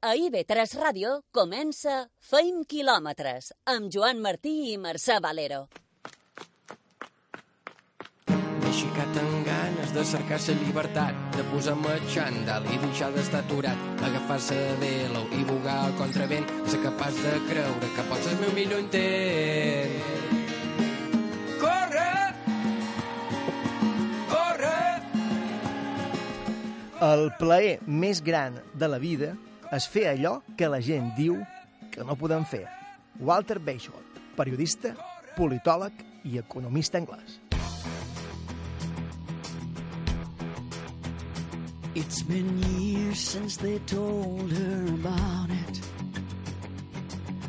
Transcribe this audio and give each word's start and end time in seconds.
A 0.00 0.14
IB3 0.16 0.78
Ràdio 0.80 1.08
comença 1.36 2.06
Feim 2.24 2.62
quilòmetres 2.64 3.50
amb 3.68 3.90
Joan 3.92 4.22
Martí 4.24 4.52
i 4.70 4.78
Mercè 4.80 5.18
Valero. 5.20 5.58
M'he 8.30 8.70
aixecat 8.70 9.18
amb 9.20 9.44
ganes 9.44 9.92
de 9.92 10.04
cercar 10.08 10.38
la 10.46 10.54
llibertat, 10.62 11.18
de 11.34 11.44
posar-me 11.50 11.98
xandall 12.14 12.64
i 12.72 12.78
deixar 12.86 13.10
d'estar 13.12 13.42
aturat, 13.44 13.82
agafar-se 14.08 14.56
de 14.80 14.94
l'ou 15.12 15.28
i 15.36 15.44
bugar 15.50 15.76
al 15.82 15.92
contravent, 16.00 16.48
ser 16.64 16.80
capaç 16.86 17.20
de 17.20 17.34
creure 17.50 17.92
que 17.98 18.06
pots 18.08 18.24
ser 18.24 18.32
el 18.38 18.40
meu 18.46 18.56
millor 18.56 18.80
intent. 18.86 20.00
Corre! 21.60 22.08
Corre! 24.32 24.80
El 27.12 27.28
plaer 27.44 27.78
més 27.84 28.24
gran 28.24 28.62
de 28.72 28.92
la 28.96 29.04
vida 29.04 29.36
és 29.70 29.86
fer 29.86 30.08
allò 30.10 30.40
que 30.58 30.68
la 30.68 30.80
gent 30.82 31.12
diu 31.16 31.38
que 31.90 32.04
no 32.06 32.16
podem 32.18 32.44
fer. 32.44 32.66
Walter 33.20 33.58
Bagehot, 33.62 34.18
periodista, 34.36 34.94
politòleg 35.36 36.04
i 36.26 36.38
economista 36.38 36.98
anglès. 36.98 37.38
It's 41.94 42.22
been 42.22 42.62
years 42.62 43.18
since 43.18 43.56
they 43.56 43.78
told 43.80 44.52
her 44.52 44.86
about 44.94 45.50
it. 45.50 45.80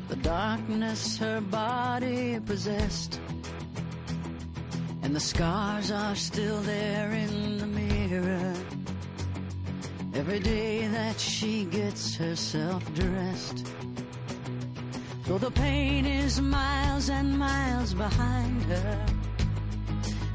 The 0.09 0.15
darkness 0.17 1.17
her 1.19 1.41
body 1.41 2.39
possessed. 2.39 3.19
And 5.03 5.15
the 5.15 5.19
scars 5.19 5.91
are 5.91 6.15
still 6.15 6.61
there 6.61 7.11
in 7.11 7.57
the 7.57 7.67
mirror. 7.67 8.80
Every 10.13 10.39
day 10.39 10.87
that 10.87 11.17
she 11.19 11.63
gets 11.63 12.15
herself 12.15 12.83
dressed. 12.93 13.65
Though 15.25 15.37
the 15.37 15.51
pain 15.51 16.05
is 16.05 16.41
miles 16.41 17.09
and 17.09 17.39
miles 17.39 17.93
behind 17.93 18.61
her. 18.63 19.05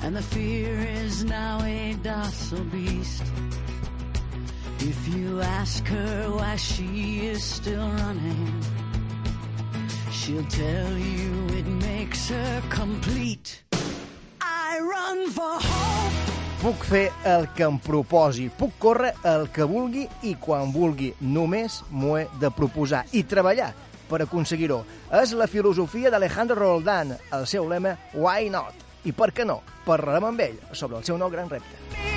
And 0.02 0.16
the 0.16 0.22
fear 0.22 0.72
is 0.80 1.24
now 1.24 1.60
a 1.62 1.94
docile 2.02 2.64
beast. 2.64 3.22
If 4.78 5.08
you 5.14 5.42
ask 5.42 5.84
her 5.86 6.30
why 6.30 6.56
she 6.56 7.26
is 7.26 7.44
still 7.44 7.88
running, 7.90 8.62
she'll 10.10 10.46
tell 10.46 10.96
you 10.96 11.46
it 11.58 11.66
makes 11.66 12.28
her 12.30 12.62
complete. 12.70 13.62
I 14.40 14.80
run 14.80 15.30
for 15.30 15.58
hope. 15.60 16.35
Puc 16.66 16.82
fer 16.82 17.12
el 17.30 17.44
que 17.54 17.62
em 17.62 17.76
proposi, 17.78 18.48
puc 18.50 18.72
córrer 18.82 19.12
el 19.30 19.44
que 19.54 19.62
vulgui 19.70 20.02
i 20.26 20.32
quan 20.42 20.72
vulgui. 20.74 21.12
Només 21.22 21.76
m'ho 21.92 22.16
he 22.18 22.24
de 22.42 22.50
proposar 22.50 23.04
i 23.14 23.22
treballar 23.22 23.68
per 24.10 24.24
aconseguir-ho. 24.24 24.80
És 25.14 25.36
la 25.38 25.46
filosofia 25.46 26.10
d'Alejandro 26.10 26.58
Roldán, 26.58 27.14
el 27.38 27.46
seu 27.46 27.70
lema 27.70 27.94
Why 28.18 28.50
Not? 28.50 28.82
I 29.06 29.14
per 29.14 29.30
què 29.30 29.46
no? 29.46 29.60
Parlarem 29.86 30.26
amb 30.32 30.46
ell 30.50 30.58
sobre 30.72 30.98
el 30.98 31.06
seu 31.06 31.22
nou 31.22 31.30
gran 31.30 31.54
repte. 31.54 32.15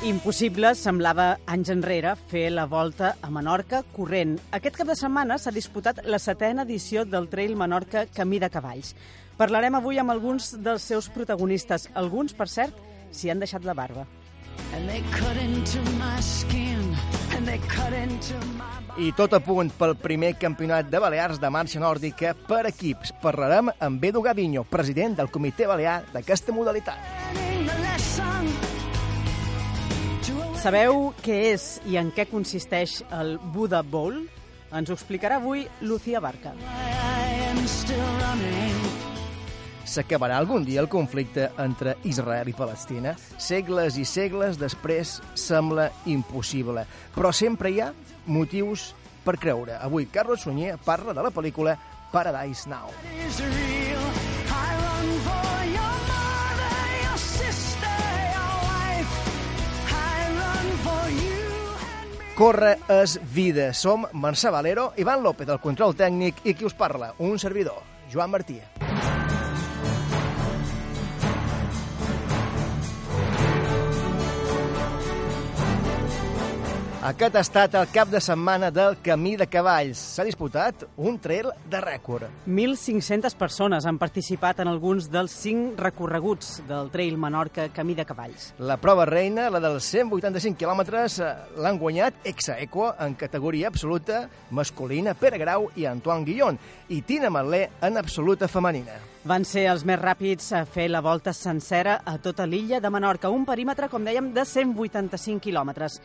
Impossible 0.00 0.70
semblava 0.80 1.34
anys 1.44 1.68
enrere 1.68 2.14
fer 2.30 2.46
la 2.54 2.62
volta 2.64 3.10
a 3.20 3.28
Menorca 3.28 3.82
corrent. 3.92 4.38
Aquest 4.56 4.78
cap 4.80 4.88
de 4.88 4.94
setmana 4.96 5.36
s'ha 5.36 5.52
disputat 5.52 6.00
la 6.08 6.16
setena 6.18 6.64
edició 6.64 7.02
del 7.04 7.28
Trail 7.28 7.52
Menorca 7.52 8.06
Camí 8.08 8.38
de 8.40 8.48
Cavalls. 8.48 8.94
Parlarem 9.36 9.76
avui 9.76 10.00
amb 10.00 10.14
alguns 10.14 10.54
dels 10.64 10.86
seus 10.88 11.10
protagonistes. 11.12 11.90
Alguns, 11.92 12.32
per 12.32 12.48
cert, 12.48 12.80
s'hi 13.12 13.28
han 13.28 13.44
deixat 13.44 13.68
la 13.68 13.76
barba. 13.76 14.06
I 18.96 19.12
tot 19.20 19.36
a 19.36 19.44
punt 19.44 19.74
pel 19.76 19.96
primer 20.00 20.32
campionat 20.40 20.88
de 20.88 21.04
Balears 21.04 21.44
de 21.44 21.52
marxa 21.52 21.80
nòrdica 21.82 22.32
per 22.48 22.64
equips. 22.72 23.12
Parlarem 23.20 23.68
amb 23.76 24.08
Edu 24.08 24.24
Gavinho, 24.24 24.64
president 24.64 25.20
del 25.20 25.28
comitè 25.28 25.68
balear 25.68 26.00
d'aquesta 26.14 26.56
modalitat. 26.56 27.20
Sabeu 30.60 31.06
què 31.24 31.36
és 31.54 31.62
i 31.88 31.94
en 31.96 32.10
què 32.12 32.26
consisteix 32.28 32.98
el 33.16 33.38
Buddha 33.54 33.78
Bowl? 33.80 34.18
Ens 34.76 34.90
ho 34.90 34.96
explicarà 34.98 35.38
avui 35.40 35.62
Lucía 35.80 36.20
Barca. 36.20 36.52
S'acabarà 39.88 40.36
algun 40.36 40.66
dia 40.68 40.82
el 40.84 40.90
conflicte 40.92 41.46
entre 41.64 41.94
Israel 42.04 42.52
i 42.52 42.56
Palestina? 42.58 43.14
Segles 43.40 43.96
i 43.96 44.04
segles 44.04 44.60
després 44.60 45.16
sembla 45.32 45.88
impossible, 46.12 46.84
però 47.16 47.32
sempre 47.32 47.72
hi 47.72 47.80
ha 47.80 47.94
motius 48.28 48.90
per 49.24 49.38
creure. 49.40 49.80
Avui 49.80 50.10
Carlos 50.12 50.44
Sunyer 50.44 50.76
parla 50.84 51.16
de 51.16 51.24
la 51.24 51.32
pel·lícula 51.32 51.78
Paradise 52.12 52.68
Now. 52.68 52.92
is 53.24 53.40
real. 53.40 54.39
Corre 62.40 62.78
és 62.88 63.18
vida. 63.34 63.66
Som 63.76 64.06
Mercè 64.16 64.48
Valero, 64.48 64.86
Ivan 64.96 65.20
López 65.20 65.44
del 65.44 65.60
control 65.60 65.92
tècnic 65.92 66.40
i 66.48 66.54
qui 66.56 66.64
us 66.64 66.72
parla, 66.72 67.12
un 67.20 67.36
servidor, 67.38 67.84
Joan 68.08 68.32
Martí. 68.32 68.56
Aquest 77.00 77.32
ha 77.32 77.40
estat 77.40 77.74
el 77.78 77.86
cap 77.88 78.10
de 78.12 78.20
setmana 78.20 78.68
del 78.68 78.98
Camí 79.00 79.30
de 79.40 79.46
Cavalls. 79.48 79.96
S'ha 80.18 80.24
disputat 80.28 80.82
un 81.00 81.14
trail 81.16 81.46
de 81.72 81.78
rècord. 81.80 82.26
1.500 82.44 83.38
persones 83.40 83.86
han 83.88 83.96
participat 83.96 84.60
en 84.60 84.68
alguns 84.68 85.06
dels 85.08 85.32
cinc 85.32 85.80
recorreguts 85.80 86.58
del 86.68 86.90
Trail 86.92 87.16
Menorca 87.16 87.70
Camí 87.72 87.96
de 87.96 88.04
Cavalls. 88.04 88.50
La 88.60 88.76
prova 88.76 89.06
reina, 89.08 89.48
la 89.48 89.62
dels 89.64 89.88
185 89.88 90.60
quilòmetres, 90.60 91.16
l'han 91.56 91.80
guanyat 91.80 92.20
ex-equo 92.34 92.90
en 93.00 93.16
categoria 93.16 93.72
absoluta 93.72 94.26
masculina 94.50 95.16
Pere 95.16 95.40
Grau 95.40 95.70
i 95.80 95.88
Antoine 95.88 96.28
Guillon 96.28 96.60
i 96.92 97.00
Tina 97.00 97.32
Marlé 97.32 97.70
en 97.80 97.96
absoluta 97.96 98.44
femenina. 98.44 99.00
Van 99.20 99.44
ser 99.44 99.66
els 99.68 99.82
més 99.84 99.98
ràpids 100.00 100.46
a 100.56 100.62
fer 100.64 100.86
la 100.88 101.02
volta 101.04 101.34
sencera 101.36 101.98
a 102.08 102.14
tota 102.24 102.46
l'illa 102.48 102.78
de 102.80 102.88
Menorca, 102.88 103.28
un 103.28 103.42
perímetre, 103.44 103.90
com 103.92 104.00
dèiem, 104.00 104.30
de 104.32 104.46
185 104.48 105.42
quilòmetres. 105.44 105.98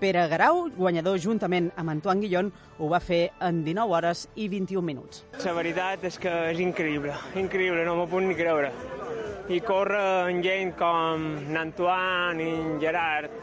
Pere 0.00 0.22
Grau, 0.30 0.70
guanyador 0.72 1.18
juntament 1.20 1.68
amb 1.76 1.92
Antoine 1.92 2.24
Guillon, 2.24 2.48
ho 2.78 2.88
va 2.88 3.02
fer 3.04 3.34
en 3.44 3.60
19 3.66 3.92
hores 3.92 4.24
i 4.40 4.48
21 4.48 4.86
minuts. 4.88 5.20
La 5.44 5.52
veritat 5.52 6.08
és 6.08 6.16
que 6.16 6.32
és 6.54 6.64
increïble, 6.64 7.12
increïble, 7.44 7.84
no 7.84 7.98
m'ho 8.00 8.08
puc 8.08 8.24
ni 8.24 8.38
creure. 8.40 8.72
I 9.52 9.60
córrer 9.60 10.00
amb 10.30 10.40
gent 10.40 10.72
com 10.80 11.28
n'Antoine 11.52 12.40
i 12.40 12.56
en 12.56 12.80
Gerard 12.80 13.36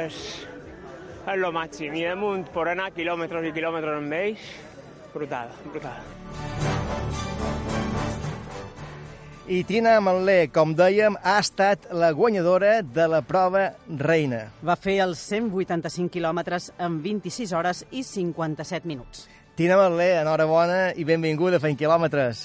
és, 0.00 0.24
és 1.28 1.48
màxim. 1.52 2.00
I 2.00 2.08
damunt, 2.08 2.48
per 2.48 2.70
anar 2.72 2.94
quilòmetres 2.96 3.52
i 3.52 3.54
quilòmetres 3.60 4.00
amb 4.00 4.20
ells, 4.24 4.52
brutal, 5.12 5.52
brutal. 5.68 6.69
I 9.50 9.64
Tina 9.66 9.96
Manlé, 9.98 10.44
com 10.54 10.70
dèiem, 10.78 11.16
ha 11.26 11.32
estat 11.42 11.88
la 11.90 12.12
guanyadora 12.14 12.84
de 12.86 13.06
la 13.10 13.18
prova 13.26 13.64
reina. 13.98 14.44
Va 14.62 14.76
fer 14.78 15.00
els 15.02 15.18
185 15.26 16.06
quilòmetres 16.14 16.68
en 16.78 17.00
26 17.02 17.54
hores 17.58 17.80
i 17.90 18.04
57 18.06 18.86
minuts. 18.86 19.24
Tina 19.58 19.74
Manlé, 19.80 20.12
enhorabona 20.20 20.92
i 20.94 21.02
benvinguda 21.08 21.58
a 21.58 21.64
Fent 21.66 21.74
Quilòmetres. 21.82 22.44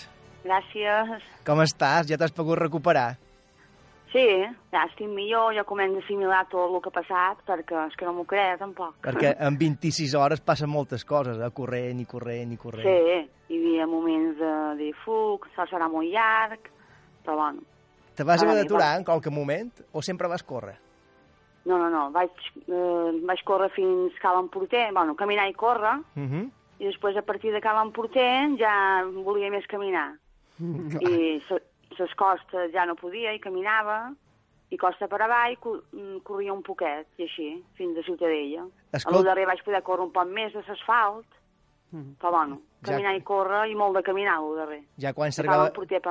Gràcies. 0.50 1.30
Com 1.46 1.62
estàs? 1.62 2.10
Ja 2.10 2.18
t'has 2.18 2.34
pogut 2.34 2.58
recuperar? 2.64 3.20
Sí, 4.10 4.26
ja 4.74 4.88
estic 4.90 5.06
millor, 5.06 5.54
ja 5.54 5.62
començo 5.62 6.02
a 6.02 6.08
assimilar 6.08 6.44
tot 6.50 6.74
el 6.74 6.82
que 6.82 6.90
ha 6.90 6.98
passat, 7.04 7.46
perquè 7.46 7.86
és 7.86 7.98
que 8.00 8.10
no 8.10 8.18
m'ho 8.18 8.26
crec 8.26 8.58
tampoc. 8.64 8.96
Perquè 9.06 9.36
en 9.46 9.62
26 9.62 10.18
hores 10.18 10.42
passen 10.42 10.74
moltes 10.74 11.06
coses, 11.06 11.38
eh? 11.38 11.54
corrent 11.54 12.02
i 12.02 12.10
corrent 12.10 12.58
i 12.58 12.58
corrent. 12.58 12.90
Sí, 12.90 13.26
hi 13.54 13.62
havia 13.62 13.86
moments 13.94 14.40
de, 14.42 14.56
de 14.82 14.96
fuc, 15.06 15.52
això 15.52 15.70
serà 15.70 15.86
molt 15.92 16.10
llarg, 16.10 16.72
però 17.26 17.36
bueno. 17.38 17.62
Te 18.16 18.24
vas 18.24 18.42
haver 18.42 18.56
d'aturar 18.62 18.94
bé, 18.94 19.00
en 19.00 19.04
qualque 19.04 19.30
moment 19.30 19.72
o 19.92 20.02
sempre 20.02 20.28
vas 20.32 20.44
córrer? 20.44 20.78
No, 21.66 21.78
no, 21.82 21.90
no, 21.90 22.12
vaig, 22.14 22.30
eh, 22.68 23.12
vaig 23.26 23.42
córrer 23.44 23.72
fins 23.74 24.14
Cal 24.22 24.38
Emporter, 24.40 24.92
bueno, 24.94 25.16
caminar 25.16 25.48
i 25.50 25.54
córrer, 25.54 25.98
Uh 26.16 26.22
-huh. 26.22 26.50
i 26.80 26.86
després 26.86 27.18
a 27.18 27.22
partir 27.24 27.52
de 27.52 27.60
Cal 27.62 27.82
Emporter 27.86 28.56
ja 28.58 29.04
volia 29.24 29.50
més 29.50 29.66
caminar. 29.68 30.14
I 31.02 31.42
les 32.00 32.16
costes 32.16 32.72
ja 32.74 32.86
no 32.86 32.96
podia 32.96 33.34
i 33.34 33.40
caminava, 33.40 34.14
i 34.70 34.78
costa 34.78 35.08
per 35.08 35.22
avall 35.22 35.58
co- 35.60 35.82
mm, 35.92 36.18
corria 36.24 36.54
un 36.54 36.62
poquet, 36.64 37.08
i 37.18 37.24
així, 37.24 37.64
fins 37.76 37.98
a 37.98 38.04
Ciutadella. 38.04 38.66
Escolta- 38.92 39.18
A 39.18 39.22
lo 39.22 39.24
darrer 39.24 39.46
vaig 39.46 39.64
poder 39.64 39.84
córrer 39.84 40.06
un 40.06 40.12
poc 40.12 40.28
més 40.28 40.54
de 40.54 40.64
l'asfalt, 40.68 41.26
Mhm. 41.92 42.16
Però 42.20 42.32
bueno, 42.32 42.60
Ja- 42.86 42.94
caminar 42.94 43.16
i 43.16 43.22
córrer 43.22 43.66
i 43.72 43.76
molt 43.76 43.98
de 43.98 44.04
caminar 44.04 44.38
al 44.38 44.56
darrer. 44.58 44.82
Ja 45.02 45.14
quan 45.14 45.32
s'arribava 45.32 45.72
porter 45.74 46.02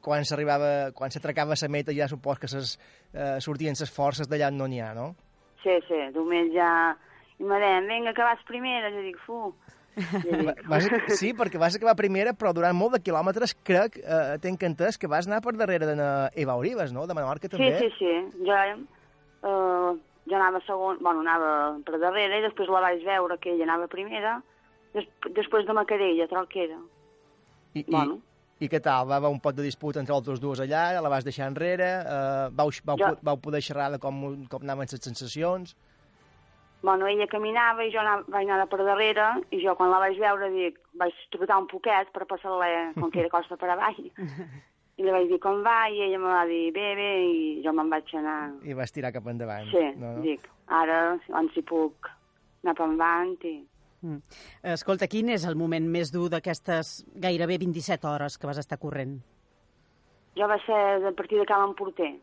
quan 0.00 0.24
s'arribava, 0.24 0.92
quan 0.92 1.10
s'atracava 1.10 1.54
la 1.60 1.68
meta 1.68 1.92
ja 1.92 2.08
supos 2.08 2.38
que 2.38 2.48
ses, 2.48 2.78
eh, 3.12 3.36
sortien 3.40 3.74
les 3.78 3.90
forces 3.90 4.28
d'allà 4.28 4.48
on 4.48 4.58
no 4.58 4.66
n'hi 4.66 4.80
ha, 4.80 4.94
no? 4.94 5.14
Sí, 5.62 5.76
sí, 5.88 6.00
només 6.14 6.52
ja... 6.54 6.96
I 7.40 7.44
me 7.48 7.56
deien, 7.56 7.86
vinga, 7.88 8.12
que 8.12 8.20
vas 8.22 8.40
primera. 8.44 8.90
Jo 8.92 9.00
dic, 9.00 9.16
fu. 9.24 9.54
Vas, 10.68 10.84
sí, 11.20 11.32
perquè 11.36 11.58
vas 11.60 11.76
acabar 11.76 11.96
primera, 11.96 12.34
però 12.36 12.52
durant 12.56 12.76
molt 12.76 12.92
de 12.96 13.00
quilòmetres 13.04 13.54
crec, 13.66 13.96
eh, 14.00 14.36
tenc 14.44 14.62
entès, 14.68 14.98
que 15.00 15.08
vas 15.08 15.26
anar 15.26 15.40
per 15.44 15.54
darrere 15.56 15.88
de 15.88 15.96
Eva 16.36 16.56
Olives, 16.60 16.92
no?, 16.92 17.06
de 17.08 17.16
Menorca 17.16 17.48
sí, 17.48 17.54
també. 17.56 17.78
sí, 17.80 17.90
sí. 17.98 18.44
Jo, 18.44 18.60
eh, 18.60 19.90
jo 20.28 20.36
anava 20.36 20.60
segon, 20.66 21.00
bueno, 21.00 21.24
anava 21.24 21.78
per 21.86 21.98
darrere 21.98 22.38
i 22.38 22.44
després 22.44 22.68
la 22.68 22.84
vaig 22.84 23.04
veure 23.08 23.38
que 23.40 23.54
ella 23.54 23.66
anava 23.70 23.88
primera, 23.88 24.38
des, 24.94 25.06
després 25.36 25.66
de 25.66 25.72
Macarella, 25.76 26.26
Tralquera. 26.30 26.78
I, 27.74 27.80
i, 27.80 27.84
Bueno. 27.90 28.18
I 28.60 28.68
què 28.68 28.76
tal? 28.84 29.06
Va 29.08 29.16
haver 29.16 29.30
un 29.32 29.38
pot 29.40 29.54
de 29.56 29.62
disputa 29.64 30.00
entre 30.02 30.12
els 30.14 30.24
dos 30.26 30.40
dues 30.40 30.60
allà, 30.60 31.00
la 31.00 31.08
vas 31.08 31.24
deixar 31.24 31.46
enrere, 31.48 31.86
eh, 32.04 32.48
vau, 32.52 32.68
vau, 32.84 32.98
Jo- 33.00 33.16
vau 33.24 33.38
poder 33.40 33.62
xerrar 33.64 33.90
de 33.94 33.98
com, 33.98 34.18
com 34.52 34.62
anaven 34.66 34.86
les 34.90 35.00
sensacions... 35.00 35.76
Bueno, 36.82 37.04
ella 37.06 37.26
caminava 37.28 37.84
i 37.84 37.90
jo 37.92 38.00
anava, 38.00 38.22
vaig 38.32 38.48
anar 38.48 38.64
per 38.72 38.78
darrere 38.84 39.24
i 39.52 39.58
jo 39.60 39.74
quan 39.76 39.90
la 39.92 39.98
vaig 40.00 40.16
veure 40.16 40.46
dic, 40.54 40.78
vaig 40.96 41.12
trobar 41.30 41.58
un 41.60 41.66
poquet 41.68 42.08
per 42.14 42.24
passar-la 42.24 42.68
com 42.96 43.10
que 43.12 43.20
era 43.20 43.28
costa 43.28 43.56
per 43.60 43.68
avall. 43.74 43.98
I 45.00 45.04
li 45.04 45.12
vaig 45.12 45.28
dir 45.28 45.38
com 45.44 45.60
va 45.64 45.88
i 45.92 46.00
ella 46.06 46.18
me 46.20 46.28
va 46.32 46.46
dir 46.48 46.70
bé, 46.72 46.86
bé 46.96 47.10
i 47.26 47.60
jo 47.64 47.72
me'n 47.76 47.88
vaig 47.92 48.08
anar. 48.16 48.38
i 48.64 48.72
vas 48.76 48.92
tirar 48.96 49.12
cap 49.12 49.28
endavant. 49.28 49.68
Sí, 49.72 49.82
no, 50.00 50.14
no? 50.16 50.22
dic, 50.24 50.48
ara 50.68 51.18
on 51.36 51.48
si 51.52 51.60
puc 51.68 52.08
anar 52.64 52.74
per 52.76 52.88
endavant 52.88 53.36
i... 53.44 53.54
Mm. 54.02 54.22
Escolta, 54.72 55.06
quin 55.12 55.28
és 55.34 55.44
el 55.44 55.56
moment 55.60 55.84
més 55.92 56.10
dur 56.12 56.28
d'aquestes 56.32 57.04
gairebé 57.20 57.58
27 57.60 58.06
hores 58.08 58.38
que 58.38 58.46
vas 58.48 58.58
estar 58.62 58.78
corrent? 58.80 59.18
Jo 60.38 60.46
va 60.48 60.56
ser 60.64 60.78
a 61.04 61.12
partir 61.12 61.38
de 61.40 61.44
Cal 61.46 61.74
Porter, 61.76 62.14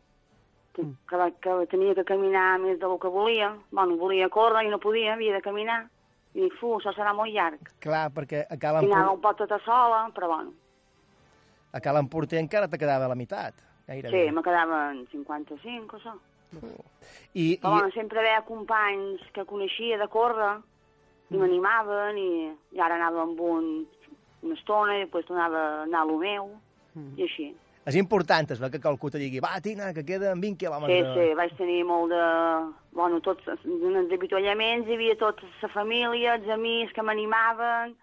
que, 0.73 0.85
que, 1.09 1.15
va- 1.19 1.31
que 1.43 1.57
tenia 1.69 1.93
que 1.93 2.05
caminar 2.07 2.57
més 2.63 2.79
del 2.79 2.97
que 2.99 3.11
volia. 3.13 3.51
Bueno, 3.71 3.97
volia 3.97 4.29
córrer 4.29 4.65
i 4.65 4.71
no 4.73 4.79
podia, 4.79 5.13
havia 5.13 5.35
de 5.35 5.41
caminar. 5.45 5.83
I 6.37 6.43
dic, 6.45 6.55
fu, 6.59 6.75
això 6.77 6.91
serà 6.93 7.13
molt 7.17 7.33
llarg. 7.33 7.69
Clar, 7.81 8.07
perquè 8.13 8.43
a 8.49 8.57
Cal, 8.61 8.81
I 8.85 8.89
anava 8.91 9.13
un 9.15 9.21
pot 9.21 9.37
tota 9.41 9.57
sola, 9.65 10.03
però 10.15 10.27
bueno. 10.33 10.53
a 11.73 11.79
Cal 11.81 11.97
Emporter 11.97 12.39
encara 12.39 12.67
te 12.69 12.77
quedava 12.77 13.07
la 13.09 13.15
meitat, 13.15 13.53
gairebé. 13.87 14.25
Sí, 14.27 14.31
me 14.33 14.41
quedaven 14.41 15.05
55 15.11 15.95
o 15.95 15.99
això. 15.99 16.13
I, 17.33 17.57
Però 17.59 17.71
bueno, 17.73 17.89
i, 17.89 17.91
sempre 17.93 18.21
veia 18.23 18.41
companys 18.47 19.21
que 19.35 19.43
coneixia 19.45 19.97
de 19.99 20.07
córrer 20.07 20.53
i 21.31 21.37
m'animaven 21.37 22.17
i, 22.17 22.29
i 22.71 22.79
ara 22.79 22.95
anava 22.95 23.21
amb 23.27 23.39
un 23.41 23.69
una 24.43 24.53
estona 24.53 24.95
i 24.97 25.01
després 25.03 25.25
tornava 25.25 25.57
a 25.59 25.81
anar 25.83 26.01
a 26.03 26.05
lo 26.05 26.17
meu 26.21 26.51
i 27.17 27.23
així. 27.25 27.47
és 27.87 27.95
important, 27.95 28.49
es 28.51 28.59
veu 28.59 28.69
que 28.69 28.79
qualcú 28.83 29.09
te 29.09 29.17
digui, 29.17 29.39
va, 29.39 29.59
Tina, 29.63 29.93
que 29.93 30.03
queden 30.05 30.39
20 30.41 30.53
Sí, 30.53 30.65
quilòmetres. 30.65 31.13
sí, 31.15 31.33
vaig 31.39 31.53
tenir 31.57 31.83
molt 31.85 32.11
de... 32.11 32.21
Bueno, 32.91 33.19
tots 33.21 33.47
els 33.47 34.11
avituallaments, 34.13 34.87
hi 34.89 34.93
havia 34.95 35.15
tota 35.17 35.45
la 35.61 35.69
família, 35.69 36.35
els 36.35 36.47
amics 36.49 36.93
que 36.93 37.01
m'animaven, 37.05 37.95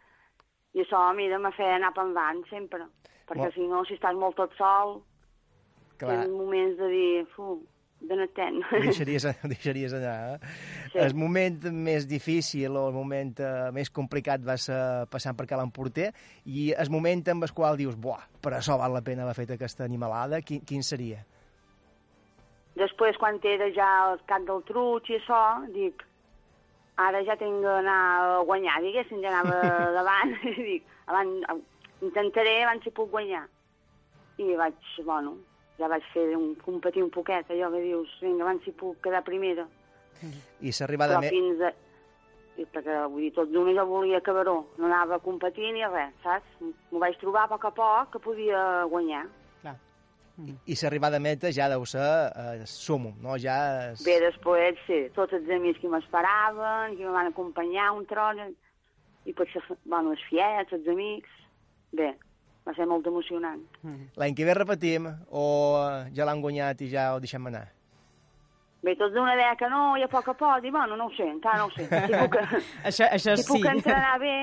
i 0.74 0.80
això, 0.82 1.00
mira, 1.14 1.38
me 1.38 1.50
feia 1.52 1.76
anar 1.76 1.92
per 1.94 2.04
endavant 2.06 2.44
sempre. 2.50 2.86
Perquè 3.28 3.44
Molt- 3.46 3.54
si 3.54 3.66
no, 3.68 3.84
si 3.84 3.94
estàs 3.98 4.14
molt 4.16 4.36
tot 4.36 4.52
sol, 4.58 5.02
Clar, 5.98 6.24
tens 6.24 6.30
moments 6.32 6.76
de 6.78 6.88
dir, 6.88 7.26
fu, 7.34 7.60
ho 8.10 8.80
deixaries, 8.84 9.26
deixaries 9.54 9.94
allà. 9.96 10.14
Eh? 10.34 10.54
Sí. 10.92 10.98
El 11.04 11.14
moment 11.18 11.68
més 11.72 12.08
difícil 12.10 12.76
o 12.76 12.86
el 12.90 12.96
moment 12.96 13.34
eh, 13.40 13.52
més 13.74 13.90
complicat 13.90 14.44
va 14.44 14.56
ser 14.60 14.78
passant 15.12 15.36
per 15.38 15.46
Cal 15.50 15.64
Emporter 15.64 16.10
i 16.44 16.70
el 16.72 16.90
moment 16.92 17.24
amb 17.32 17.48
el 17.48 17.54
qual 17.56 17.78
dius, 17.80 17.96
buah, 17.96 18.26
per 18.44 18.56
això 18.58 18.78
val 18.80 18.94
la 18.94 19.04
pena 19.06 19.24
haver 19.24 19.38
fet 19.42 19.54
aquesta 19.56 19.86
animalada, 19.88 20.42
quin, 20.44 20.62
quin 20.66 20.84
seria? 20.86 21.22
Després, 22.74 23.16
quan 23.22 23.38
era 23.46 23.70
ja 23.74 23.88
el 24.10 24.18
cap 24.26 24.42
del 24.48 24.64
truig 24.66 25.08
i 25.12 25.18
això, 25.20 25.40
dic, 25.70 26.02
ara 26.98 27.22
ja 27.26 27.36
tinc 27.38 27.62
d'anar 27.62 27.98
a 28.18 28.42
guanyar, 28.48 28.80
diguéssim, 28.82 29.22
ja 29.22 29.30
anava 29.30 29.60
davant, 29.98 30.34
i 30.42 30.54
dic, 30.70 30.94
abans, 31.06 31.64
intentaré 32.02 32.62
abans 32.64 32.84
si 32.84 32.94
puc 32.94 33.12
guanyar. 33.14 33.44
I 34.42 34.56
vaig, 34.58 34.78
bueno, 35.06 35.36
ja 35.78 35.88
vaig 35.90 36.04
fer 36.12 36.26
un, 36.36 36.52
competir 36.62 37.02
un 37.02 37.10
poquet, 37.14 37.48
allò 37.50 37.70
que 37.72 37.82
dius, 37.82 38.12
vinga, 38.22 38.44
abans 38.46 38.62
si 38.66 38.74
puc 38.78 39.00
quedar 39.04 39.24
primera. 39.26 39.66
I 40.62 40.72
s'arribada 40.72 41.18
Però 41.18 41.24
més... 41.24 41.34
fins 41.34 41.64
a... 41.66 41.72
i 42.54 42.66
perquè, 42.70 42.98
vull 43.10 43.24
dir, 43.26 43.32
tot 43.34 43.50
d'una 43.50 43.74
jo 43.74 43.86
volia 43.88 44.20
acabar-ho, 44.22 44.58
no 44.78 44.86
anava 44.86 45.18
a 45.18 45.22
competir 45.24 45.72
ni 45.74 45.82
res, 45.82 46.14
saps? 46.22 46.60
M'ho 46.62 47.02
vaig 47.02 47.18
trobar 47.18 47.48
a 47.48 47.50
poc 47.50 47.66
a 47.66 47.72
poc 47.74 48.12
que 48.14 48.22
podia 48.22 48.60
guanyar. 48.92 49.24
Clar. 49.62 49.74
I 50.70 50.76
s'arribada 50.78 51.18
a 51.18 51.24
meta 51.24 51.50
ja 51.54 51.66
deu 51.72 51.82
ser 51.90 52.04
eh, 52.04 52.62
sumum, 52.70 53.16
no? 53.22 53.34
Ja 53.42 53.56
és... 53.90 54.04
Bé, 54.06 54.20
després, 54.22 54.78
sí, 54.86 55.00
tots 55.18 55.34
els 55.34 55.50
amics 55.58 55.82
que 55.82 55.90
m'esperaven, 55.90 56.94
que 56.94 57.02
me 57.02 57.16
van 57.16 57.32
acompanyar 57.32 57.90
un 57.98 58.06
tron, 58.06 58.44
i 59.24 59.34
potser, 59.34 59.62
bueno, 59.84 60.14
els 60.14 60.22
fiets, 60.30 60.76
els 60.78 60.86
amics... 60.94 61.40
Bé, 61.94 62.08
va 62.64 62.74
ser 62.76 62.86
molt 62.88 63.06
emocionant. 63.06 63.62
L'any 64.16 64.34
que 64.36 64.46
ve 64.48 64.54
repetim 64.56 65.08
o 65.30 65.46
eh, 65.84 66.10
ja 66.16 66.26
l'han 66.28 66.42
guanyat 66.44 66.80
i 66.84 66.90
ja 66.92 67.10
ho 67.14 67.22
deixem 67.22 67.46
anar? 67.52 67.66
Bé, 68.84 68.92
tots 69.00 69.14
d'una 69.14 69.32
deia 69.36 69.54
que 69.56 69.68
no, 69.72 69.94
i 69.96 70.04
a 70.04 70.08
poc 70.12 70.28
a 70.28 70.34
poc, 70.36 70.64
i 70.64 70.70
bueno, 70.72 70.96
no 71.00 71.06
ho 71.08 71.12
sé, 71.16 71.24
encara 71.24 71.62
no 71.62 71.70
ho 71.70 71.72
sé. 71.72 71.86
Si 71.88 72.18
puc, 72.20 72.36
Això, 72.90 73.08
això 73.08 73.36
si 73.36 73.46
sí. 73.46 73.48
puc 73.52 73.70
entrenar 73.70 74.18
bé, 74.20 74.36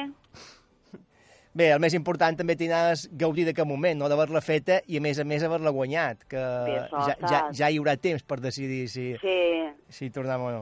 Bé, 1.51 1.65
el 1.75 1.81
més 1.83 1.91
important 1.97 2.38
també 2.39 2.56
tindrà 2.56 2.94
és 2.94 3.01
gaudir 3.19 3.44
d'aquest 3.50 3.68
moment, 3.68 3.97
no? 4.00 4.07
d'haver-la 4.07 4.39
feta 4.39 4.77
i, 4.88 4.95
a 4.95 5.03
més 5.03 5.17
a 5.19 5.25
més, 5.27 5.44
haver-la 5.44 5.74
guanyat, 5.75 6.24
que 6.31 6.39
Bé, 6.39 6.77
això 6.85 7.01
ja, 7.09 7.15
ja, 7.27 7.41
ja 7.59 7.69
hi 7.69 7.79
haurà 7.81 7.97
temps 8.00 8.24
per 8.24 8.38
decidir 8.39 8.85
si, 8.88 9.09
si, 9.19 9.35
si 9.91 10.09
tornem 10.15 10.45
o 10.47 10.53
no. 10.56 10.62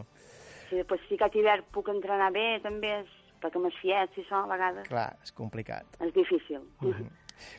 si 0.72 0.80
després 0.82 1.06
si 1.06 1.20
aquest 1.20 1.38
hivern 1.38 1.68
puc 1.76 1.94
entrenar 1.94 2.32
bé, 2.34 2.48
també, 2.66 2.96
és, 3.04 3.14
perquè 3.44 3.62
amb 3.62 3.70
els 3.70 3.78
fiets 3.84 4.18
i 4.18 4.26
això, 4.26 4.42
a 4.42 4.50
vegades, 4.50 4.90
Clar, 4.90 5.12
és 5.22 5.36
complicat. 5.38 6.02
és 6.02 6.14
difícil. 6.18 6.66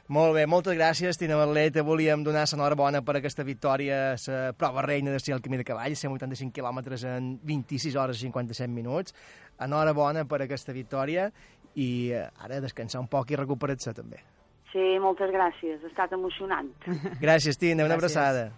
Molt 0.09 0.35
bé, 0.35 0.47
moltes 0.47 0.77
gràcies, 0.77 1.19
Tina 1.19 1.37
Barlet. 1.37 1.73
Te 1.75 1.85
volíem 1.87 2.25
donar 2.25 2.47
l'enhorabona 2.51 3.03
per 3.03 3.17
aquesta 3.21 3.45
victòria, 3.45 4.17
la 4.27 4.53
prova 4.57 4.83
reina 4.83 5.11
de 5.15 5.21
ser 5.21 5.35
el 5.35 5.43
camí 5.43 5.57
de 5.61 5.65
cavall, 5.65 5.97
185 5.97 6.53
quilòmetres 6.55 7.05
en 7.05 7.39
26 7.43 7.97
hores 7.97 8.19
i 8.19 8.27
57 8.29 8.69
minuts. 8.73 9.15
Enhorabona 9.61 10.25
per 10.25 10.43
aquesta 10.43 10.73
victòria 10.73 11.31
i 11.75 12.11
eh, 12.13 12.27
ara 12.43 12.61
descansar 12.61 13.01
un 13.01 13.09
poc 13.09 13.31
i 13.31 13.37
recuperar-se 13.39 13.93
també. 13.95 14.23
Sí, 14.73 14.99
moltes 15.03 15.31
gràcies, 15.35 15.83
ha 15.83 15.89
estat 15.91 16.13
emocionant. 16.15 16.71
Gràcies, 17.21 17.59
Tina, 17.59 17.85
una 17.85 17.97
Gràcies. 17.97 18.17
abraçada. 18.17 18.53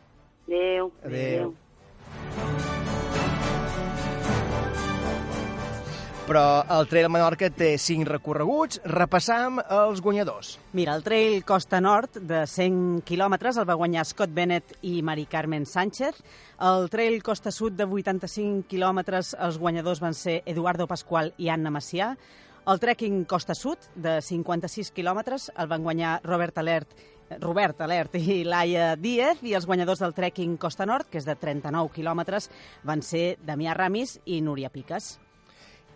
Adéu. 0.46 0.92
Adéu. 1.04 2.91
Però 6.22 6.62
el 6.70 6.86
Trail 6.86 7.08
Menorca 7.10 7.48
té 7.50 7.72
5 7.82 8.06
recorreguts. 8.06 8.79
Repassam 8.86 9.56
els 9.58 9.98
guanyadors. 10.00 10.52
Mira, 10.72 10.94
el 10.94 11.02
trail 11.02 11.41
Costa 11.43 11.81
Nord 11.82 12.20
de 12.22 12.44
100 12.46 13.00
quilòmetres 13.08 13.58
el 13.58 13.67
va 13.67 13.74
guanyar 13.81 14.05
Scott 14.06 14.31
Bennett 14.31 14.76
i 14.86 15.00
Mari 15.02 15.26
Carmen 15.26 15.67
Sánchez. 15.67 16.20
El 16.62 16.86
trail 16.93 17.19
Costa 17.26 17.50
Sud 17.50 17.74
de 17.74 17.88
85 17.91 18.69
quilòmetres 18.70 19.32
els 19.34 19.58
guanyadors 19.58 20.02
van 20.05 20.14
ser 20.14 20.36
Eduardo 20.46 20.86
Pascual 20.86 21.32
i 21.43 21.50
Anna 21.50 21.74
Macià. 21.74 22.12
El 22.70 22.79
trekking 22.79 23.24
Costa 23.26 23.58
Sud 23.58 23.91
de 23.98 24.20
56 24.22 24.93
quilòmetres 24.94 25.48
el 25.58 25.67
van 25.74 25.82
guanyar 25.82 26.20
Robert 26.22 26.62
Alert 26.62 26.94
Robert 27.43 27.82
Alert 27.82 28.14
i 28.20 28.44
Laia 28.46 28.94
Díez 28.94 29.43
i 29.43 29.56
els 29.58 29.67
guanyadors 29.67 30.05
del 30.05 30.14
trekking 30.14 30.55
Costa 30.55 30.86
Nord, 30.86 31.10
que 31.10 31.19
és 31.19 31.26
de 31.26 31.34
39 31.34 31.91
quilòmetres, 31.98 32.46
van 32.86 33.02
ser 33.02 33.41
Damià 33.43 33.74
Ramis 33.74 34.20
i 34.24 34.38
Núria 34.44 34.70
Piques. 34.70 35.17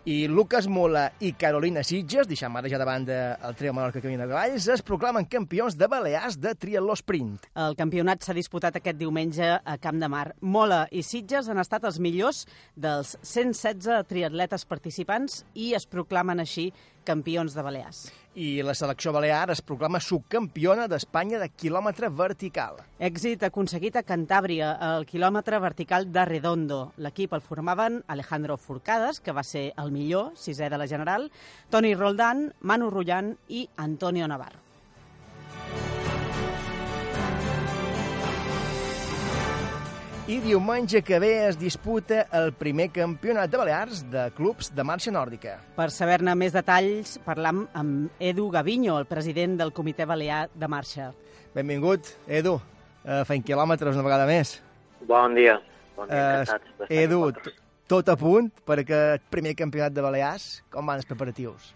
I 0.07 0.29
Lucas 0.29 0.69
Mola 0.71 1.09
i 1.19 1.33
Carolina 1.35 1.81
Sitges, 1.83 2.29
deixant 2.29 2.53
ara 2.55 2.69
ja 2.71 2.77
davant 2.79 3.03
del 3.09 3.55
Trail 3.59 3.73
Menorca 3.75 3.99
Camí 3.99 4.15
de 4.15 4.23
Cavalls, 4.29 4.69
es 4.71 4.83
proclamen 4.87 5.25
campions 5.27 5.75
de 5.75 5.89
Balears 5.91 6.37
de 6.39 6.53
triatló 6.55 6.95
sprint. 6.95 7.49
El 7.59 7.75
campionat 7.75 8.23
s'ha 8.23 8.35
disputat 8.37 8.79
aquest 8.79 8.95
diumenge 9.01 9.49
a 9.59 9.75
Camp 9.83 9.99
de 9.99 10.07
Mar. 10.07 10.29
Mola 10.39 10.85
i 10.95 11.03
Sitges 11.03 11.49
han 11.51 11.59
estat 11.59 11.83
els 11.89 11.99
millors 11.99 12.45
dels 12.79 13.17
116 13.19 14.07
triatletes 14.07 14.63
participants 14.63 15.41
i 15.59 15.73
es 15.75 15.83
proclamen 15.91 16.39
així 16.39 16.69
campions 17.03 17.51
de 17.51 17.67
Balears. 17.67 18.05
I 18.37 18.61
la 18.61 18.75
selecció 18.77 19.09
balear 19.15 19.49
es 19.49 19.63
proclama 19.65 19.97
subcampiona 19.97 20.83
d'Espanya 20.91 21.39
de 21.41 21.47
quilòmetre 21.49 22.11
vertical. 22.13 22.77
Èxit 23.01 23.47
aconseguit 23.47 23.97
a 23.97 24.03
Cantàbria, 24.05 24.75
al 24.77 25.07
quilòmetre 25.09 25.57
vertical 25.63 26.05
de 26.13 26.27
Redondo. 26.29 26.79
L'equip 27.01 27.33
el 27.33 27.41
formaven 27.41 28.03
Alejandro 28.05 28.59
Forcades, 28.61 29.23
que 29.25 29.33
va 29.33 29.41
ser 29.41 29.71
el 29.81 29.89
millor, 29.89 30.35
sisè 30.37 30.69
de 30.69 30.77
la 30.77 30.85
general, 30.85 31.31
Toni 31.73 31.95
Roldán, 31.97 32.51
Manu 32.61 32.93
Rullan 32.93 33.33
i 33.49 33.65
Antonio 33.75 34.29
Navarro. 34.29 34.61
I 40.27 40.41
diumenge 40.43 40.99
que 41.07 41.21
ve 41.23 41.47
es 41.47 41.55
disputa 41.55 42.25
el 42.35 42.49
primer 42.51 42.89
campionat 42.91 43.47
de 43.47 43.59
Balears 43.61 44.01
de 44.11 44.25
clubs 44.35 44.73
de 44.75 44.83
marxa 44.83 45.13
nòrdica. 45.15 45.53
Per 45.77 45.85
saber-ne 45.95 46.33
més 46.35 46.51
detalls, 46.51 47.13
parlam 47.23 47.61
amb 47.71 48.11
Edu 48.19 48.49
Gavinyo, 48.51 48.97
el 48.99 49.07
president 49.07 49.55
del 49.61 49.71
Comitè 49.71 50.03
Balear 50.03 50.49
de 50.51 50.67
Marxa. 50.67 51.13
Benvingut, 51.55 52.11
Edu, 52.27 52.57
a 53.07 53.21
Fent 53.23 53.47
Quilòmetres 53.47 53.95
una 53.95 54.03
vegada 54.03 54.27
més. 54.27 54.57
Bon 55.07 55.31
dia. 55.33 55.61
Bon 55.95 56.11
dia, 56.11 56.17
Eh, 56.19 56.41
encantats 56.41 56.77
d'estar 56.77 56.99
Edu, 57.05 57.31
tot 57.87 58.09
a 58.09 58.17
punt 58.17 58.51
per 58.65 58.79
aquest 58.83 59.23
primer 59.31 59.55
campionat 59.55 59.93
de 59.93 60.01
Balears. 60.01 60.61
Com 60.69 60.85
van 60.85 60.97
els 60.97 61.05
preparatius? 61.07 61.73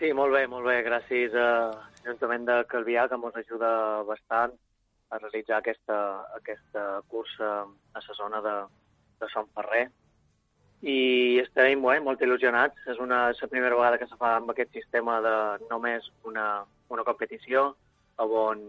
Sí, 0.00 0.12
molt 0.12 0.34
bé, 0.34 0.48
molt 0.48 0.66
bé. 0.66 0.82
Gràcies 0.82 1.32
a 1.38 1.70
l'Ajuntament 2.02 2.46
de 2.46 2.64
Calvià, 2.66 3.06
que 3.08 3.14
ens 3.14 3.36
ajuda 3.46 4.02
bastant 4.02 4.58
a 5.10 5.18
realitzar 5.18 5.60
aquesta, 5.60 5.98
aquesta 6.36 7.02
cursa 7.08 7.52
a 7.62 8.02
la 8.02 8.16
zona 8.18 8.40
de, 8.42 8.56
de 9.20 9.28
Sant 9.32 9.48
Ferrer. 9.54 9.86
I 10.86 11.40
estem 11.40 11.82
bé, 11.82 11.98
molt 12.04 12.22
il·lusionats. 12.22 12.82
És 12.92 12.98
una, 13.02 13.30
és 13.32 13.40
la 13.42 13.50
primera 13.52 13.78
vegada 13.78 14.00
que 14.00 14.08
se 14.10 14.18
fa 14.20 14.36
amb 14.40 14.52
aquest 14.52 14.74
sistema 14.76 15.20
de 15.24 15.36
només 15.70 16.10
una, 16.28 16.64
una 16.92 17.06
competició, 17.06 17.70
on, 18.16 18.60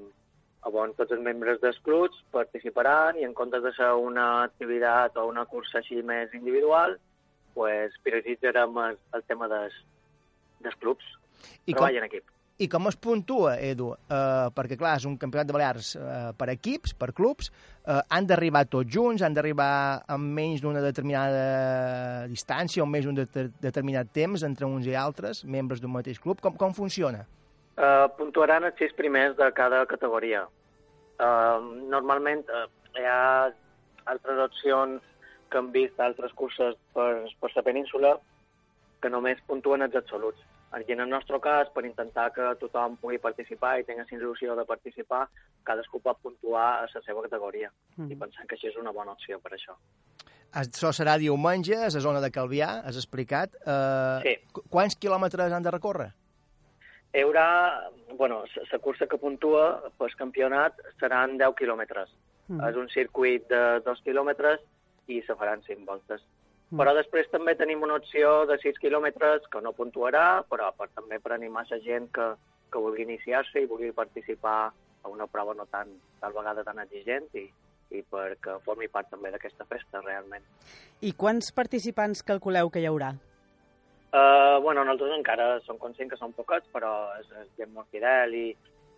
on 0.68 0.96
tots 0.98 1.14
els 1.16 1.24
membres 1.24 1.60
dels 1.64 1.78
clubs 1.84 2.24
participaran 2.32 3.20
i 3.20 3.28
en 3.28 3.36
comptes 3.36 3.64
de 3.64 3.74
ser 3.76 3.92
una 3.96 4.44
activitat 4.44 5.18
o 5.18 5.28
una 5.28 5.46
cursa 5.46 5.80
així 5.82 6.02
més 6.04 6.34
individual, 6.38 6.98
pues, 7.58 7.96
prioritzarem 8.04 8.82
el, 8.86 8.98
el 9.18 9.24
tema 9.30 9.48
dels, 9.52 9.78
dels 10.64 10.76
clubs. 10.82 11.06
I 11.66 11.74
com, 11.74 11.80
Treball 11.80 12.02
en 12.02 12.10
equip. 12.10 12.37
I 12.58 12.66
com 12.66 12.90
es 12.90 12.96
puntua, 12.98 13.52
Edu? 13.62 13.92
Uh, 14.10 14.48
perquè, 14.58 14.74
clar, 14.80 14.96
és 14.98 15.04
un 15.06 15.14
campionat 15.22 15.46
de 15.46 15.54
Balears 15.54 15.92
uh, 16.00 16.32
per 16.38 16.48
equips, 16.56 16.96
per 16.98 17.12
clubs. 17.14 17.52
Uh, 17.86 18.00
han 18.10 18.26
d'arribar 18.26 18.64
tots 18.66 18.90
junts, 18.96 19.22
han 19.22 19.36
d'arribar 19.38 20.02
amb 20.10 20.34
menys 20.40 20.64
d'una 20.64 20.82
determinada 20.82 22.26
distància 22.32 22.82
o 22.82 22.90
menys 22.90 23.06
d'un 23.06 23.20
de 23.20 23.46
determinat 23.62 24.10
temps 24.10 24.42
entre 24.48 24.66
uns 24.66 24.90
i 24.90 24.98
altres, 24.98 25.44
membres 25.46 25.84
d'un 25.84 25.94
mateix 25.94 26.18
club. 26.24 26.42
Com, 26.42 26.58
com 26.58 26.74
funciona? 26.74 27.28
Uh, 27.78 28.10
puntuaran 28.18 28.66
els 28.66 28.82
sis 28.82 28.98
primers 28.98 29.38
de 29.38 29.52
cada 29.54 29.84
categoria. 29.86 30.48
Uh, 31.22 31.62
normalment 31.94 32.42
uh, 32.50 32.66
hi 32.98 33.06
ha 33.06 33.22
altres 34.10 34.46
opcions 34.50 35.06
que 35.54 35.62
hem 35.62 35.70
vist 35.78 36.02
altres 36.02 36.34
curses 36.34 36.74
per, 36.98 37.12
per 37.38 37.54
la 37.54 37.70
península 37.70 38.18
que 38.98 39.14
només 39.14 39.46
puntuen 39.46 39.86
els 39.86 39.94
absoluts. 39.94 40.42
I 40.76 40.92
en 40.92 41.00
el 41.00 41.10
nostre 41.10 41.40
cas, 41.40 41.70
per 41.74 41.86
intentar 41.86 42.32
que 42.36 42.44
tothom 42.60 42.98
pugui 43.00 43.18
participar 43.24 43.78
i 43.80 43.86
tingui 43.88 44.04
il·lusió 44.18 44.54
de 44.56 44.66
participar, 44.68 45.24
cadascú 45.64 46.02
pot 46.04 46.20
puntuar 46.22 46.66
a 46.84 46.88
la 46.94 47.02
seva 47.06 47.22
categoria. 47.24 47.72
Mm. 47.96 48.12
I 48.12 48.16
pensem 48.20 48.46
que 48.48 48.56
això 48.56 48.68
és 48.68 48.78
una 48.78 48.92
bona 48.92 49.14
opció 49.16 49.40
per 49.40 49.54
això. 49.56 49.78
Això 50.54 50.92
serà 50.94 51.18
diumenge, 51.18 51.76
a 51.76 51.88
la 51.88 52.00
zona 52.04 52.20
de 52.22 52.30
Calvià, 52.32 52.84
has 52.86 52.96
explicat. 53.00 53.56
Uh, 53.66 54.20
Sí. 54.24 54.36
qu- 54.54 54.64
Quants 54.70 54.96
quilòmetres 55.00 55.52
han 55.52 55.64
de 55.64 55.72
recórrer? 55.72 56.12
Hi 57.14 57.22
haurà, 57.24 57.90
bueno, 58.18 58.44
la 58.72 58.80
cursa 58.80 59.08
que 59.08 59.18
puntua 59.18 59.90
pel 59.98 60.16
campionat 60.16 60.74
seran 61.00 61.38
10 61.38 61.56
quilòmetres. 61.56 62.10
Mm. 62.50 62.62
És 62.70 62.76
un 62.76 62.90
circuit 62.90 63.48
de 63.50 63.80
2 63.86 64.02
quilòmetres 64.04 64.60
i 65.08 65.22
se 65.22 65.34
faran 65.36 65.64
5 65.64 65.86
voltes. 65.86 66.22
Però 66.68 66.92
després 66.92 67.30
també 67.32 67.54
tenim 67.56 67.84
una 67.86 67.96
opció 67.96 68.42
de 68.50 68.58
6 68.60 68.82
quilòmetres 68.84 69.46
que 69.52 69.62
no 69.64 69.72
puntuarà, 69.76 70.44
però 70.52 70.74
per, 70.76 70.90
també 70.96 71.20
per 71.24 71.32
animar 71.38 71.64
la 71.70 71.80
gent 71.80 72.10
que, 72.12 72.34
que 72.72 72.82
vulgui 72.84 73.06
iniciar-se 73.06 73.64
i 73.64 73.70
vulgui 73.70 73.94
participar 73.96 74.58
a 74.68 75.08
una 75.08 75.28
prova 75.32 75.54
no 75.56 75.66
tan, 75.72 75.94
tal 76.20 76.36
vegada 76.36 76.66
tan 76.68 76.82
exigent 76.84 77.30
i, 77.40 77.46
i 77.96 78.04
perquè 78.04 78.58
formi 78.66 78.90
part 78.92 79.08
també 79.14 79.32
d'aquesta 79.32 79.64
festa, 79.70 80.02
realment. 80.04 80.44
I 81.00 81.14
quants 81.16 81.54
participants 81.56 82.26
calculeu 82.28 82.70
que 82.74 82.84
hi 82.84 82.90
haurà? 82.90 83.14
Uh, 84.08 84.60
bueno, 84.64 84.84
nosaltres 84.84 85.16
encara 85.18 85.48
som 85.64 85.80
conscients 85.80 86.12
que 86.12 86.20
són 86.20 86.36
poquets, 86.36 86.68
però 86.74 86.92
és, 87.22 87.32
és 87.44 87.48
gent 87.60 87.72
molt 87.76 87.88
fidel 87.96 88.36
i, 88.36 88.46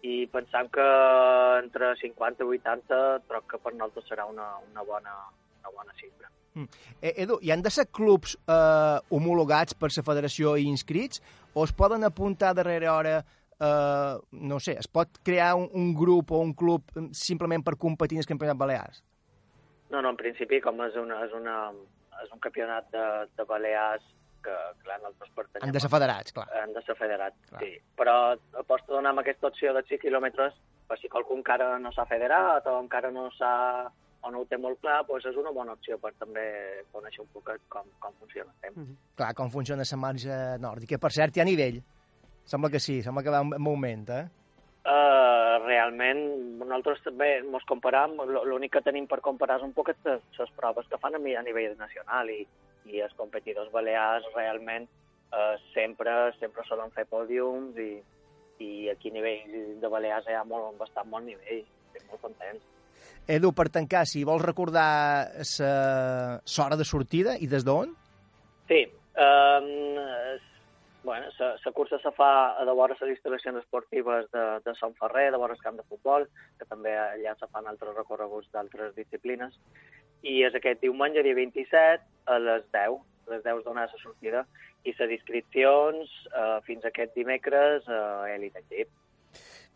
i 0.09 0.25
pensam 0.33 0.69
que 0.73 0.89
entre 1.61 1.93
50 2.01 2.45
i 2.45 2.51
80 2.57 2.99
troc 3.29 3.49
que 3.53 3.61
per 3.61 3.75
nosaltres 3.75 4.09
serà 4.09 4.25
una, 4.29 4.51
una, 4.71 4.85
bona, 4.89 5.15
una 5.61 5.77
bona 5.77 5.97
xifra. 6.01 6.29
Eh, 7.01 7.13
Edu, 7.23 7.39
hi 7.41 7.51
han 7.51 7.63
de 7.65 7.71
ser 7.73 7.87
clubs 7.91 8.37
eh, 8.47 8.97
homologats 9.15 9.77
per 9.77 9.91
la 9.95 10.05
federació 10.05 10.55
i 10.57 10.67
inscrits 10.69 11.21
o 11.53 11.63
es 11.63 11.73
poden 11.73 12.03
apuntar 12.07 12.53
darrere 12.57 12.89
hora 12.89 13.19
eh, 13.59 14.15
no 14.31 14.59
sé, 14.59 14.77
es 14.79 14.87
pot 14.87 15.21
crear 15.23 15.53
un, 15.55 15.69
un 15.73 15.93
grup 15.93 16.31
o 16.31 16.41
un 16.43 16.53
club 16.53 16.83
eh, 16.95 17.07
simplement 17.13 17.63
per 17.65 17.77
competir 17.77 18.19
en 18.19 18.25
el 18.25 18.29
campionat 18.29 18.57
Balears? 18.57 19.03
No, 19.89 20.01
no, 20.01 20.13
en 20.13 20.17
principi, 20.19 20.61
com 20.61 20.79
és, 20.85 20.95
una, 21.01 21.23
és, 21.25 21.33
una, 21.33 21.57
és 22.23 22.31
un 22.33 22.41
campionat 22.43 22.89
de, 22.93 23.05
de 23.37 23.45
Balears 23.49 24.05
que, 24.43 24.55
clar, 24.83 24.99
nosaltres 25.01 25.31
pertanyem... 25.35 25.67
Han 25.67 25.75
de 25.75 25.81
ser 25.83 25.91
federats, 25.91 26.35
clar. 26.35 26.45
Han 26.61 26.75
de 26.75 26.83
ser 26.85 26.95
federats, 26.95 27.39
Clar. 27.49 27.63
sí. 27.63 27.71
Però 27.99 28.15
aposto 28.61 28.93
donar 28.93 29.11
amb 29.13 29.23
aquesta 29.23 29.49
opció 29.49 29.73
de 29.75 29.83
6 29.89 30.03
quilòmetres 30.03 30.55
per 30.89 30.97
si 31.01 31.11
qualcú 31.11 31.35
encara 31.37 31.73
no 31.81 31.91
s'ha 31.93 32.07
federat 32.09 32.69
o 32.69 32.77
encara 32.79 33.11
no 33.13 33.27
s'ha 33.35 33.53
o 34.21 34.31
no 34.31 34.41
ho 34.41 34.45
té 34.49 34.57
molt 34.59 34.79
clar, 34.81 35.01
doncs 35.07 35.25
és 35.29 35.38
una 35.39 35.51
bona 35.55 35.73
opció 35.77 35.97
per 36.01 36.11
també 36.19 36.43
conèixer 36.91 37.21
un 37.23 37.29
poquet 37.33 37.61
com, 37.71 37.85
com 38.03 38.13
funciona 38.19 38.51
el 38.51 38.59
temps. 38.67 38.97
Clar, 39.15 39.33
com 39.38 39.49
funciona 39.53 39.85
la 39.88 39.97
marge 40.01 40.41
nòrdica. 40.59 40.97
Per 40.99 41.11
cert, 41.15 41.38
hi 41.38 41.41
ha 41.41 41.47
nivell. 41.47 41.79
Sembla 42.49 42.69
que 42.73 42.79
sí, 42.81 43.01
sembla 43.05 43.23
que 43.23 43.29
va 43.31 43.39
en 43.45 43.53
en 43.55 43.67
augment, 43.67 44.09
eh? 44.09 44.25
Uh, 44.89 45.59
realment, 45.67 46.19
nosaltres 46.57 47.01
també 47.03 47.27
ens 47.43 47.65
comparam, 47.67 48.15
l'únic 48.47 48.71
que 48.73 48.81
tenim 48.81 49.05
per 49.11 49.19
comparar 49.21 49.57
és 49.59 49.65
un 49.67 49.73
poquet 49.75 49.97
les, 50.07 50.23
proves 50.55 50.88
que 50.89 50.97
fan 50.97 51.15
a, 51.15 51.19
mi- 51.19 51.35
a 51.35 51.43
nivell 51.45 51.75
nacional 51.77 52.31
i, 52.31 52.39
i 52.89 53.01
els 53.03 53.13
competidors 53.19 53.69
balears 53.75 54.25
realment 54.33 54.88
uh, 55.35 55.59
sempre 55.75 56.15
sempre 56.39 56.63
solen 56.65 56.89
fer 56.95 57.05
pòdiums 57.11 57.77
i, 57.77 57.91
i 58.63 58.89
aquí 58.89 59.11
a 59.11 59.17
nivell 59.19 59.77
de 59.83 59.88
Balears 59.91 60.25
hi 60.27 60.33
ha 60.39 60.43
molt, 60.47 60.73
bastant 60.79 61.11
bon 61.11 61.27
nivell, 61.27 61.61
estic 61.91 62.07
molt 62.09 62.23
contents. 62.23 62.63
Edu, 63.29 63.51
per 63.53 63.67
tancar, 63.69 64.07
si 64.09 64.24
vols 64.25 64.41
recordar 64.41 64.89
l'hora 65.38 66.77
de 66.79 66.86
sortida 66.88 67.36
i 67.38 67.50
des 67.51 67.65
d'on? 67.67 67.91
Sí, 68.69 68.79
um, 69.21 69.67
bueno, 71.03 71.27
la 71.39 71.71
cursa 71.71 72.00
se 72.01 72.12
fa 72.17 72.31
a 72.57 72.65
de 72.65 72.74
vora 72.74 72.98
les 73.00 73.12
instal·lacions 73.15 73.62
esportives 73.62 74.25
de, 74.33 74.45
de 74.65 74.74
Sant 74.79 74.95
Ferrer, 74.98 75.29
de 75.31 75.41
vora 75.41 75.53
el 75.53 75.62
camp 75.62 75.77
de 75.77 75.86
futbol, 75.86 76.25
que 76.57 76.65
també 76.65 76.95
allà 76.98 77.36
se 77.38 77.48
fan 77.53 77.69
altres 77.69 77.95
recorreguts 77.95 78.50
d'altres 78.53 78.95
disciplines, 78.98 79.53
i 80.21 80.41
és 80.48 80.57
aquest 80.57 80.81
diumenge, 80.81 81.24
dia 81.24 81.38
27, 81.38 82.03
a 82.33 82.39
les 82.43 82.65
10, 82.74 82.98
a 83.27 83.36
les 83.36 83.45
10 83.45 83.63
donar 83.67 83.88
la 83.88 84.01
sortida, 84.01 84.45
i 84.86 84.95
les 84.98 85.13
inscripcions 85.19 86.17
eh, 86.33 86.57
fins 86.65 86.86
aquest 86.86 87.13
dimecres 87.13 87.88
a 87.88 88.01
Elite 88.33 88.65
Equip. 88.65 88.89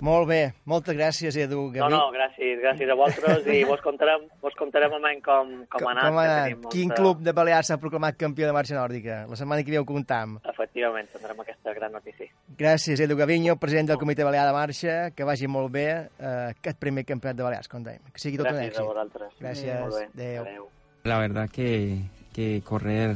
Molt 0.02 0.28
bé, 0.28 0.54
moltes 0.66 0.96
gràcies, 0.98 1.36
Edu. 1.38 1.72
No, 1.72 1.88
no, 1.88 2.12
gràcies, 2.12 2.58
gràcies 2.60 2.90
a 2.90 2.96
vosaltres 2.96 3.46
i 3.48 3.64
vos 3.64 3.80
contarem, 3.80 4.26
vos 4.42 4.54
contarem 4.60 4.92
amb 4.98 5.06
com, 5.24 5.52
com, 5.70 5.80
Com, 5.80 5.88
ha 5.88 5.92
anat. 5.92 6.04
com 6.10 6.18
ha 6.18 6.24
que 6.24 6.30
anat? 6.32 6.66
Quin 6.74 6.88
molta- 6.90 6.96
club 6.96 7.22
de 7.22 7.32
Balears 7.32 7.68
s'ha 7.68 7.78
proclamat 7.78 8.18
campió 8.18 8.46
de 8.48 8.52
marxa 8.52 8.76
nòrdica? 8.76 9.26
La 9.30 9.36
setmana 9.38 9.64
que 9.64 9.72
ve 9.72 9.80
ho 9.80 9.86
comptam. 9.86 10.40
Efectivament, 10.44 11.08
tindrem 11.14 11.40
aquesta 11.40 11.74
gran 11.74 11.92
notícia. 11.94 12.28
Gràcies, 12.58 13.00
Edu 13.00 13.16
Gavinyo, 13.16 13.56
president 13.58 13.88
del 13.90 13.98
Comitè 13.98 14.24
Balear 14.26 14.48
de 14.48 14.54
Marxa. 14.54 15.12
Que 15.16 15.24
vagi 15.24 15.48
molt 15.48 15.72
bé 15.72 15.88
eh, 16.20 16.50
aquest 16.50 16.78
primer 16.80 17.06
campionat 17.06 17.38
de 17.38 17.44
Balears, 17.44 17.70
com 17.70 17.84
dèiem. 17.84 18.02
Que 18.12 18.20
sigui 18.20 18.38
tot 18.38 18.48
un 18.48 18.54
Gràcies 18.58 18.66
a 18.66 18.72
èxit. 18.74 18.86
vosaltres. 18.86 19.34
Gràcies. 19.40 19.80
Molt 19.80 19.96
bé. 19.96 20.06
Adéu. 20.14 20.42
Adéu. 20.44 20.68
La 21.06 21.20
verdad 21.20 21.50
que, 21.50 22.02
que 22.34 22.62
correr 22.66 23.16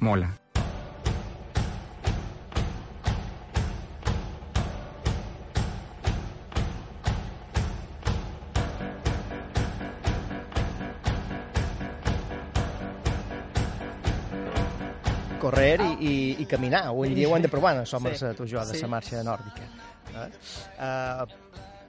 mola. 0.00 0.30
Correr 15.40 15.80
i, 15.80 15.92
i, 16.00 16.14
i 16.44 16.46
caminar. 16.46 16.84
Avui 16.92 17.08
en 17.10 17.14
dia 17.16 17.28
ho 17.30 17.36
hem 17.36 17.42
de 17.42 17.48
provar, 17.52 17.74
no 17.78 17.86
som 17.86 18.04
Sí. 18.06 18.16
sí. 18.20 18.34
tu 18.36 18.46
jo, 18.46 18.60
de 18.64 18.74
Sí. 18.76 18.82
la 18.82 18.88
marxa 18.88 19.22
nòrdica. 19.24 19.64
Eh? 20.14 20.28
Uh, 20.78 21.26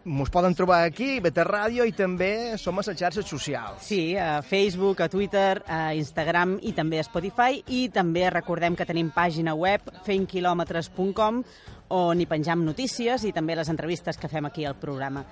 Mos 0.04 0.32
poden 0.34 0.56
trobar 0.58 0.80
aquí, 0.88 1.20
a 1.20 1.22
BT 1.22 1.44
Ràdio, 1.46 1.86
i 1.86 1.92
també 1.94 2.58
som 2.58 2.74
a 2.80 2.82
les 2.82 2.98
xarxes 2.98 3.24
socials. 3.30 3.84
Sí, 3.86 4.16
a 4.18 4.42
Facebook, 4.42 5.00
a 5.02 5.08
Twitter, 5.08 5.62
a 5.68 5.94
Instagram 5.94 6.56
i 6.64 6.72
també 6.74 6.98
a 7.00 7.04
Spotify. 7.06 7.62
I 7.68 7.84
també 7.94 8.28
recordem 8.34 8.74
que 8.76 8.84
tenim 8.90 9.12
pàgina 9.14 9.54
web 9.54 9.82
fentquilòmetres.com 10.08 11.44
on 11.92 12.22
hi 12.22 12.28
penjam 12.30 12.64
notícies 12.66 13.26
i 13.28 13.34
també 13.36 13.56
les 13.60 13.70
entrevistes 13.72 14.18
que 14.18 14.30
fem 14.32 14.48
aquí 14.48 14.66
al 14.66 14.80
programa. 14.80 15.26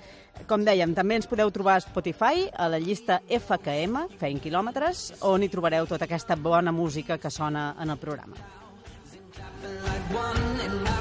Com 0.46 0.64
dèiem, 0.66 0.94
també 0.94 1.16
ens 1.18 1.28
podeu 1.30 1.50
trobar 1.50 1.78
a 1.78 1.84
Spotify, 1.84 2.46
a 2.52 2.68
la 2.68 2.78
llista 2.78 3.20
FKM, 3.26 4.06
Feint 4.20 4.40
Quilòmetres, 4.44 5.22
on 5.32 5.42
hi 5.42 5.50
trobareu 5.52 5.88
tota 5.88 6.06
aquesta 6.08 6.36
bona 6.36 6.72
música 6.72 7.18
que 7.18 7.30
sona 7.32 7.74
en 7.80 7.96
el 7.96 7.98
programa. 7.98 8.36
I 9.60 10.99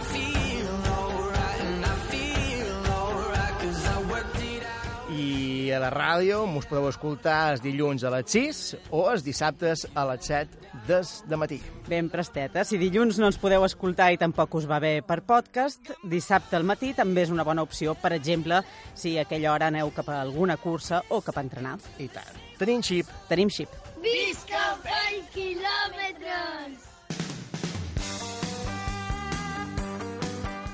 i 5.20 5.72
a 5.76 5.80
la 5.82 5.90
ràdio 5.92 6.46
mos 6.48 6.68
podeu 6.70 6.88
escoltar 6.90 7.52
els 7.54 7.62
dilluns 7.64 8.04
a 8.06 8.12
les 8.14 8.32
6 8.32 8.60
o 8.96 9.04
els 9.12 9.26
dissabtes 9.26 9.86
a 9.94 10.06
les 10.10 10.30
7 10.30 10.70
des 10.88 11.12
de 11.28 11.40
matí. 11.40 11.60
Ben 11.90 12.10
presteta. 12.10 12.64
Si 12.64 12.80
dilluns 12.80 13.20
no 13.20 13.28
ens 13.30 13.40
podeu 13.42 13.66
escoltar 13.68 14.12
i 14.14 14.20
tampoc 14.22 14.56
us 14.60 14.68
va 14.70 14.80
bé 14.80 15.00
per 15.06 15.22
podcast, 15.28 15.92
dissabte 16.04 16.56
al 16.58 16.68
matí 16.68 16.94
també 16.98 17.26
és 17.26 17.34
una 17.34 17.46
bona 17.48 17.66
opció, 17.66 17.96
per 18.00 18.14
exemple, 18.16 18.62
si 18.96 19.18
a 19.18 19.26
aquella 19.28 19.54
hora 19.54 19.68
aneu 19.68 19.92
cap 19.96 20.10
a 20.10 20.22
alguna 20.22 20.58
cursa 20.58 21.04
o 21.10 21.22
cap 21.22 21.38
a 21.38 21.46
entrenar. 21.46 21.78
I 22.00 22.10
tant. 22.14 22.40
Tenim 22.60 22.84
xip. 22.86 23.12
Tenim 23.30 23.52
xip. 23.52 23.76
Visca 24.04 24.66
els 25.10 25.32
quilòmetres! 25.36 26.86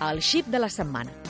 El 0.06 0.20
xip 0.22 0.52
de 0.52 0.60
la 0.60 0.70
setmana. 0.70 1.25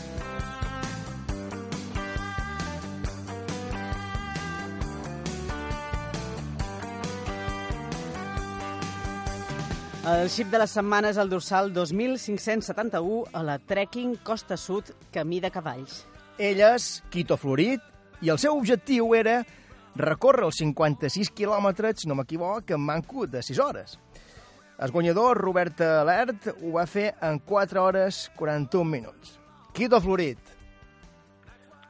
El 10.05 10.27
xip 10.29 10.51
de 10.53 10.59
la 10.61 10.67
setmana 10.69 11.09
és 11.09 11.17
el 11.17 11.31
dorsal 11.31 11.71
2571 11.73 13.23
a 13.33 13.39
la 13.41 13.55
Trekking 13.57 14.11
Costa 14.21 14.53
Sud 14.53 14.91
Camí 15.09 15.39
de 15.41 15.49
Cavalls. 15.49 16.03
Ell 16.37 16.61
és 16.61 16.99
Quito 17.09 17.33
Florit 17.41 17.81
i 18.21 18.29
el 18.29 18.37
seu 18.37 18.53
objectiu 18.53 19.15
era 19.17 19.39
recórrer 19.97 20.45
els 20.45 20.59
56 20.61 21.31
quilòmetres, 21.33 22.03
si 22.03 22.11
no 22.11 22.19
m'equivoc, 22.19 22.69
en 22.77 22.85
manco 22.85 23.25
de 23.25 23.41
6 23.41 23.63
hores. 23.65 23.97
El 24.77 24.93
guanyador, 24.93 25.41
Robert 25.41 25.81
Alert, 25.81 26.51
ho 26.53 26.75
va 26.77 26.85
fer 26.85 27.07
en 27.25 27.41
4 27.41 27.83
hores 27.87 28.29
41 28.37 28.85
minuts. 28.91 29.39
Quito 29.73 29.97
Florit. 30.05 30.53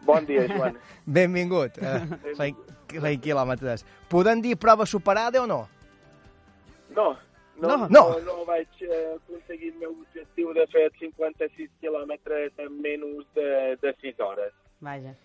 Bon 0.07 0.23
dia, 0.23 0.47
Joan. 0.55 0.79
Benvingut. 1.19 1.83
Uh, 1.83 2.15
feien, 2.39 2.63
feien 2.95 3.21
quilòmetres. 3.27 3.83
Podem 4.07 4.39
dir 4.39 4.55
prova 4.55 4.87
superada 4.87 5.43
o 5.43 5.47
no? 5.51 5.65
No, 6.95 7.11
no, 7.61 7.67
No. 7.77 7.87
no, 7.89 8.19
No. 8.25 8.45
vaig 8.45 8.67
eh, 8.81 9.15
aconseguir 9.15 9.73
el 9.73 9.79
meu 9.79 9.91
objectiu 9.91 10.53
de 10.53 10.65
fer 10.67 10.91
56 10.99 11.69
quilòmetres 11.81 12.51
en 12.57 12.81
menys 12.81 13.25
de, 13.35 13.75
de 13.81 13.93
6 14.01 14.19
hores. 14.19 14.53
Vaja. 14.81 15.15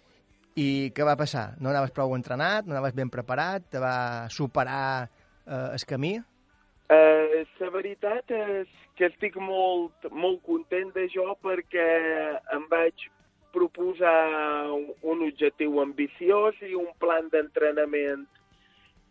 I 0.57 0.91
què 0.95 1.05
va 1.07 1.17
passar? 1.17 1.55
No 1.61 1.71
anaves 1.71 1.93
prou 1.95 2.15
entrenat? 2.17 2.67
No 2.67 2.75
anaves 2.75 2.95
ben 2.95 3.11
preparat? 3.11 3.63
Te 3.71 3.79
va 3.79 4.29
superar 4.29 5.09
eh, 5.47 5.69
el 5.73 5.85
camí? 5.87 6.17
Eh, 6.91 7.47
la 7.61 7.71
veritat 7.71 8.31
és 8.35 8.69
que 8.99 9.07
estic 9.07 9.37
molt, 9.39 10.09
molt 10.11 10.43
content 10.43 10.91
de 10.93 11.07
jo 11.13 11.37
perquè 11.43 11.87
em 12.57 12.67
vaig 12.69 13.07
proposar 13.55 14.71
un, 14.75 14.89
un 15.03 15.23
objectiu 15.27 15.81
ambiciós 15.83 16.55
i 16.67 16.75
un 16.79 16.91
plan 16.99 17.29
d'entrenament 17.33 18.27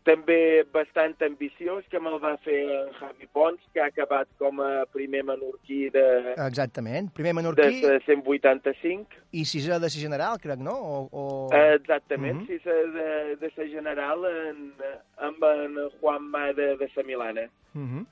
també 0.08 0.63
bastant 0.74 1.15
ambiciós 1.25 1.84
que 1.91 2.00
me'l 2.00 2.20
va 2.24 2.36
fer 2.44 2.60
en 2.72 2.91
Javi 3.00 3.27
Pons, 3.36 3.60
que 3.74 3.82
ha 3.84 3.88
acabat 3.91 4.29
com 4.39 4.62
a 4.63 4.86
primer 4.94 5.22
menorquí 5.27 5.89
de, 5.94 6.03
Exactament. 6.46 7.12
Primer 7.13 7.34
de, 7.34 7.38
menorquí 7.41 7.82
de 7.84 8.00
185. 8.06 9.20
i 9.32 9.44
sisè 9.46 9.79
de 9.79 9.89
si 9.89 10.00
general, 10.01 10.39
crec, 10.41 10.60
no? 10.63 10.74
O, 10.74 11.01
o... 11.12 11.25
Exactament, 11.53 12.39
Mhm. 12.41 12.48
sí, 12.48 12.58
de, 12.63 12.77
de, 12.96 13.36
de 13.41 13.51
ser 13.51 13.68
general 13.70 14.24
en, 14.25 14.72
amb 15.18 15.44
en 15.44 15.77
Juan 16.00 16.24
Ma 16.32 16.53
de, 16.53 16.75
de 16.77 16.89
sa 16.96 17.03
Milana. 17.03 17.50
Mhm. 17.74 18.06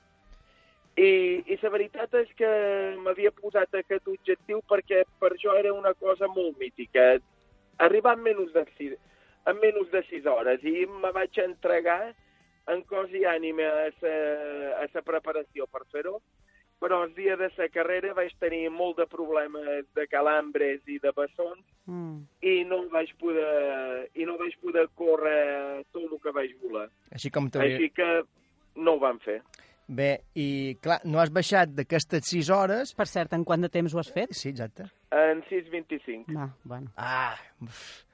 I, 0.98 1.44
i 1.46 1.56
la 1.62 1.70
veritat 1.70 2.14
és 2.18 2.30
que 2.34 2.48
m'havia 3.04 3.30
posat 3.30 3.74
aquest 3.78 4.08
objectiu 4.10 4.58
perquè 4.66 5.04
per 5.20 5.30
jo 5.38 5.52
era 5.54 5.72
una 5.72 5.92
cosa 5.94 6.26
molt 6.26 6.58
mítica. 6.58 7.18
Arribar 7.78 8.16
en 8.16 8.24
menys 8.24 8.52
de 8.52 8.64
sis, 8.76 8.96
en 9.48 9.60
menys 9.62 9.90
de 9.92 10.02
sis 10.10 10.26
hores 10.28 10.64
i 10.68 10.84
me 10.86 11.10
vaig 11.16 11.38
entregar 11.42 12.14
en 12.68 12.82
cos 12.84 13.08
i 13.16 13.22
ànima 13.24 13.64
a 13.86 13.88
sa, 14.00 14.12
a 14.82 14.88
sa 14.92 15.00
preparació 15.06 15.64
per 15.72 15.86
fer-ho, 15.92 16.18
però 16.78 17.00
el 17.06 17.14
dia 17.16 17.34
de 17.40 17.48
la 17.56 17.68
carrera 17.72 18.12
vaig 18.14 18.34
tenir 18.38 18.68
molt 18.70 18.98
de 19.00 19.06
problemes 19.10 19.86
de 19.96 20.04
calambres 20.12 20.80
i 20.86 20.98
de 21.02 21.12
bessons 21.16 21.64
Mm. 21.88 22.18
i 22.44 22.64
no 22.68 22.82
vaig 22.92 23.08
poder, 23.16 24.10
i 24.20 24.26
no 24.28 24.34
vaig 24.36 24.52
poder 24.60 24.82
córrer 24.94 25.86
tot 25.90 26.04
el 26.12 26.18
que 26.20 26.32
vaig 26.36 26.50
voler. 26.60 26.90
Així 27.16 27.30
com. 27.32 27.46
Així 27.56 27.88
que 27.96 28.08
no 28.76 28.92
ho 28.92 29.00
vam 29.00 29.16
fer. 29.24 29.38
Bé, 29.88 30.18
i 30.36 30.76
clar, 30.84 30.98
no 31.08 31.16
has 31.22 31.32
baixat 31.32 31.72
d'aquestes 31.72 32.28
6 32.28 32.50
hores... 32.52 32.92
Per 32.92 33.06
cert, 33.08 33.32
en 33.32 33.46
quant 33.48 33.64
de 33.64 33.70
temps 33.72 33.94
ho 33.94 34.02
has 34.02 34.10
fet? 34.12 34.34
Sí, 34.36 34.50
exacte. 34.52 34.84
En 35.16 35.40
6.25. 35.48 36.36
Va, 36.36 36.50
bueno. 36.68 36.92
Ah, 37.00 37.38
uf, 37.64 38.04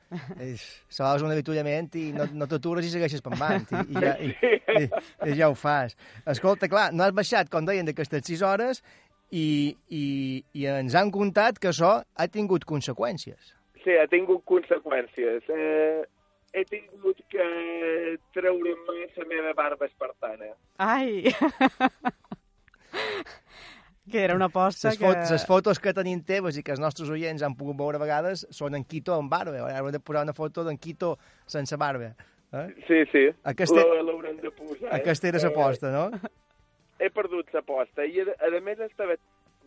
és, 0.40 0.64
sols 0.92 1.24
un 1.24 1.32
avituallament 1.34 1.90
i 2.00 2.08
no, 2.16 2.26
no 2.34 2.48
t'atures 2.50 2.86
i 2.86 2.92
segueixes 2.92 3.24
pendant 3.24 3.66
i, 3.70 3.82
i, 3.94 4.04
ja, 4.04 4.14
i, 4.18 4.30
i, 4.80 4.84
i 5.30 5.38
ja 5.38 5.50
ho 5.50 5.58
fas. 5.58 5.96
Escolta, 6.30 6.70
clar, 6.70 6.90
no 6.94 7.06
has 7.06 7.16
baixat, 7.16 7.50
com 7.52 7.66
deien, 7.68 7.86
d'aquestes 7.88 8.26
6 8.30 8.44
hores 8.48 8.82
i, 9.30 9.74
i, 9.90 10.04
i 10.54 10.66
ens 10.70 10.96
han 10.98 11.12
contat 11.14 11.60
que 11.60 11.70
això 11.72 11.96
ha 12.02 12.28
tingut 12.30 12.66
conseqüències. 12.68 13.54
Sí, 13.84 13.96
ha 14.00 14.06
tingut 14.08 14.44
conseqüències. 14.48 15.50
Eh, 15.52 16.04
he 16.54 16.62
tingut 16.70 17.18
que 17.32 17.48
treure'm 18.36 18.86
la 19.18 19.26
meva 19.28 19.52
barba 19.58 19.90
espartana. 19.90 20.54
Ai! 20.78 21.28
que 24.14 24.22
era 24.22 24.36
una 24.38 24.46
aposta 24.46 24.92
Les, 24.92 24.98
que... 25.00 25.08
fot 25.10 25.30
les 25.34 25.44
fotos 25.48 25.80
que 25.82 25.92
tenim 25.96 26.20
teves 26.22 26.54
i 26.56 26.62
que 26.62 26.70
els 26.70 26.78
nostres 26.82 27.10
oients 27.10 27.42
han 27.42 27.56
pogut 27.58 27.74
veure 27.80 27.98
a 27.98 28.02
vegades 28.02 28.44
són 28.54 28.76
en 28.78 28.84
Quito 28.86 29.16
amb 29.18 29.32
barba. 29.32 29.58
Ara 29.66 29.80
hem 29.82 29.90
de 29.90 29.98
posar 29.98 30.22
una 30.22 30.34
foto 30.36 30.62
d'en 30.62 30.78
Quito 30.78 31.16
sense 31.50 31.74
barba. 31.80 32.12
Eh? 32.54 32.68
Sí, 32.86 33.00
sí, 33.10 33.24
Aquesta- 33.50 33.82
L'ha- 33.82 34.02
l'haurem 34.06 34.36
de 34.38 34.52
posar. 34.54 34.86
eh? 34.86 34.94
Aquesta 35.00 35.28
era 35.32 35.40
l'aposta, 35.42 35.90
no? 35.90 36.04
he 37.02 37.08
perdut 37.10 37.50
l'aposta 37.52 38.04
i 38.06 38.20
a, 38.22 38.30
a 38.38 38.60
més 38.62 38.78
estava, 38.86 39.16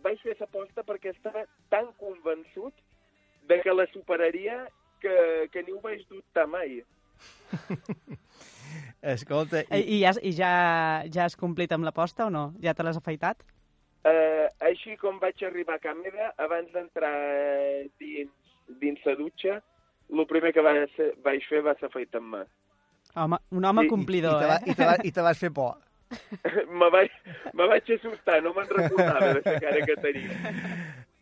vaig 0.06 0.22
fer 0.24 0.38
l'aposta 0.40 0.86
perquè 0.88 1.12
estava 1.12 1.44
tan 1.70 1.90
convençut 2.00 2.72
de 3.52 3.60
que 3.62 3.74
la 3.76 3.86
superaria 3.92 4.62
que, 5.04 5.50
que 5.52 5.64
ni 5.68 5.76
ho 5.76 5.82
vaig 5.84 6.08
dubtar 6.08 6.48
mai. 6.48 6.80
Escolta, 9.02 9.62
I, 9.76 9.84
i, 9.84 10.00
ja, 10.02 10.12
i 10.24 10.32
ja, 10.36 10.54
ja 11.14 11.28
has 11.28 11.36
complit 11.40 11.72
amb 11.76 11.86
l'aposta 11.86 12.26
o 12.28 12.32
no? 12.34 12.54
Ja 12.64 12.74
te 12.74 12.84
l'has 12.88 12.98
afaitat? 13.04 13.44
Eh, 14.08 14.48
així 14.70 14.96
com 15.02 15.18
vaig 15.20 15.42
arribar 15.44 15.76
a 15.78 15.82
casa 15.84 16.00
meva, 16.00 16.30
abans 16.44 16.70
d'entrar 16.76 17.12
eh, 17.12 17.88
dins, 18.00 18.54
dins 18.82 19.04
la 19.08 19.16
dutxa, 19.20 19.58
el 20.14 20.28
primer 20.30 20.54
que 20.56 20.64
vaig, 20.64 20.94
vaig 21.26 21.44
fer 21.50 21.64
va 21.66 21.74
ser 21.80 21.90
afaitar-me. 21.90 22.46
Home, 23.18 23.40
un 23.52 23.66
home 23.66 23.84
I- 23.84 23.88
i- 23.88 23.92
complidor, 23.92 24.38
I 24.38 24.46
te, 24.46 24.48
va, 24.52 24.58
eh? 24.62 24.72
i, 24.72 24.76
te 24.78 24.86
va, 24.88 24.96
I 25.04 25.12
te 25.12 25.26
vas 25.26 25.42
fer 25.42 25.52
por. 25.52 25.76
me, 26.80 26.90
vaig, 26.94 27.12
me 27.58 27.68
vaig 27.68 27.90
assustar, 27.98 28.40
no 28.46 28.54
me'n 28.56 28.70
recordava 28.70 29.34
de 29.34 29.42
la 29.44 29.60
cara 29.66 29.84
que 29.90 29.98
tenia. 30.06 30.54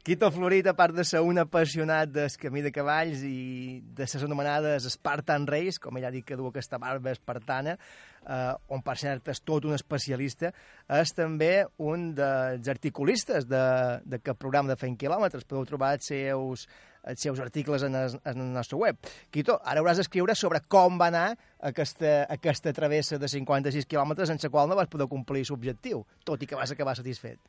Quito 0.06 0.30
Florit, 0.30 0.68
a 0.70 0.76
part 0.78 0.94
de 0.94 1.02
ser 1.02 1.18
un 1.26 1.40
apassionat 1.42 2.12
del 2.14 2.30
camí 2.38 2.62
de 2.62 2.70
cavalls 2.70 3.24
i 3.26 3.80
de 3.98 4.06
les 4.06 4.22
anomenades 4.22 4.84
Spartan 4.94 5.48
Race, 5.50 5.80
com 5.82 5.98
ell 5.98 6.04
ha 6.06 6.12
dit 6.14 6.22
que 6.28 6.36
du 6.38 6.46
aquesta 6.46 6.78
barba 6.78 7.10
espartana, 7.10 7.74
eh, 8.22 8.52
on 8.70 8.84
per 8.86 9.00
cert 9.02 9.32
és 9.34 9.42
tot 9.42 9.66
un 9.66 9.74
especialista, 9.74 10.52
és 10.94 11.14
també 11.18 11.66
un 11.82 12.12
dels 12.14 12.70
articulistes 12.70 13.48
de- 13.50 14.02
d'aquest 14.06 14.38
programa 14.38 14.70
de 14.70 14.76
Fent 14.78 14.94
Quilòmetres. 14.96 15.44
Podeu 15.44 15.66
trobar 15.66 15.96
els 15.96 16.06
seus, 16.06 16.68
els 17.04 17.20
seus 17.20 17.40
articles 17.40 17.82
en 17.82 17.96
el, 17.96 18.20
en 18.24 18.42
el 18.46 18.54
nostre 18.54 18.78
web. 18.78 18.98
Quito, 19.32 19.58
ara 19.66 19.82
hauràs 19.82 19.98
d'escriure 19.98 20.36
sobre 20.36 20.62
com 20.70 21.00
va 21.02 21.08
anar 21.08 21.36
aquesta, 21.60 22.28
aquesta 22.30 22.72
travessa 22.74 23.18
de 23.18 23.28
56 23.28 23.88
quilòmetres 23.90 24.30
en 24.30 24.38
la 24.38 24.50
qual 24.54 24.70
no 24.70 24.76
vas 24.76 24.88
poder 24.88 25.08
complir 25.10 25.48
l'objectiu, 25.50 26.06
tot 26.24 26.44
i 26.44 26.46
que 26.46 26.56
vas 26.56 26.70
acabar 26.70 26.96
satisfet. 26.96 27.40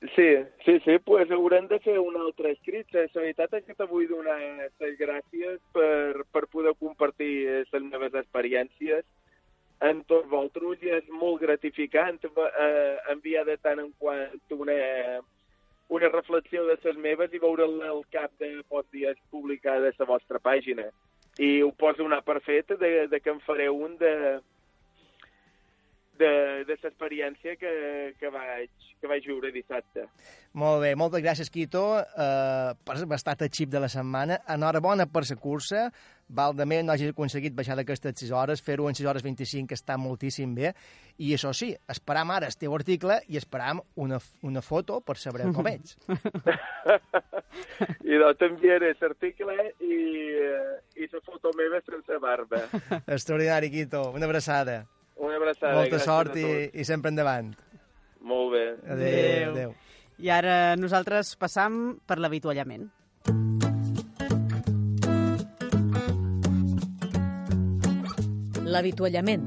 Sí, 0.00 0.36
sí, 0.64 0.78
sí, 0.84 0.98
pues 1.04 1.28
haurem 1.30 1.66
de 1.66 1.80
fer 1.80 1.98
un 1.98 2.16
altre 2.16 2.52
escrit. 2.54 2.86
La 2.94 3.08
veritat 3.14 3.56
és 3.58 3.64
que 3.66 3.74
te 3.74 3.86
vull 3.90 4.06
donar 4.06 4.38
les 4.78 4.98
gràcies 4.98 5.58
per, 5.74 6.22
per 6.30 6.44
poder 6.52 6.76
compartir 6.78 7.64
les 7.72 7.88
meves 7.88 8.14
experiències 8.14 9.02
amb 9.88 10.06
tots 10.10 10.26
vosaltres 10.30 10.82
i 10.82 10.92
és 10.94 11.10
molt 11.10 11.42
gratificant 11.42 12.18
eh, 12.26 12.96
enviar 13.12 13.44
de 13.46 13.56
tant 13.62 13.78
en 13.82 13.90
quant 13.98 14.54
una, 14.54 14.78
una 15.88 16.10
reflexió 16.14 16.64
de 16.66 16.78
les 16.82 16.98
meves 16.98 17.34
i 17.34 17.42
veure-la 17.42 17.90
al 17.90 18.02
cap 18.14 18.30
de 18.38 18.56
pocs 18.68 18.90
dies 18.94 19.18
publicada 19.30 19.90
a 19.90 19.98
la 19.98 20.10
vostra 20.12 20.38
pàgina. 20.38 20.88
I 21.38 21.62
ho 21.62 21.70
poso 21.70 22.02
donar 22.02 22.22
per 22.26 22.40
fet 22.42 22.74
de, 22.78 23.06
de 23.10 23.20
que 23.20 23.30
en 23.30 23.42
faré 23.46 23.68
un 23.70 23.96
de, 23.98 24.14
de, 26.18 26.64
de 26.68 26.76
l'experiència 26.82 27.56
que, 27.56 27.72
que, 28.18 28.30
vaig, 28.34 28.70
que 29.00 29.10
vaig 29.10 29.26
viure 29.26 29.52
dissabte. 29.54 30.06
Molt 30.58 30.82
bé, 30.82 30.94
moltes 30.98 31.22
gràcies, 31.22 31.50
Quito, 31.54 31.84
eh, 32.00 32.70
per 32.84 32.96
estar 33.14 33.36
a 33.38 33.48
xip 33.48 33.70
de 33.70 33.82
la 33.82 33.90
setmana. 33.92 34.40
Enhorabona 34.48 35.06
per 35.06 35.24
la 35.28 35.36
cursa. 35.36 35.88
Val 36.28 36.52
de 36.52 36.66
més 36.68 36.82
no 36.84 36.92
hagis 36.92 37.14
aconseguit 37.14 37.54
baixar 37.56 37.76
d'aquestes 37.78 38.18
6 38.20 38.32
hores, 38.36 38.60
fer-ho 38.60 38.88
en 38.90 38.94
6 38.94 39.06
hores 39.08 39.22
25, 39.24 39.68
que 39.70 39.78
està 39.78 39.96
moltíssim 39.96 40.52
bé. 40.54 40.74
I 41.24 41.32
això 41.34 41.54
sí, 41.56 41.70
esperam 41.88 42.30
ara 42.34 42.50
el 42.50 42.58
teu 42.60 42.74
article 42.76 43.16
i 43.28 43.38
esperam 43.40 43.80
una, 43.96 44.18
una 44.42 44.60
foto 44.60 45.00
per 45.00 45.16
saber 45.16 45.48
com 45.56 45.66
ets. 45.72 45.96
I 48.04 48.20
doncs 48.20 48.42
t'enviaré 48.42 48.92
l'article 49.00 49.56
i, 49.80 50.02
eh, 50.42 50.76
i 51.00 51.08
la 51.08 51.24
foto 51.24 51.54
meva 51.56 51.80
sense 51.86 52.20
barba. 52.20 52.66
Extraordinari, 53.16 53.72
Quito. 53.72 54.10
Una 54.12 54.28
abraçada. 54.28 54.82
Una 55.18 55.36
abraçada. 55.36 55.74
Molta 55.74 55.96
gràcies 55.96 56.06
sort 56.06 56.36
i, 56.38 56.46
i 56.78 56.86
sempre 56.86 57.10
endavant. 57.10 57.50
Molt 58.22 58.52
bé. 58.54 58.64
Adéu. 58.94 59.50
Adéu. 59.52 59.74
I 60.18 60.30
ara 60.34 60.76
nosaltres 60.78 61.34
passam 61.38 61.98
per 62.06 62.18
l'avituallament. 62.22 62.88
L'avituallament. 68.68 69.46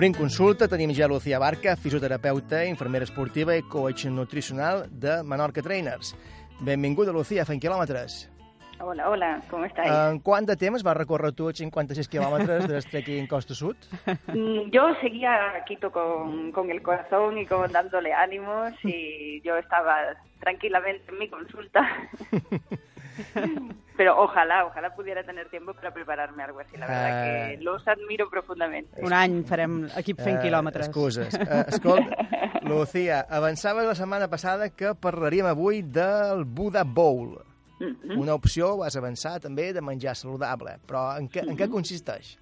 Obrim 0.00 0.14
consulta, 0.16 0.64
tenim 0.64 0.94
ja 0.96 1.04
Lucía 1.04 1.38
Barca, 1.38 1.74
fisioterapeuta, 1.76 2.62
infermera 2.64 3.04
esportiva 3.04 3.52
i 3.52 3.60
coach 3.68 4.06
nutricional 4.08 4.86
de 4.88 5.18
Menorca 5.22 5.60
Trainers. 5.60 6.14
Benvinguda, 6.60 7.12
Lucía, 7.12 7.44
fent 7.48 7.60
quilòmetres. 7.62 8.26
Hola, 8.82 9.10
hola, 9.10 9.42
¿cómo 9.50 9.66
estáis? 9.66 9.90
En 9.92 10.20
quant 10.24 10.46
de 10.48 10.56
temps 10.56 10.82
vas 10.82 10.96
recórrer 10.96 11.34
tu 11.36 11.50
els 11.50 11.58
56 11.60 12.08
quilòmetres 12.08 12.64
de 12.68 12.80
trekking 12.88 13.26
Costa 13.28 13.54
Sud? 13.54 13.76
Mm, 14.32 14.70
Yo 14.72 14.94
seguía 15.02 15.34
a 15.56 15.64
Quito 15.64 15.90
con, 15.92 16.50
con 16.52 16.70
el 16.70 16.80
corazón 16.82 17.36
y 17.38 17.44
con 17.46 17.70
dándole 17.72 18.12
ánimos 18.14 18.72
y 18.84 19.40
yo 19.42 19.56
estaba 19.58 19.96
tranquilamente 20.40 21.12
en 21.12 21.18
mi 21.18 21.28
consulta. 21.28 21.80
Pero 23.96 24.18
ojalá, 24.22 24.64
ojalá 24.64 24.94
pudiera 24.94 25.22
tener 25.24 25.48
tiempo 25.50 25.74
para 25.74 25.92
prepararme 25.92 26.42
algo 26.42 26.60
así. 26.60 26.76
La 26.78 26.86
verdad 26.86 27.10
Ah. 27.10 27.48
que 27.50 27.58
los 27.62 27.86
admiro 27.86 28.30
profundamente. 28.30 29.02
Un 29.04 29.12
any 29.12 29.42
farem 29.44 29.88
equip 29.96 30.20
fent 30.20 30.38
Eh, 30.38 30.42
quilòmetres. 30.48 30.86
Excuses. 30.88 31.34
Uh, 31.34 31.68
escolta, 31.68 32.16
Lucía, 32.62 33.26
avançava 33.28 33.82
la 33.84 33.94
setmana 33.94 34.28
passada 34.28 34.70
que 34.70 34.94
parlaríem 34.94 35.46
avui 35.46 35.82
del 35.82 36.44
Buddha 36.46 36.82
Bowl. 36.84 37.42
Mhm. 37.80 38.18
Una 38.20 38.34
opció, 38.34 38.74
ho 38.76 38.84
has 38.84 38.96
avançat 38.96 39.42
també, 39.42 39.72
de 39.72 39.80
menjar 39.80 40.16
saludable. 40.16 40.78
Però 40.86 41.16
en 41.18 41.28
què, 41.28 41.44
en 41.48 41.56
què 41.56 41.68
consisteix? 41.68 42.38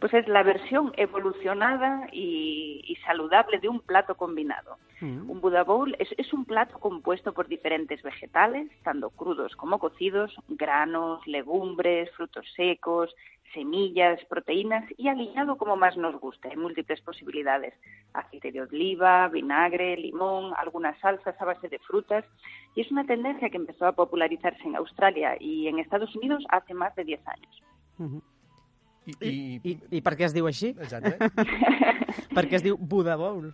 Pues 0.00 0.14
es 0.14 0.28
la 0.28 0.42
versión 0.42 0.92
evolucionada 0.96 2.08
y, 2.12 2.84
y 2.86 2.96
saludable 3.04 3.58
de 3.58 3.68
un 3.68 3.80
plato 3.80 4.16
combinado. 4.16 4.76
Un 5.00 5.40
Buddha 5.40 5.62
Bowl 5.62 5.94
es, 6.00 6.08
es 6.16 6.32
un 6.32 6.44
plato 6.44 6.78
compuesto 6.80 7.32
por 7.32 7.46
diferentes 7.46 8.02
vegetales, 8.02 8.68
tanto 8.82 9.10
crudos 9.10 9.54
como 9.54 9.78
cocidos, 9.78 10.34
granos, 10.48 11.24
legumbres, 11.26 12.10
frutos 12.16 12.44
secos, 12.56 13.14
semillas, 13.52 14.18
proteínas 14.26 14.84
y 14.96 15.08
aliñado 15.08 15.56
como 15.56 15.76
más 15.76 15.96
nos 15.96 16.18
guste. 16.20 16.48
Hay 16.48 16.56
múltiples 16.56 17.00
posibilidades. 17.00 17.74
Aceite 18.12 18.52
de 18.52 18.62
oliva, 18.62 19.28
vinagre, 19.28 19.96
limón, 19.96 20.52
algunas 20.56 20.98
salsas 21.00 21.40
a 21.40 21.44
base 21.44 21.68
de 21.68 21.78
frutas. 21.78 22.24
Y 22.74 22.82
es 22.82 22.90
una 22.90 23.04
tendencia 23.04 23.50
que 23.50 23.56
empezó 23.56 23.86
a 23.86 23.92
popularizarse 23.92 24.62
en 24.64 24.76
Australia 24.76 25.36
y 25.38 25.68
en 25.68 25.78
Estados 25.78 26.14
Unidos 26.16 26.44
hace 26.48 26.74
más 26.74 26.94
de 26.96 27.04
10 27.04 27.20
años. 27.28 27.62
I, 29.08 29.14
I, 29.28 29.60
i, 29.64 29.78
I 29.98 30.00
per 30.04 30.14
què 30.16 30.24
es 30.28 30.34
diu 30.36 30.46
així? 30.46 30.74
Exacte. 30.76 31.16
Es 32.50 32.62
diu 32.62 32.76
Bowl. 32.78 33.52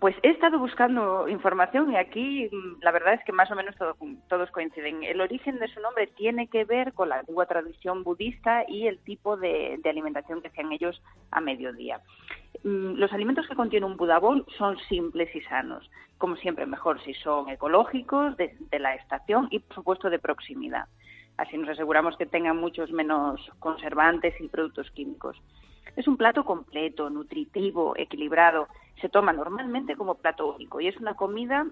Pues 0.00 0.14
he 0.22 0.28
estado 0.28 0.58
buscando 0.58 1.26
información 1.28 1.90
y 1.92 1.96
aquí 1.96 2.48
mm, 2.52 2.82
la 2.82 2.90
verdad 2.92 3.14
es 3.14 3.24
que 3.24 3.32
más 3.32 3.50
o 3.50 3.54
menos 3.54 3.74
todo- 3.76 3.96
todos 4.28 4.50
coinciden. 4.50 5.02
El 5.02 5.20
origen 5.22 5.58
de 5.58 5.68
su 5.68 5.80
nombre 5.80 6.06
tiene 6.06 6.48
que 6.48 6.64
ver 6.64 6.92
con 6.92 7.08
la 7.08 7.20
antigua 7.20 7.46
tradición 7.46 8.04
budista 8.04 8.64
y 8.68 8.86
el 8.86 8.98
tipo 8.98 9.36
de, 9.38 9.78
de 9.82 9.90
alimentación 9.90 10.42
que 10.42 10.48
hacían 10.48 10.72
ellos 10.72 11.02
a 11.30 11.40
mediodía. 11.40 12.00
Mm, 12.62 12.94
Los 12.96 13.12
alimentos 13.12 13.46
que 13.48 13.54
contiene 13.56 13.86
un 13.86 13.96
Buddha 13.96 14.18
Bowl 14.18 14.44
son 14.58 14.76
simples 14.88 15.34
y 15.34 15.40
sanos. 15.42 15.90
Como 16.18 16.36
siempre, 16.36 16.66
mejor 16.66 17.02
si 17.02 17.14
son 17.14 17.48
ecológicos, 17.48 18.36
de, 18.36 18.56
de 18.70 18.78
la 18.78 18.94
estación 18.94 19.48
y, 19.50 19.58
por 19.60 19.74
supuesto, 19.76 20.10
de 20.10 20.18
proximidad. 20.18 20.86
Así 21.36 21.56
nos 21.58 21.68
aseguramos 21.68 22.16
que 22.16 22.26
tengan 22.26 22.56
muchos 22.56 22.90
menos 22.90 23.40
conservantes 23.58 24.34
y 24.40 24.48
productos 24.48 24.90
químicos. 24.92 25.36
Es 25.94 26.08
un 26.08 26.16
plato 26.16 26.44
completo, 26.44 27.10
nutritivo, 27.10 27.94
equilibrado. 27.96 28.68
Se 29.00 29.08
toma 29.08 29.32
normalmente 29.32 29.96
como 29.96 30.14
plato 30.14 30.54
único 30.54 30.80
y 30.80 30.88
es 30.88 30.96
una 30.96 31.14
comida 31.14 31.66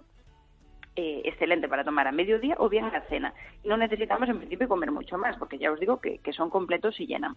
eh, 0.97 1.23
excelente 1.25 1.69
para 1.69 1.85
tomar 1.85 2.07
a 2.07 2.13
mediodía 2.13 2.57
o 2.59 2.69
bien 2.69 2.85
a 2.85 2.93
la 2.93 3.03
cena. 3.03 3.35
No 3.65 3.77
necesitamos 3.77 4.29
en 4.29 4.39
principio 4.39 4.69
comer 4.69 4.93
mucho 4.93 5.19
más, 5.19 5.37
porque 5.39 5.59
ya 5.59 5.73
os 5.73 5.81
digo 5.81 6.01
que 6.01 6.33
son 6.33 6.51
completos 6.51 7.01
y 7.01 7.07
llenan. 7.07 7.37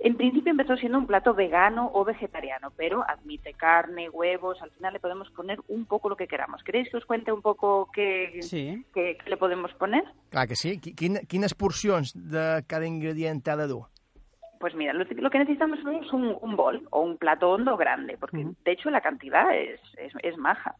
En 0.00 0.16
principio 0.16 0.50
empezó 0.50 0.76
siendo 0.76 0.98
un 0.98 1.06
plato 1.06 1.32
vegano 1.34 1.90
o 1.94 2.04
vegetariano, 2.04 2.70
pero 2.76 3.02
admite 3.08 3.54
carne, 3.54 4.10
huevos, 4.10 4.60
al 4.62 4.70
final 4.72 4.92
le 4.92 5.00
podemos 5.00 5.30
poner 5.30 5.58
un 5.68 5.86
poco 5.86 6.08
lo 6.08 6.16
que 6.16 6.28
queramos. 6.28 6.62
¿Queréis 6.62 6.90
que 6.90 6.98
os 6.98 7.06
cuente 7.06 7.32
un 7.32 7.40
poco 7.42 7.88
qué, 7.92 8.38
Sí. 8.42 8.84
qué- 8.92 9.16
qué 9.22 9.30
le 9.30 9.36
podemos 9.38 9.72
poner? 9.74 10.04
Clar 10.30 10.46
que 10.48 10.54
sí. 10.56 10.78
Qui- 10.80 10.94
Quin, 10.94 11.16
quines 11.26 11.54
porcions 11.54 12.12
de 12.14 12.62
cada 12.66 12.86
ingredient 12.86 13.46
ha 13.48 13.56
de 13.56 13.66
dur? 13.66 13.86
Pues 14.60 14.74
mira, 14.74 14.92
lo, 14.92 15.04
lo 15.04 15.30
que 15.30 15.38
necesitamos 15.38 15.78
es 15.80 16.12
un, 16.12 16.36
un 16.40 16.56
bol 16.56 16.86
o 16.90 17.00
un 17.02 17.16
plato 17.18 17.50
hondo 17.50 17.76
grande, 17.76 18.16
porque 18.18 18.46
de 18.64 18.72
hecho 18.72 18.90
la 18.90 19.00
cantidad 19.00 19.54
es, 19.56 19.80
es, 19.98 20.12
es 20.22 20.36
maja. 20.38 20.74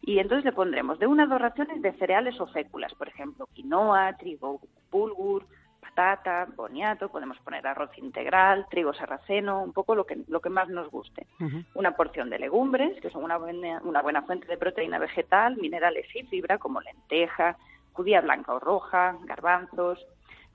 Y 0.00 0.18
entonces 0.18 0.44
le 0.44 0.52
pondremos 0.52 0.98
de 0.98 1.06
una 1.06 1.24
a 1.24 1.26
dos 1.26 1.40
raciones 1.40 1.82
de 1.82 1.92
cereales 1.94 2.40
o 2.40 2.46
féculas, 2.46 2.94
por 2.94 3.08
ejemplo, 3.08 3.46
quinoa, 3.52 4.14
trigo 4.18 4.60
bulgur, 4.90 5.44
patata, 5.98 6.46
boniato, 6.54 7.08
podemos 7.08 7.36
poner 7.40 7.66
arroz 7.66 7.90
integral, 7.98 8.66
trigo 8.70 8.94
sarraceno, 8.94 9.62
un 9.62 9.72
poco 9.72 9.96
lo 9.96 10.06
que, 10.06 10.18
lo 10.28 10.40
que 10.40 10.48
más 10.48 10.68
nos 10.68 10.88
guste. 10.90 11.26
Una 11.74 11.96
porción 11.96 12.30
de 12.30 12.38
legumbres, 12.38 13.00
que 13.00 13.10
son 13.10 13.24
una 13.24 13.36
buena, 13.36 13.80
una 13.82 14.00
buena 14.00 14.22
fuente 14.22 14.46
de 14.46 14.56
proteína 14.56 15.00
vegetal, 15.00 15.56
minerales 15.56 16.06
y 16.14 16.22
fibra, 16.22 16.58
como 16.58 16.80
lenteja, 16.80 17.56
judía 17.92 18.20
blanca 18.20 18.54
o 18.54 18.60
roja, 18.60 19.16
garbanzos, 19.24 19.98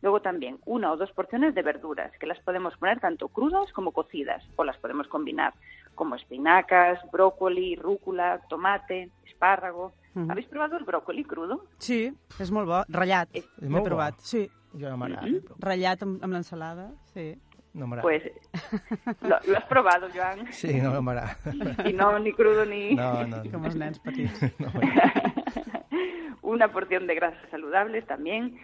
Luego 0.01 0.21
también 0.21 0.59
una 0.65 0.91
o 0.91 0.97
dos 0.97 1.13
porciones 1.13 1.55
de 1.55 1.61
verduras, 1.61 2.11
que 2.19 2.27
las 2.27 2.37
podemos 2.41 2.75
poner 2.75 2.99
tanto 2.99 3.29
crudas 3.29 3.71
como 3.71 3.93
cocidas, 3.93 4.43
o 4.57 4.65
las 4.65 4.75
podemos 4.75 5.07
combinar, 5.07 5.53
como 5.95 6.15
espinacas, 6.15 6.99
brócoli, 7.09 7.77
rúcula, 7.77 8.41
tomate, 8.49 9.11
espárrago. 9.25 9.93
¿Habéis 10.27 10.47
probado 10.47 10.75
el 10.77 10.83
brócoli 10.83 11.23
crudo? 11.23 11.63
Sí, 11.79 12.11
és 12.37 12.51
molt 12.51 12.67
bo. 12.67 12.81
Ratllat. 12.91 13.31
És 13.31 13.47
L'he 13.61 13.71
molt 13.71 13.85
bo. 13.85 13.93
provat, 13.93 14.19
sí. 14.19 14.43
Jo 14.73 14.89
no 14.89 14.97
m'agrada. 14.97 15.27
Ratllat 15.59 16.03
amb, 16.05 16.23
amb 16.23 16.33
l'ensalada, 16.33 16.89
sí. 17.13 17.33
No 17.73 17.87
m'agrada. 17.87 18.03
Pues 18.03 18.23
lo, 19.21 19.39
lo 19.47 19.57
has 19.57 19.65
probado, 19.65 20.07
Joan. 20.13 20.45
Sí, 20.51 20.73
no 20.81 21.01
m'agrada. 21.01 21.37
Y 21.85 21.93
no, 21.93 22.17
ni 22.19 22.33
crudo 22.33 22.65
ni... 22.65 22.93
No, 22.95 23.23
no, 23.25 23.37
no. 23.43 23.51
Com 23.51 23.65
els 23.65 23.75
nens 23.75 23.99
petits. 23.99 24.41
No, 24.59 24.69
una 26.41 26.67
porción 26.71 27.07
de 27.07 27.15
grasas 27.15 27.49
saludables 27.49 28.05
también. 28.05 28.59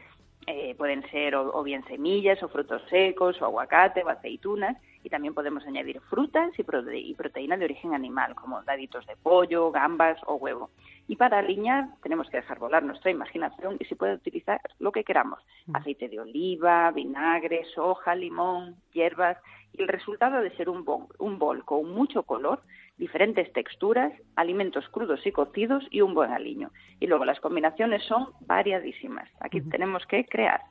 eh, 0.47 0.73
pueden 0.75 1.03
ser 1.11 1.35
o, 1.35 1.53
o 1.53 1.63
bien 1.63 1.83
semillas 1.85 2.41
o 2.41 2.49
frutos 2.49 2.81
secos 2.89 3.39
o 3.41 3.45
aguacate 3.45 4.03
o 4.03 4.09
aceitunas 4.09 4.77
y 5.03 5.09
también 5.09 5.33
podemos 5.33 5.65
añadir 5.65 6.01
frutas 6.09 6.51
y, 6.57 6.63
prote 6.63 6.97
y 6.97 7.13
proteína 7.13 7.55
de 7.57 7.65
origen 7.65 7.93
animal 7.93 8.35
como 8.35 8.63
daditos 8.63 9.05
de 9.05 9.15
pollo, 9.15 9.71
gambas 9.71 10.17
o 10.25 10.35
huevo. 10.35 10.71
Y 11.09 11.15
para 11.15 11.39
aliñar 11.39 11.87
tenemos 12.03 12.29
que 12.29 12.37
dejar 12.37 12.59
volar 12.59 12.83
nuestra 12.83 13.09
imaginación 13.09 13.77
y 13.79 13.85
se 13.85 13.95
puede 13.95 14.13
utilizar 14.13 14.61
lo 14.77 14.91
que 14.91 15.03
queramos. 15.03 15.39
Aceite 15.73 16.07
de 16.07 16.19
oliva, 16.19 16.91
vinagre, 16.91 17.65
soja, 17.73 18.13
limón, 18.13 18.75
hierbas 18.93 19.35
y 19.73 19.81
el 19.81 19.87
resultado 19.87 20.37
ha 20.37 20.41
de 20.41 20.55
ser 20.57 20.69
un 20.69 20.83
bol, 20.83 21.07
un 21.19 21.37
bol 21.39 21.63
con 21.65 21.89
mucho 21.91 22.23
color, 22.23 22.61
diferentes 22.97 23.51
texturas, 23.53 24.11
alimentos 24.35 24.87
crudos 24.89 25.25
y 25.25 25.31
cocidos 25.31 25.85
y 25.89 26.01
un 26.01 26.13
buen 26.13 26.31
aliño. 26.31 26.71
Y 26.99 27.07
luego 27.07 27.23
las 27.23 27.39
combinaciones 27.39 28.03
son 28.03 28.27
variadísimas. 28.41 29.29
Aquí 29.39 29.61
tenemos 29.61 30.05
que 30.05 30.25
crear. 30.25 30.61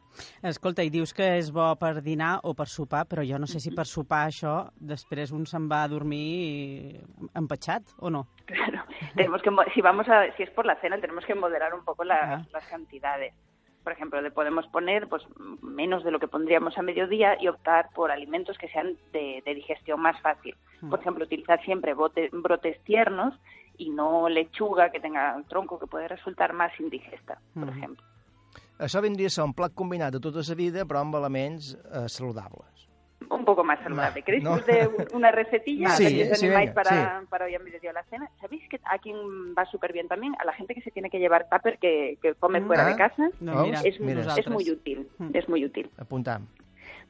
Escolta, 0.43 0.83
i 0.83 0.91
dius 0.91 1.13
que 1.15 1.37
és 1.39 1.51
bo 1.55 1.71
per 1.79 2.01
dinar 2.03 2.39
o 2.43 2.55
per 2.57 2.67
sopar, 2.67 3.05
però 3.07 3.23
jo 3.25 3.39
no 3.39 3.47
sé 3.47 3.61
si 3.61 3.71
per 3.71 3.85
sopar 3.87 4.27
això 4.27 4.71
després 4.81 5.31
un 5.33 5.45
se'n 5.47 5.69
va 5.71 5.83
a 5.85 5.89
dormir 5.89 7.01
empatxat 7.39 7.95
o 8.01 8.11
no. 8.11 8.27
Claro, 8.47 8.83
tenemos 9.15 9.43
que, 9.43 9.51
si 9.75 9.81
vamos 9.81 10.09
a, 10.09 10.25
si 10.37 10.43
es 10.43 10.51
por 10.51 10.67
la 10.67 10.77
cena, 10.81 10.99
tenemos 11.01 11.25
que 11.25 11.35
moderar 11.35 11.73
un 11.75 11.85
poco 11.85 12.03
Ah. 12.09 12.43
las 12.53 12.67
cantidades. 12.67 13.33
Por 13.89 13.95
ejemplo, 13.97 14.21
le 14.21 14.31
podemos 14.31 14.67
poner 14.67 15.09
pues 15.09 15.23
menos 15.63 16.05
de 16.05 16.11
lo 16.11 16.19
que 16.19 16.29
pondríamos 16.29 16.77
a 16.77 16.83
mediodía 16.83 17.39
y 17.41 17.49
optar 17.49 17.89
por 17.95 18.11
alimentos 18.11 18.59
que 18.59 18.69
sean 18.69 18.99
de, 19.15 19.43
de 19.47 19.55
digestión 19.55 19.99
más 19.99 20.21
fácil. 20.21 20.55
Por 20.91 21.01
ejemplo, 21.01 21.25
utilizar 21.25 21.59
siempre 21.65 21.95
bote- 21.95 22.29
brotes 22.31 22.77
tiernos 22.85 23.33
y 23.79 23.89
no 23.89 24.29
lechuga 24.29 24.91
que 24.93 25.01
tenga 25.01 25.35
un 25.35 25.45
tronco 25.45 25.79
que 25.79 25.87
puede 25.87 26.07
resultar 26.07 26.53
más 26.53 26.71
indigesta, 26.79 27.41
por 27.55 27.69
Ujú. 27.71 27.79
ejemplo. 27.79 28.05
això 28.79 29.01
vindria 29.01 29.27
a 29.27 29.31
ser 29.31 29.45
un 29.45 29.55
plat 29.57 29.73
combinat 29.75 30.13
de 30.13 30.21
tota 30.21 30.45
la 30.47 30.55
vida, 30.55 30.85
però 30.85 31.01
amb 31.01 31.15
elements 31.17 31.73
eh, 31.75 32.05
saludables. 32.09 32.78
Un 33.31 33.45
poco 33.45 33.65
más 33.65 33.79
saludable. 33.83 34.23
¿Queréis 34.23 34.45
no. 34.45 34.57
una 35.13 35.31
recetilla 35.31 35.89
Sí, 35.97 36.17
que 36.25 36.31
os 36.33 36.39
sí, 36.39 36.47
animáis 36.47 36.71
venga, 36.75 36.83
para, 36.83 37.23
para 37.29 37.45
hoy 37.47 37.55
a 37.55 37.59
mediodía 37.59 37.93
la 37.93 38.05
cena? 38.05 38.31
¿Sabéis 38.41 38.67
que 38.69 38.81
a 38.85 38.99
quien 38.99 39.17
va 39.57 39.65
súper 39.67 39.93
bien 39.93 40.09
también? 40.09 40.35
A 40.39 40.45
la 40.45 40.53
gente 40.53 40.75
que 40.75 40.81
se 40.83 40.91
tiene 40.91 41.11
que 41.11 41.19
llevar 41.19 41.49
tupper, 41.51 41.79
que, 41.79 42.19
que 42.23 42.35
come 42.35 42.61
Mm. 42.61 42.67
fuera 42.67 42.87
Ah, 42.87 42.91
de 42.91 42.97
casa. 42.97 43.29
no, 43.41 43.65
mira, 43.65 43.81
es, 43.85 44.01
mira. 44.01 44.35
es 44.37 44.49
muy 44.49 44.71
útil, 44.71 45.09
es 45.33 45.49
muy 45.49 45.65
útil. 45.65 45.91
Apuntam. 45.99 46.47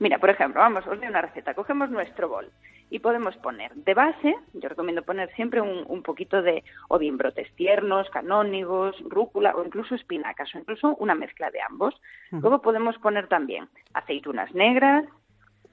Mira, 0.00 0.18
por 0.18 0.30
ejemplo, 0.30 0.60
vamos, 0.60 0.86
os 0.86 0.98
doy 0.98 1.08
una 1.08 1.22
receta. 1.22 1.54
Cogemos 1.54 1.90
nuestro 1.90 2.28
bol 2.28 2.50
y 2.90 3.00
podemos 3.00 3.36
poner 3.38 3.74
de 3.74 3.92
base, 3.94 4.34
yo 4.54 4.68
recomiendo 4.68 5.02
poner 5.02 5.30
siempre 5.34 5.60
un, 5.60 5.84
un 5.88 6.02
poquito 6.02 6.40
de, 6.40 6.62
o 6.88 6.98
bien 6.98 7.16
brotes 7.18 7.52
tiernos, 7.56 8.08
canónigos, 8.10 8.96
rúcula 9.08 9.54
o 9.56 9.64
incluso 9.64 9.94
espinacas, 9.96 10.54
o 10.54 10.58
incluso 10.58 10.94
una 10.96 11.14
mezcla 11.14 11.50
de 11.50 11.60
ambos. 11.60 11.94
Luego 12.30 12.62
podemos 12.62 12.96
poner 12.98 13.26
también 13.28 13.68
aceitunas 13.92 14.54
negras, 14.54 15.04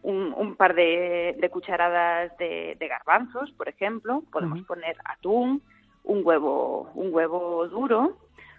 un, 0.05 0.33
un 0.37 0.55
par 0.55 0.75
de, 0.75 1.35
de 1.39 1.49
cucharadas 1.49 2.37
de, 2.37 2.77
de 2.79 2.87
garbanzos, 2.87 3.51
por 3.53 3.67
ejemplo. 3.67 4.23
Podemos 4.31 4.61
poner 4.61 4.95
atún, 5.03 5.63
un 6.03 6.21
huevo, 6.23 6.91
un 6.93 7.13
huevo 7.13 7.67
duro. 7.67 8.17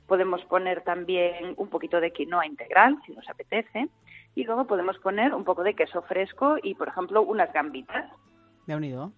Podemos 0.09 0.44
poner 0.46 0.82
también 0.82 1.54
un 1.56 1.68
poquito 1.68 2.00
de 2.00 2.12
quinoa 2.12 2.46
integral, 2.46 2.98
si 3.06 3.12
nos 3.12 3.28
apetece. 3.28 3.88
Y 4.35 4.44
luego 4.44 4.66
podemos 4.66 4.98
poner 4.98 5.35
un 5.35 5.44
poco 5.44 5.62
de 5.62 5.74
queso 5.74 6.02
fresco 6.02 6.56
y, 6.62 6.74
por 6.74 6.88
ejemplo, 6.88 7.22
unas 7.22 7.52
gambitas. 7.52 8.11
Déu-n'hi-do. 8.66 9.12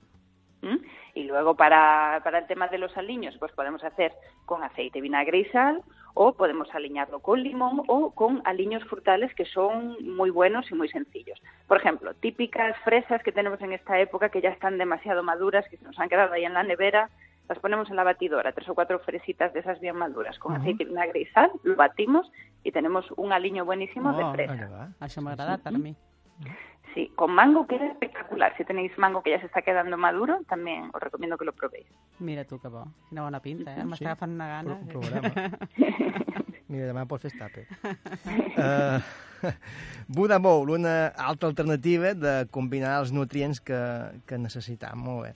¿m? 0.62 0.78
Y 1.18 1.24
luego 1.24 1.56
para, 1.56 2.20
para 2.22 2.38
el 2.38 2.46
tema 2.46 2.68
de 2.68 2.78
los 2.78 2.96
aliños, 2.96 3.36
pues 3.40 3.50
podemos 3.50 3.82
hacer 3.82 4.12
con 4.44 4.62
aceite, 4.62 5.00
vinagre 5.00 5.38
y 5.38 5.44
sal, 5.46 5.82
o 6.14 6.34
podemos 6.34 6.72
aliñarlo 6.72 7.18
con 7.18 7.42
limón 7.42 7.82
o 7.88 8.12
con 8.12 8.40
aliños 8.44 8.84
frutales 8.84 9.34
que 9.34 9.44
son 9.44 9.96
muy 10.16 10.30
buenos 10.30 10.70
y 10.70 10.76
muy 10.76 10.88
sencillos. 10.88 11.42
Por 11.66 11.78
ejemplo, 11.78 12.14
típicas 12.14 12.76
fresas 12.84 13.20
que 13.24 13.32
tenemos 13.32 13.60
en 13.62 13.72
esta 13.72 13.98
época 13.98 14.28
que 14.28 14.40
ya 14.40 14.50
están 14.50 14.78
demasiado 14.78 15.24
maduras, 15.24 15.66
que 15.68 15.76
se 15.76 15.84
nos 15.84 15.98
han 15.98 16.08
quedado 16.08 16.34
ahí 16.34 16.44
en 16.44 16.54
la 16.54 16.62
nevera, 16.62 17.10
las 17.48 17.58
ponemos 17.58 17.90
en 17.90 17.96
la 17.96 18.04
batidora, 18.04 18.52
tres 18.52 18.68
o 18.68 18.76
cuatro 18.76 19.00
fresitas 19.00 19.52
de 19.52 19.58
esas 19.58 19.80
bien 19.80 19.96
maduras, 19.96 20.38
con 20.38 20.54
aceite, 20.54 20.84
vinagre 20.84 21.22
y 21.22 21.26
sal, 21.26 21.50
lo 21.64 21.74
batimos 21.74 22.30
y 22.62 22.70
tenemos 22.70 23.10
un 23.16 23.32
aliño 23.32 23.64
buenísimo 23.64 24.12
de 24.12 24.22
Oh, 24.22 24.32
fresa. 24.34 24.92
Això 25.00 25.20
m'ha 25.20 25.32
agradat 25.32 25.66
per 25.66 25.72
mi. 25.72 25.96
Sí, 26.94 27.12
con 27.14 27.32
mango 27.32 27.66
queda 27.66 27.86
espectacular. 27.86 28.56
Si 28.56 28.64
tenéis 28.64 28.96
mango 28.98 29.22
que 29.22 29.30
ya 29.30 29.40
se 29.40 29.46
está 29.46 29.62
quedando 29.62 29.96
maduro, 29.98 30.40
también 30.48 30.90
os 30.92 31.00
recomiendo 31.02 31.36
que 31.36 31.44
lo 31.44 31.52
probéis. 31.52 31.86
Mira 32.18 32.44
tu 32.44 32.58
que 32.58 32.68
bo. 32.68 32.86
Quina 33.08 33.22
bona 33.22 33.40
pinta, 33.40 33.70
eh? 33.76 33.82
Sí. 33.82 33.86
M'està 33.86 34.08
agafant 34.14 34.32
una 34.32 34.48
gana. 34.48 34.78
Pro- 34.88 35.00
provarem. 35.00 35.52
Mira, 36.68 36.86
demà 36.90 37.04
pots 37.06 37.28
fer 37.28 37.32
estape. 37.34 37.66
Uh, 38.56 38.98
Budamol, 40.08 40.70
una 40.70 41.08
altra 41.14 41.48
alternativa 41.52 42.14
de 42.14 42.48
combinar 42.50 42.96
els 43.02 43.12
nutrients 43.12 43.60
que, 43.60 43.78
que 44.26 44.38
necessitam. 44.40 44.98
Molt 45.04 45.28
bé. 45.28 45.34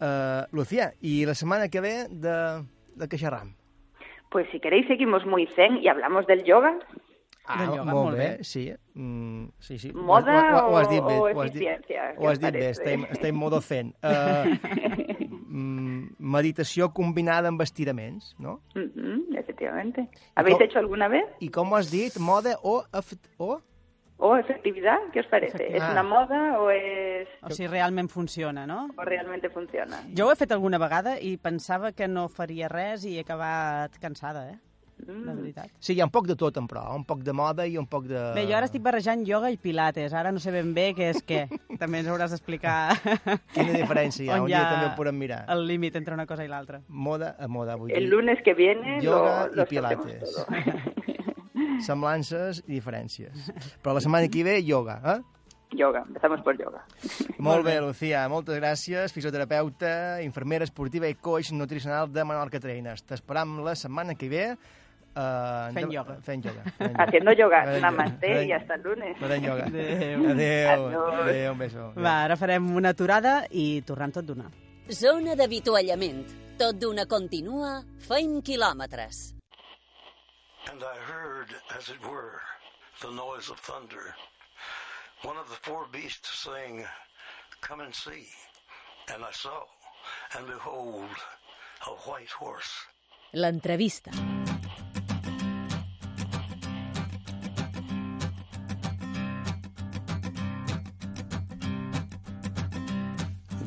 Uh, 0.00 0.42
Lucía, 0.56 0.90
i 1.02 1.20
la 1.28 1.36
setmana 1.38 1.68
que 1.70 1.80
ve 1.84 1.94
de, 2.10 2.34
de 2.96 3.06
què 3.08 3.20
xerram? 3.20 3.52
Pues 4.32 4.48
si 4.50 4.58
queréis 4.58 4.88
seguimos 4.88 5.24
muy 5.26 5.46
zen 5.54 5.76
y 5.78 5.86
hablamos 5.88 6.26
del 6.26 6.42
yoga. 6.42 6.72
Ah, 7.46 7.58
Del 7.60 7.74
yoga, 7.76 7.84
molt 7.84 8.04
molt 8.06 8.16
bé, 8.16 8.28
bé. 8.38 8.44
sí. 8.44 8.72
Mm, 8.94 9.48
sí, 9.58 9.78
sí. 9.78 9.92
Moda 9.92 10.32
Ho- 10.32 10.66
ho- 10.66 10.70
ho 10.72 10.76
has 10.78 10.88
dit 10.88 11.00
o- 11.02 11.06
bé, 11.06 11.18
o 11.20 11.40
has 11.42 11.52
dit- 11.52 11.62
Ho 12.16 12.22
què 12.22 12.30
has 12.30 12.40
dit 12.40 12.52
bé, 12.54 12.68
estem, 12.70 13.04
estem 13.10 13.34
modo 13.36 13.60
zen. 13.60 13.94
Uh, 14.02 14.48
mm, 15.48 16.16
meditació 16.18 16.92
combinada 16.92 17.48
amb 17.48 17.60
estiraments, 17.60 18.34
no? 18.38 18.60
Ujú, 18.74 19.34
efectivamente. 19.36 20.08
¿Habéis 20.34 20.60
hecho 20.60 20.78
alguna 20.78 21.08
vez? 21.08 21.24
I 21.40 21.48
com 21.50 21.72
ho 21.72 21.76
has 21.76 21.90
dit? 21.90 22.16
Moda 22.18 22.56
o... 22.62 22.84
o? 23.38 23.60
¿O 24.16 24.36
efectividad? 24.36 24.98
¿Qué 25.12 25.20
os 25.20 25.26
parece? 25.26 25.56
¿Es 25.56 25.60
Efectividad. 25.60 25.90
una 25.92 26.02
moda 26.04 26.60
o 26.60 26.70
es 26.70 27.26
O 27.42 27.50
sigui, 27.50 27.66
realment 27.68 28.08
funciona, 28.08 28.64
no? 28.66 28.88
o 28.96 29.02
realmente 29.04 29.50
funciona? 29.50 30.00
Jo 30.16 30.28
ho 30.28 30.32
he 30.32 30.36
fet 30.36 30.52
alguna 30.52 30.78
vegada 30.78 31.18
i 31.20 31.36
pensava 31.36 31.90
que 31.92 32.06
no 32.08 32.28
faria 32.28 32.68
res 32.68 33.04
i 33.04 33.16
he 33.18 33.20
acabat 33.26 33.98
cansada, 34.00 34.50
eh? 34.52 34.58
Mm. 35.04 35.24
De 35.26 35.34
veritat. 35.34 35.70
Sí, 35.82 35.94
hi 35.96 36.00
ha 36.00 36.06
un 36.06 36.12
poc 36.14 36.28
de 36.30 36.36
tot, 36.38 36.56
en 36.56 36.68
però. 36.70 36.84
Un 36.94 37.02
poc 37.04 37.24
de 37.26 37.32
moda 37.34 37.66
i 37.66 37.74
un 37.76 37.86
poc 37.90 38.06
de... 38.08 38.20
Bé, 38.36 38.44
jo 38.48 38.54
ara 38.56 38.68
estic 38.68 38.80
barrejant 38.84 39.24
ioga 39.26 39.50
i 39.50 39.58
pilates. 39.58 40.14
Ara 40.14 40.30
no 40.32 40.38
sé 40.40 40.52
ben 40.54 40.70
bé 40.76 40.92
què 40.96 41.10
és 41.10 41.20
què. 41.26 41.42
També 41.82 41.98
ens 42.00 42.08
hauràs 42.08 42.30
d'explicar... 42.32 42.94
Quina 43.52 43.74
diferència 43.74 44.24
hi 44.24 44.30
ha? 44.30 44.36
on 44.38 44.46
Un 44.46 44.52
dia 44.52 44.62
també 44.70 44.86
ho 44.92 44.94
podem 44.96 45.18
mirar. 45.18 45.42
el 45.52 45.66
límit 45.66 45.96
entre 45.96 46.14
una 46.14 46.26
cosa 46.30 46.44
i 46.46 46.48
l'altra. 46.48 46.80
Moda 46.88 47.34
a 47.38 47.48
moda, 47.48 47.76
vull 47.76 47.90
El 47.92 48.06
dir. 48.06 48.12
lunes 48.14 48.38
que 48.44 48.54
viene 48.54 49.00
Yoga 49.02 49.48
lo, 49.48 49.54
lo 49.56 49.62
i 49.66 49.72
pilates. 49.74 50.38
Semblances 51.84 52.62
i 52.66 52.72
diferències. 52.78 53.48
Però 53.82 53.94
la 53.96 54.02
setmana 54.02 54.28
que 54.30 54.44
ve, 54.46 54.60
yoga, 54.64 55.00
eh? 55.04 55.20
yoga, 55.74 56.04
empezamos 56.06 56.40
por 56.46 56.54
yoga. 56.56 56.84
Molt 57.42 57.64
bé, 57.66 57.80
Lucía, 57.82 58.28
moltes 58.30 58.60
gràcies. 58.60 59.10
Fisioterapeuta, 59.12 60.20
infermera 60.22 60.62
esportiva 60.68 61.08
i 61.10 61.16
coach 61.18 61.50
nutricional 61.52 62.06
de 62.14 62.22
Menorca 62.24 62.60
Trainers. 62.62 63.02
T'esperam 63.02 63.56
la 63.66 63.74
setmana 63.74 64.14
que 64.14 64.28
ve. 64.30 64.44
Uh, 65.16 65.70
Fent 65.72 65.92
ioga. 65.92 66.16
Fent 66.22 66.44
yoga. 66.44 66.62
Fent 66.78 66.96
Haciendo 66.98 67.32
yoga, 67.32 67.78
namaste 67.80 68.26
farem- 68.26 68.48
y 68.48 68.52
hasta 68.52 68.74
el 68.74 68.82
lunes. 68.82 69.16
Farem 69.20 69.44
yoga. 69.44 69.64
Adéu. 69.66 70.30
Adéu. 70.30 70.88
Adéu, 71.22 71.52
un 71.52 71.58
beso. 71.58 71.92
Va, 71.96 72.24
ara 72.24 72.36
farem 72.36 72.66
una 72.76 72.88
aturada 72.90 73.44
i 73.50 73.82
tornem 73.86 74.10
tot 74.12 74.24
d'una. 74.26 74.50
Zona 74.90 75.36
d'avituallament. 75.36 76.26
Tot 76.58 76.74
d'una 76.78 77.06
continua, 77.06 77.82
feim 78.08 78.40
quilòmetres. 78.42 79.34
And 80.70 80.82
I 80.82 80.96
heard, 81.10 81.50
as 81.78 81.88
it 81.90 82.00
were, 82.02 82.40
the 83.00 83.10
noise 83.10 83.50
of 83.50 83.58
thunder. 83.60 84.14
One 85.22 85.36
of 85.38 85.48
the 85.48 85.58
four 85.62 85.86
beasts 85.92 86.42
saying, 86.44 86.84
Come 87.60 87.80
and 87.84 87.94
see. 87.94 88.26
And 89.14 89.22
I 89.22 89.32
saw, 89.32 89.62
and 90.36 90.46
behold, 90.46 91.10
a 91.86 91.90
white 92.10 92.30
horse. 92.30 92.72
L'entrevista. 93.32 94.10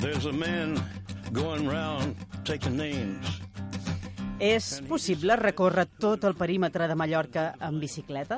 There's 0.08 0.26
a 0.26 0.32
man 0.32 0.80
going 1.34 1.68
round 1.68 2.16
taking 2.46 2.78
names. 2.78 3.28
És 4.40 4.80
possible 4.88 5.36
recórrer 5.36 5.84
tot 6.00 6.24
el 6.24 6.36
perímetre 6.40 6.86
de 6.88 6.96
Mallorca 6.96 7.50
en 7.68 7.76
bicicleta? 7.82 8.38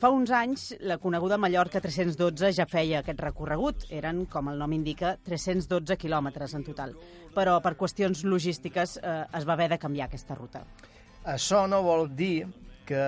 Fa 0.00 0.08
uns 0.08 0.30
anys, 0.32 0.70
la 0.80 0.96
coneguda 1.02 1.36
Mallorca 1.36 1.82
312 1.84 2.54
ja 2.56 2.64
feia 2.64 3.02
aquest 3.02 3.20
recorregut. 3.20 3.84
Eren, 3.92 4.22
com 4.24 4.48
el 4.48 4.56
nom 4.56 4.72
indica, 4.72 5.18
312 5.20 5.98
quilòmetres 6.00 6.54
en 6.56 6.64
total. 6.64 6.94
Però 7.36 7.58
per 7.60 7.74
qüestions 7.76 8.24
logístiques 8.24 8.96
eh, 9.02 9.12
es 9.36 9.44
va 9.44 9.52
haver 9.52 9.68
de 9.74 9.78
canviar 9.82 10.06
aquesta 10.08 10.38
ruta. 10.38 10.64
Això 11.28 11.66
no 11.68 11.82
vol 11.84 12.08
dir 12.16 12.46
que 12.88 13.02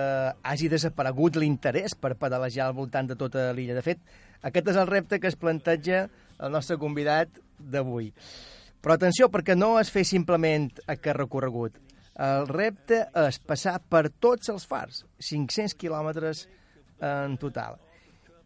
hagi 0.45 0.69
desaparegut 0.69 1.41
l'interès 1.41 1.97
per 1.97 2.13
pedalejar 2.21 2.69
al 2.69 2.77
voltant 2.77 3.09
de 3.09 3.17
tota 3.17 3.49
l'illa. 3.57 3.73
De 3.73 3.83
fet, 3.89 4.05
aquest 4.45 4.69
és 4.75 4.77
el 4.77 4.93
repte 4.93 5.17
que 5.17 5.33
es 5.33 5.41
planteja 5.41 6.03
el 6.39 6.51
nostre 6.53 6.77
convidat 6.81 7.39
d'avui. 7.59 8.11
Però 8.81 8.95
atenció, 8.95 9.29
perquè 9.33 9.55
no 9.57 9.75
es 9.79 9.89
fer 9.89 10.05
simplement 10.05 10.69
aquest 10.85 11.17
recorregut. 11.17 11.79
El 12.15 12.47
repte 12.47 13.01
és 13.25 13.39
passar 13.43 13.79
per 13.91 14.07
tots 14.23 14.51
els 14.53 14.67
fars, 14.69 15.03
500 15.19 15.75
quilòmetres 15.75 16.45
en 17.03 17.35
total. 17.41 17.79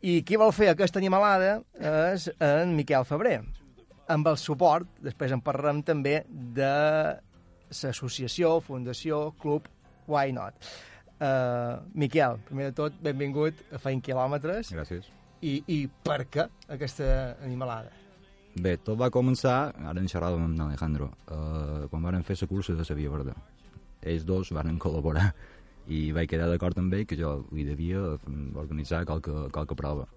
I 0.01 0.21
qui 0.23 0.39
vol 0.39 0.53
fer 0.55 0.71
aquesta 0.71 1.01
animalada 1.01 1.59
és 1.75 2.29
en 2.39 2.71
Miquel 2.77 3.05
Febrer, 3.05 3.41
amb 4.09 4.29
el 4.31 4.39
suport, 4.41 4.87
després 5.03 5.35
en 5.35 5.43
parlarem 5.43 5.83
també, 5.85 6.21
de 6.29 6.71
l'associació, 7.69 8.55
fundació, 8.65 9.27
club 9.43 9.67
Why 10.09 10.33
Not. 10.33 10.71
Uh, 11.19 11.83
Miquel, 11.99 12.39
primer 12.47 12.71
de 12.71 12.77
tot, 12.79 12.95
benvingut 13.03 13.59
a 13.75 13.81
Feint 13.83 14.01
Quilòmetres. 14.01 14.71
Gràcies. 14.73 15.11
I, 15.41 15.59
I 15.71 15.77
per 16.03 16.25
què 16.31 16.45
aquesta 16.75 17.07
animalada? 17.45 17.93
Bé, 18.59 18.75
tot 18.83 18.97
va 18.99 19.11
començar, 19.13 19.71
ara 19.87 20.01
en 20.01 20.09
xerràvem 20.11 20.43
amb 20.43 20.63
Alejandro, 20.65 21.11
uh, 21.31 21.87
quan 21.91 22.03
varen 22.03 22.25
fer 22.27 22.35
la 22.41 22.49
cursa 22.49 22.75
de 22.75 22.83
la 22.83 22.97
Via 22.97 23.11
Verda. 23.13 23.35
Ells 24.01 24.25
dos 24.27 24.51
varen 24.51 24.79
col·laborar 24.79 25.29
i 25.87 26.11
vaig 26.11 26.29
quedar 26.29 26.49
d'acord 26.49 26.77
amb 26.79 26.93
ell 26.93 27.05
que 27.07 27.17
jo 27.19 27.45
li 27.51 27.63
devia 27.67 28.01
organitzar 28.01 29.05
qualque, 29.05 29.47
qualque 29.51 29.75
prova. 29.75 30.07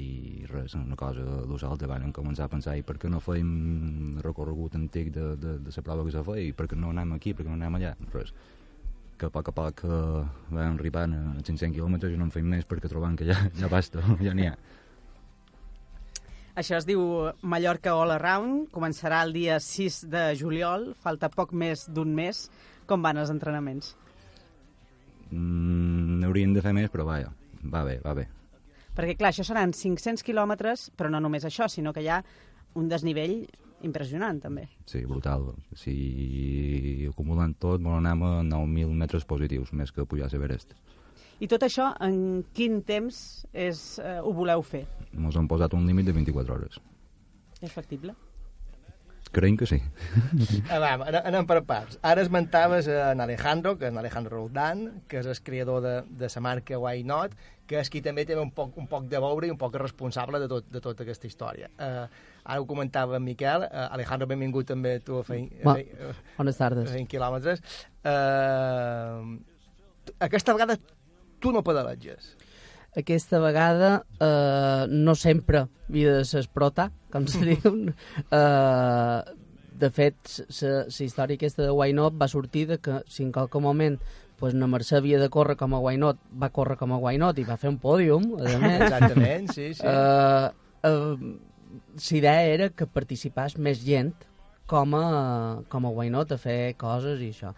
I 0.00 0.46
res, 0.48 0.74
una 0.74 0.96
cosa 0.96 1.22
dos 1.46 1.62
altres 1.66 1.90
van 1.90 2.12
començar 2.12 2.46
a 2.46 2.52
pensar 2.52 2.76
i 2.78 2.82
per 2.86 2.96
què 2.98 3.10
no 3.10 3.20
fèiem 3.20 4.20
recorregut 4.24 4.74
antic 4.78 5.10
de, 5.14 5.34
de, 5.36 5.58
de 5.60 5.74
la 5.76 5.84
prova 5.86 6.06
que 6.06 6.14
se 6.14 6.24
feia 6.24 6.48
i 6.48 6.54
per 6.56 6.66
què 6.70 6.78
no 6.78 6.90
anem 6.94 7.18
aquí, 7.18 7.34
per 7.34 7.44
què 7.44 7.50
no 7.50 7.58
anem 7.58 7.78
allà 7.78 7.94
res 8.14 8.32
que 9.20 9.28
a 9.28 9.32
poc 9.34 9.50
a 9.52 9.54
poc 9.54 9.84
uh, 9.84 10.24
vam 10.48 10.78
arribar 10.78 11.04
a 11.04 11.22
500 11.44 11.74
quilòmetres 11.76 12.14
i 12.14 12.18
no 12.20 12.26
en 12.28 12.34
fem 12.34 12.46
més 12.48 12.66
perquè 12.68 12.88
trobam 12.88 13.18
que 13.20 13.28
ja, 13.28 13.36
ja 13.60 13.68
basta, 13.72 14.02
ja 14.26 14.34
n'hi 14.36 14.48
ha 14.48 14.56
Això 16.60 16.76
es 16.76 16.84
diu 16.84 17.00
Mallorca 17.46 17.92
All 17.94 18.10
Around, 18.16 18.66
començarà 18.74 19.22
el 19.24 19.30
dia 19.32 19.60
6 19.62 20.00
de 20.12 20.24
juliol, 20.36 20.90
falta 20.98 21.30
poc 21.32 21.54
més 21.56 21.86
d'un 21.88 22.10
mes. 22.12 22.42
Com 22.90 23.06
van 23.06 23.20
els 23.22 23.30
entrenaments? 23.32 23.94
Mm, 25.30 26.18
n'haurien 26.20 26.52
de 26.52 26.64
fer 26.64 26.74
més, 26.76 26.90
però 26.92 27.06
vaja, 27.06 27.30
va 27.62 27.84
bé, 27.86 27.96
va 28.02 28.16
bé. 28.18 28.26
Perquè, 28.98 29.14
clar, 29.16 29.30
això 29.30 29.46
seran 29.46 29.72
500 29.72 30.26
quilòmetres, 30.26 30.88
però 30.98 31.08
no 31.14 31.22
només 31.22 31.46
això, 31.46 31.70
sinó 31.70 31.94
que 31.96 32.02
hi 32.02 32.10
ha 32.10 32.18
un 32.76 32.90
desnivell 32.90 33.38
impressionant, 33.86 34.40
també. 34.42 34.66
Sí, 34.86 35.04
brutal. 35.08 35.50
Si 35.78 37.06
acumulant 37.10 37.54
tot, 37.58 37.82
vol 37.82 37.98
anem 37.98 38.24
a 38.26 38.32
9.000 38.46 38.96
metres 39.02 39.26
positius, 39.28 39.72
més 39.72 39.92
que 39.92 40.06
pujar 40.08 40.30
a 40.30 40.36
Everest. 40.36 40.74
I 41.40 41.48
tot 41.48 41.62
això, 41.64 41.90
en 42.04 42.44
quin 42.52 42.82
temps 42.84 43.46
és, 43.52 43.98
eh, 43.98 44.18
ho 44.20 44.32
voleu 44.36 44.62
fer? 44.62 44.84
Ens 45.16 45.36
han 45.36 45.48
posat 45.48 45.72
un 45.74 45.86
límit 45.88 46.04
de 46.06 46.12
24 46.12 46.54
hores. 46.54 46.80
És 47.60 47.72
factible? 47.72 48.14
Creiem 49.30 49.56
que 49.56 49.66
sí. 49.66 49.78
Va, 50.82 50.96
anem, 51.20 51.46
per 51.46 51.60
parts. 51.66 52.00
Ara 52.02 52.24
esmentaves 52.24 52.88
en 52.90 53.22
Alejandro, 53.22 53.76
que 53.78 53.86
és 53.86 53.92
en 53.94 54.00
Alejandro 54.00 54.40
Roldán, 54.40 55.02
que 55.06 55.20
és 55.22 55.28
el 55.30 55.38
creador 55.46 55.84
de, 55.84 55.94
de 56.18 56.30
la 56.34 56.42
marca 56.42 56.78
Why 56.78 57.04
Not, 57.06 57.36
que 57.70 57.78
és 57.78 57.90
qui 57.92 58.02
també 58.02 58.24
té 58.26 58.34
un 58.34 58.50
poc, 58.50 58.74
un 58.82 58.88
poc 58.90 59.06
de 59.06 59.20
veure 59.22 59.46
i 59.46 59.52
un 59.54 59.58
poc 59.60 59.78
responsable 59.78 60.40
de, 60.42 60.48
tot, 60.50 60.66
de 60.66 60.82
tota 60.82 61.06
aquesta 61.06 61.30
història. 61.30 61.70
Uh, 61.78 62.08
ara 62.42 62.58
ho 62.58 62.66
comentava 62.66 63.20
en 63.20 63.24
Miquel, 63.28 63.68
uh, 63.68 63.86
Alejandro, 63.94 64.26
benvingut 64.30 64.66
també 64.72 64.96
tu 65.06 65.20
a 65.20 65.24
fer, 65.26 65.44
Va, 65.62 65.76
fer, 65.78 66.10
bones 66.40 66.58
tardes. 66.58 66.90
a 66.90 66.98
fer 66.98 67.06
quilòmetres. 67.14 67.62
Uh, 68.02 69.38
aquesta 70.26 70.58
vegada 70.58 70.80
tu 71.38 71.54
no 71.54 71.62
pedaleges. 71.62 72.34
Aquesta 72.96 73.38
vegada 73.38 74.04
eh, 74.18 74.86
no 74.90 75.14
sempre 75.14 75.68
havia 75.88 76.16
de 76.16 76.24
ser 76.24 76.42
esprota, 76.42 76.90
com 77.12 77.28
se 77.30 77.44
diu. 77.52 77.76
Eh, 78.30 79.20
de 79.80 79.88
fet, 79.88 80.18
la 80.60 80.82
història 80.90 81.38
aquesta 81.38 81.62
de 81.64 81.72
Why 81.72 81.94
Not 81.96 82.18
va 82.20 82.28
sortir 82.28 82.66
de 82.68 82.76
que 82.84 82.98
si 83.08 83.22
en 83.24 83.30
qualque 83.32 83.62
moment 83.64 83.96
pues, 84.40 84.52
na 84.56 84.68
Mercè 84.68 84.98
havia 84.98 85.20
de 85.20 85.28
córrer 85.32 85.56
com 85.60 85.72
a 85.76 85.80
Why 85.80 85.96
Not, 86.00 86.18
va 86.36 86.50
córrer 86.52 86.76
com 86.80 86.92
a 86.92 86.98
Why 87.00 87.20
Not 87.20 87.38
i 87.40 87.46
va 87.48 87.56
fer 87.60 87.70
un 87.72 87.78
pòdium, 87.80 88.26
a 88.40 88.56
més. 88.60 88.76
Exactament, 88.88 89.48
sí, 89.56 89.70
sí. 89.78 89.86
Eh, 89.86 90.50
eh, 90.88 91.32
la 91.96 92.16
idea 92.18 92.44
era 92.56 92.70
que 92.76 92.88
participàs 92.88 93.56
més 93.56 93.80
gent 93.84 94.12
com 94.70 94.96
a, 94.98 95.06
com 95.68 95.86
a 95.86 95.92
Why 95.96 96.12
Not 96.12 96.32
a 96.36 96.40
fer 96.40 96.74
coses 96.80 97.20
i 97.24 97.30
això. 97.34 97.54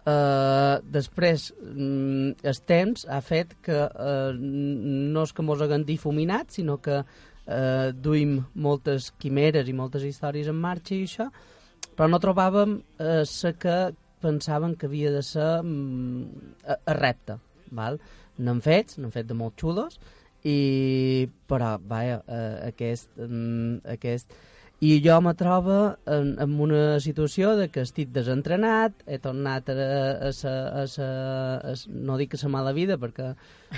Uh, 0.00 0.80
després, 0.88 1.50
mm, 1.60 2.40
el 2.48 2.60
temps 2.64 3.02
ha 3.04 3.18
fet 3.20 3.52
que 3.64 3.82
uh, 3.84 4.30
no 4.32 5.24
és 5.26 5.34
que 5.36 5.44
mos 5.44 5.60
haguem 5.60 5.84
difuminat, 5.84 6.54
sinó 6.56 6.78
que 6.80 7.02
uh, 7.02 7.90
duim 7.92 8.38
moltes 8.54 9.10
quimeres 9.20 9.68
i 9.68 9.76
moltes 9.76 10.06
històries 10.08 10.48
en 10.48 10.56
marxa 10.56 10.96
i 10.96 11.04
això, 11.04 11.28
però 11.92 12.08
no 12.08 12.22
trobàvem 12.22 12.78
uh, 12.80 13.20
la 13.28 13.52
que 13.60 13.76
pensaven 14.24 14.76
que 14.76 14.88
havia 14.88 15.12
de 15.12 15.20
ser 15.24 15.50
mm, 15.60 16.56
a, 16.64 16.78
a 16.80 16.96
repte. 16.96 17.36
Val? 17.76 18.00
N'hem 18.40 18.64
fet, 18.64 18.96
n'hem 18.96 19.12
fet 19.12 19.28
de 19.28 19.36
molt 19.36 19.60
xulos, 19.60 20.00
i, 20.48 21.28
però, 21.48 21.74
vaja, 21.84 22.22
uh, 22.24 22.56
aquest, 22.70 23.12
um, 23.20 23.76
aquest 23.84 24.32
i 24.80 24.94
jo 25.04 25.18
me 25.20 25.34
trobo 25.36 25.96
en, 26.08 26.36
en 26.40 26.60
una 26.60 27.00
situació 27.04 27.52
de 27.58 27.68
que 27.68 27.82
estic 27.84 28.14
desentrenat, 28.14 28.94
he 29.04 29.18
tornat 29.20 29.68
a, 29.68 29.74
a, 29.76 30.30
a, 30.30 30.52
a, 30.52 30.84
a, 30.84 31.72
a 31.72 31.74
no 31.92 32.16
dic 32.16 32.32
que 32.32 32.40
la 32.40 32.52
mala 32.54 32.72
vida, 32.72 32.96
perquè 32.96 33.34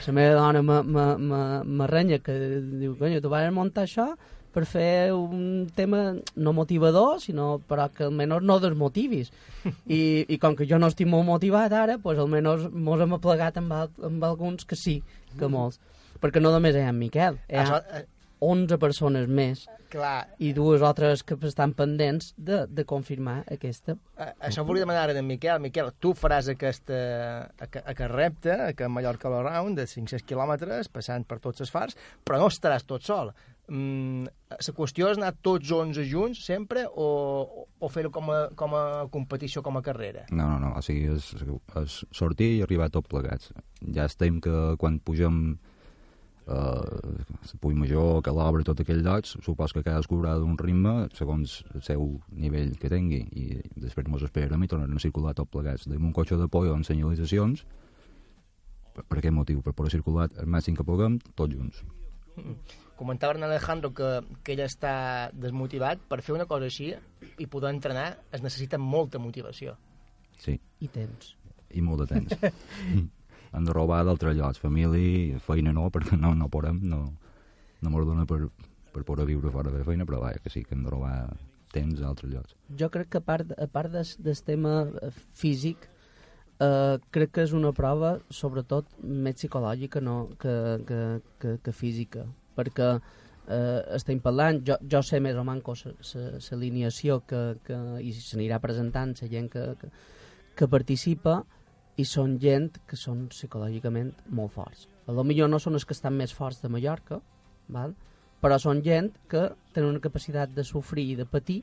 la 0.07 0.15
meva 0.15 0.37
dona 0.39 0.63
me, 0.63 0.79
me, 0.83 1.07
me, 1.19 1.41
me 1.65 1.91
renya, 1.91 2.21
que 2.23 2.39
diu, 2.79 2.95
conyo, 3.01 3.19
tu 3.21 3.33
vas 3.33 3.51
muntar 3.51 3.89
això 3.89 4.13
per 4.53 4.67
fer 4.69 5.13
un 5.17 5.67
tema 5.75 6.15
no 6.37 6.53
motivador, 6.53 7.19
sinó 7.21 7.57
però 7.69 7.89
que 7.91 8.07
almenys 8.07 8.45
no 8.45 8.61
desmotivis. 8.63 9.33
I, 9.87 10.03
i 10.29 10.39
com 10.39 10.55
que 10.55 10.69
jo 10.69 10.79
no 10.79 10.91
estic 10.93 11.09
molt 11.09 11.27
motivat 11.27 11.73
ara, 11.73 11.99
pues 12.03 12.21
almenys 12.21 12.69
mos 12.71 13.03
hem 13.03 13.17
aplegat 13.17 13.59
amb, 13.59 13.73
amb 13.73 14.29
alguns 14.29 14.69
que 14.69 14.79
sí, 14.79 15.01
que 15.39 15.51
molts. 15.51 15.81
Perquè 16.23 16.39
no 16.39 16.53
només 16.55 16.77
hi 16.77 16.85
ha 16.85 16.93
en 16.93 17.01
Miquel, 17.01 17.41
hi 17.49 17.59
ha 17.59 17.65
Això, 17.65 18.03
11 18.43 18.79
persones 18.83 19.29
més 19.31 19.63
Clar. 19.93 20.27
i 20.43 20.51
dues 20.57 20.83
altres 20.83 21.23
que 21.23 21.37
estan 21.47 21.75
pendents 21.79 22.33
de, 22.37 22.65
de 22.67 22.85
confirmar 22.89 23.43
aquesta. 23.55 23.95
Eh, 24.17 24.31
Això 24.49 24.65
volia 24.67 24.83
demanar 24.83 25.05
ara 25.07 25.15
d'en 25.15 25.27
Miquel. 25.29 25.61
Miquel, 25.63 25.93
tu 26.03 26.11
faràs 26.19 26.51
aquesta, 26.51 26.99
aquest, 27.63 27.87
aquest 27.87 28.11
repte, 28.11 28.57
aquest 28.73 28.91
Mallorca 28.91 29.31
All 29.31 29.39
Around, 29.45 29.79
de 29.79 29.87
500 29.87 30.27
quilòmetres, 30.27 30.91
passant 30.91 31.27
per 31.29 31.39
tots 31.45 31.63
els 31.63 31.71
fars, 31.71 31.99
però 32.27 32.43
no 32.43 32.51
estaràs 32.51 32.89
tot 32.89 33.07
sol. 33.07 33.31
Mm, 33.71 34.27
la 34.51 34.75
qüestió 34.75 35.07
és 35.13 35.21
anar 35.21 35.37
tots 35.39 35.71
11 35.71 36.03
junts 36.11 36.41
sempre 36.45 36.83
o, 36.89 37.67
o 37.79 37.91
fer-ho 37.93 38.11
com, 38.11 38.33
a, 38.35 38.41
com 38.59 38.75
a 38.75 38.85
competició, 39.13 39.63
com 39.63 39.79
a 39.79 39.85
carrera? 39.87 40.27
No, 40.35 40.49
no, 40.51 40.59
no, 40.59 40.73
o 40.81 40.83
sigui, 40.83 41.13
és, 41.15 41.31
és 41.79 42.01
sortir 42.11 42.57
i 42.57 42.63
arribar 42.67 42.91
tot 42.91 43.07
plegats. 43.09 43.53
Ja 43.95 44.09
estem 44.11 44.43
que 44.43 44.75
quan 44.83 44.99
pugem 44.99 45.61
eh, 46.47 47.13
la 47.53 47.61
Puig 47.61 47.77
Major, 47.79 48.21
que 48.25 48.35
l'obra, 48.35 48.65
tot 48.67 48.83
aquells 48.83 49.05
llocs, 49.07 49.37
supos 49.45 49.75
que 49.75 49.85
cadascú 49.85 50.19
haurà 50.19 50.35
d'un 50.41 50.59
ritme 50.59 51.09
segons 51.17 51.61
el 51.75 51.85
seu 51.87 52.07
nivell 52.31 52.75
que 52.81 52.91
tingui 52.93 53.23
i 53.33 53.47
després 53.77 54.11
mos 54.11 54.25
esperem 54.27 54.63
i 54.63 54.71
tornarem 54.71 54.99
a 54.99 55.05
circular 55.05 55.35
tot 55.39 55.51
plegats. 55.53 55.89
Tenim 55.89 56.11
un 56.11 56.17
cotxe 56.17 56.39
d'apoio 56.41 56.75
amb 56.75 56.89
senyalitzacions 56.89 57.65
per, 58.93 59.05
per 59.05 59.19
aquest 59.19 59.35
motiu, 59.35 59.63
per 59.65 59.75
poder 59.77 59.95
circular 59.95 60.29
el 60.37 60.49
màxim 60.51 60.77
que 60.79 60.87
puguem, 60.87 61.19
tots 61.35 61.55
junts. 61.55 61.83
Mm. 62.37 62.57
Comentava 62.97 63.35
en 63.35 63.45
Alejandro 63.45 63.91
que, 63.97 64.11
que 64.45 64.55
ell 64.55 64.63
està 64.65 65.31
desmotivat. 65.35 66.05
Per 66.09 66.21
fer 66.23 66.37
una 66.37 66.47
cosa 66.47 66.69
així 66.69 66.93
i 67.41 67.49
poder 67.51 67.73
entrenar 67.75 68.13
es 68.31 68.45
necessita 68.45 68.79
molta 68.79 69.19
motivació. 69.19 69.75
Sí. 70.39 70.55
I 70.81 70.89
temps. 70.93 71.35
I 71.73 71.83
molt 71.83 72.05
de 72.05 72.07
temps. 72.15 72.37
hem 73.53 73.65
de 73.69 73.73
robar 73.77 74.03
d'altres 74.09 74.37
llocs, 74.37 74.61
família, 74.63 75.39
feina 75.45 75.73
no, 75.77 75.89
perquè 75.93 76.19
no, 76.19 76.35
no 76.39 76.49
podem, 76.53 76.81
no, 76.89 77.05
no 77.83 77.93
m'ho 77.93 78.05
dona 78.09 78.27
per, 78.29 78.47
per 78.93 79.05
poder 79.09 79.27
viure 79.29 79.53
fora 79.53 79.73
de 79.73 79.85
feina, 79.87 80.07
però 80.09 80.23
vaja, 80.25 80.41
que 80.43 80.53
sí, 80.53 80.65
que 80.65 80.77
hem 80.77 80.85
de 80.87 80.93
robar 80.93 81.17
temps 81.73 82.03
a 82.03 82.11
altres 82.11 82.33
llocs. 82.33 82.55
Jo 82.79 82.91
crec 82.93 83.11
que 83.13 83.23
a 83.23 83.25
part, 83.25 83.55
a 83.57 83.69
part 83.73 83.93
des, 83.93 84.15
del 84.23 84.39
tema 84.47 84.77
eh, 85.01 85.11
físic, 85.39 85.89
eh, 86.61 86.99
crec 87.15 87.35
que 87.37 87.47
és 87.47 87.57
una 87.57 87.73
prova 87.77 88.17
sobretot 88.31 88.89
més 89.03 89.41
psicològica 89.41 90.03
no, 90.05 90.17
que, 90.41 90.55
que, 90.89 91.03
que, 91.43 91.57
que 91.65 91.77
física, 91.77 92.27
perquè 92.57 92.91
eh, 93.49 93.81
estem 93.97 94.21
parlant, 94.25 94.61
jo, 94.67 94.79
jo 94.89 95.03
sé 95.05 95.21
més 95.21 95.37
o 95.37 95.45
manco 95.49 95.75
l'alineació 95.77 97.23
que, 97.29 97.43
que, 97.67 97.81
i 98.05 98.13
s'anirà 98.17 98.61
presentant 98.63 99.17
la 99.21 99.33
gent 99.33 99.51
que, 99.53 99.67
que, 99.81 99.91
que 100.57 100.69
participa, 100.69 101.43
i 102.03 102.07
són 102.09 102.39
gent 102.43 102.73
que 102.89 102.99
són 102.99 103.27
psicològicament 103.33 104.13
molt 104.39 104.55
forts. 104.57 104.89
A 105.07 105.15
lo 105.15 105.25
millor 105.27 105.51
no 105.51 105.61
són 105.63 105.79
els 105.79 105.87
que 105.87 105.95
estan 105.97 106.17
més 106.19 106.35
forts 106.35 106.63
de 106.63 106.71
Mallorca, 106.73 107.21
val? 107.77 107.95
però 108.43 108.59
són 108.59 108.81
gent 108.83 109.13
que 109.31 109.45
tenen 109.75 109.93
una 109.93 110.03
capacitat 110.03 110.51
de 110.57 110.65
sofrir 110.67 111.13
i 111.13 111.19
de 111.21 111.27
patir 111.31 111.61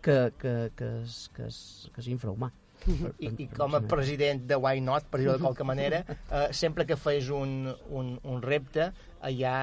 que, 0.00 0.16
que, 0.40 0.54
que, 0.78 0.88
és, 1.02 1.18
que, 1.34 1.50
és, 1.50 1.58
que 1.92 2.00
és 2.00 2.08
infrahumà. 2.14 2.48
I, 2.86 3.28
I 3.42 3.46
com 3.52 3.74
a 3.74 3.80
president 3.90 4.44
de 4.48 4.56
Why 4.56 4.80
Not, 4.80 5.08
per 5.10 5.20
dir-ho 5.20 5.34
de 5.36 5.42
qualque 5.42 5.66
manera, 5.66 6.00
eh, 6.06 6.46
sempre 6.54 6.86
que 6.88 6.96
feis 6.96 7.28
un, 7.34 7.66
un, 7.90 8.12
un 8.22 8.42
repte, 8.44 8.88
allà 9.28 9.54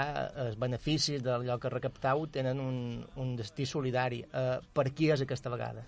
els 0.43 0.59
beneficis 0.61 1.23
d'allò 1.23 1.57
que 1.63 1.71
recaptau 1.71 2.27
tenen 2.27 2.59
un, 2.61 2.77
un 3.23 3.35
destí 3.39 3.65
solidari. 3.65 4.21
Eh, 4.27 4.57
per 4.75 4.89
qui 4.91 5.09
és 5.15 5.23
aquesta 5.25 5.53
vegada? 5.53 5.85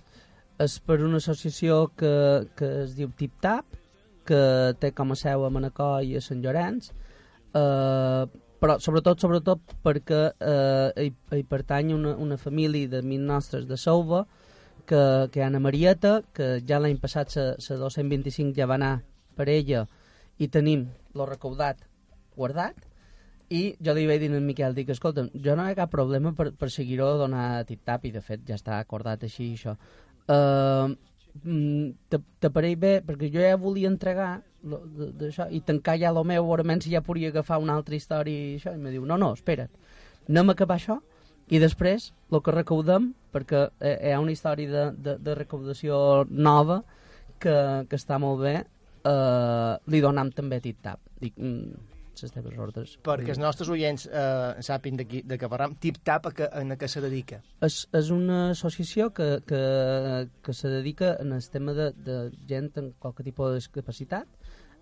És 0.64 0.80
per 0.82 1.02
una 1.06 1.20
associació 1.22 1.84
que, 2.00 2.16
que 2.58 2.72
es 2.88 2.96
diu 2.98 3.12
Tip 3.20 3.36
Tap, 3.44 3.78
que 4.28 4.42
té 4.82 4.92
com 4.96 5.14
a 5.14 5.20
seu 5.20 5.46
a 5.46 5.52
Manacor 5.54 6.04
i 6.06 6.18
a 6.18 6.24
Sant 6.24 6.44
Llorenç, 6.44 6.92
eh, 7.56 8.24
però 8.58 8.78
sobretot 8.82 9.22
sobretot 9.22 9.78
perquè 9.86 10.22
eh, 10.34 11.06
hi, 11.06 11.14
hi 11.38 11.44
pertany 11.48 11.94
una, 11.96 12.16
una 12.18 12.38
família 12.42 12.90
de 12.92 13.04
amics 13.04 13.28
nostres 13.32 13.68
de 13.70 13.78
Souva, 13.78 14.26
que, 14.88 15.02
que 15.32 15.44
Anna 15.44 15.60
Marieta, 15.60 16.22
que 16.34 16.58
ja 16.66 16.80
l'any 16.80 16.98
passat 17.02 17.36
la 17.36 17.80
225 17.84 18.56
ja 18.58 18.68
va 18.70 18.78
anar 18.80 18.94
per 19.38 19.50
ella 19.52 19.86
i 20.40 20.48
tenim 20.54 20.88
lo 21.14 21.26
recaudat 21.28 21.84
guardat, 22.38 22.78
i 23.50 23.62
jo 23.84 23.94
li 23.96 24.06
vaig 24.08 24.22
dir 24.22 24.32
a 24.36 24.40
Miquel, 24.44 24.74
dic, 24.76 24.90
escolta, 24.92 25.24
jo 25.34 25.56
no 25.56 25.66
hi 25.66 25.72
ha 25.72 25.78
cap 25.78 25.92
problema 25.92 26.34
per, 26.36 26.50
per 26.60 26.70
seguir-ho 26.72 27.08
a 27.14 27.20
donar 27.22 27.46
tip-tap, 27.68 28.06
i 28.06 28.12
de 28.12 28.22
fet 28.22 28.44
ja 28.48 28.58
està 28.58 28.80
acordat 28.80 29.24
així, 29.24 29.54
això. 29.56 29.78
Uh, 30.28 30.94
t'apareix 32.42 32.78
bé, 32.80 32.94
perquè 33.06 33.30
jo 33.34 33.44
ja 33.44 33.58
volia 33.60 33.90
entregar 33.92 34.42
d'això 34.64 35.48
i 35.54 35.62
tancar 35.64 35.98
ja 36.02 36.10
el 36.12 36.24
meu, 36.26 36.50
si 36.82 36.92
ja 36.92 37.02
podria 37.02 37.30
agafar 37.30 37.60
una 37.60 37.76
altra 37.76 37.96
història 37.96 38.34
i 38.34 38.56
això, 38.58 38.74
i 38.74 38.78
me 38.78 38.92
diu, 38.92 39.06
no, 39.06 39.18
no, 39.18 39.34
espera't, 39.34 39.70
anem 40.30 40.50
a 40.50 40.58
acabar 40.58 40.76
això 40.76 41.00
i 41.50 41.60
després 41.60 42.12
el 42.32 42.42
que 42.44 42.52
recaudem, 42.52 43.14
perquè 43.32 43.68
eh, 43.80 44.10
hi 44.10 44.14
ha 44.14 44.20
una 44.20 44.34
història 44.34 44.70
de, 44.70 44.86
de, 45.04 45.18
de 45.24 45.36
recaudació 45.36 46.26
nova 46.30 46.82
que, 47.40 47.56
que 47.88 47.96
està 47.96 48.18
molt 48.20 48.42
bé, 48.44 48.56
eh, 49.08 49.74
li 49.88 50.02
donam 50.04 50.32
també 50.36 50.60
tit-tap. 50.64 51.00
Dic, 51.22 51.38
mm, 51.38 51.97
les 52.26 52.34
teves 52.34 52.58
ordres. 52.58 52.98
Perquè 53.06 53.34
els 53.36 53.42
nostres 53.42 53.70
oients 53.74 54.08
eh, 54.08 54.64
sàpin 54.66 54.98
de, 55.00 55.08
qui, 55.10 55.22
de 55.28 55.38
què 55.40 55.50
parlam, 55.52 55.76
tip-tap 55.84 56.32
a, 56.32 56.34
que, 56.36 56.50
a 56.50 56.80
què 56.80 56.90
se 56.92 57.04
dedica? 57.04 57.42
És, 57.66 57.84
és 57.98 58.12
una 58.14 58.52
associació 58.56 59.12
que, 59.14 59.30
que, 59.48 59.64
que 60.44 60.58
se 60.58 60.72
dedica 60.74 61.16
en 61.22 61.34
el 61.38 61.50
tema 61.54 61.78
de, 61.78 61.92
de 62.06 62.20
gent 62.50 62.72
amb 62.78 62.96
qualque 63.02 63.26
tipus 63.28 63.54
de 63.54 63.62
discapacitat 63.62 64.28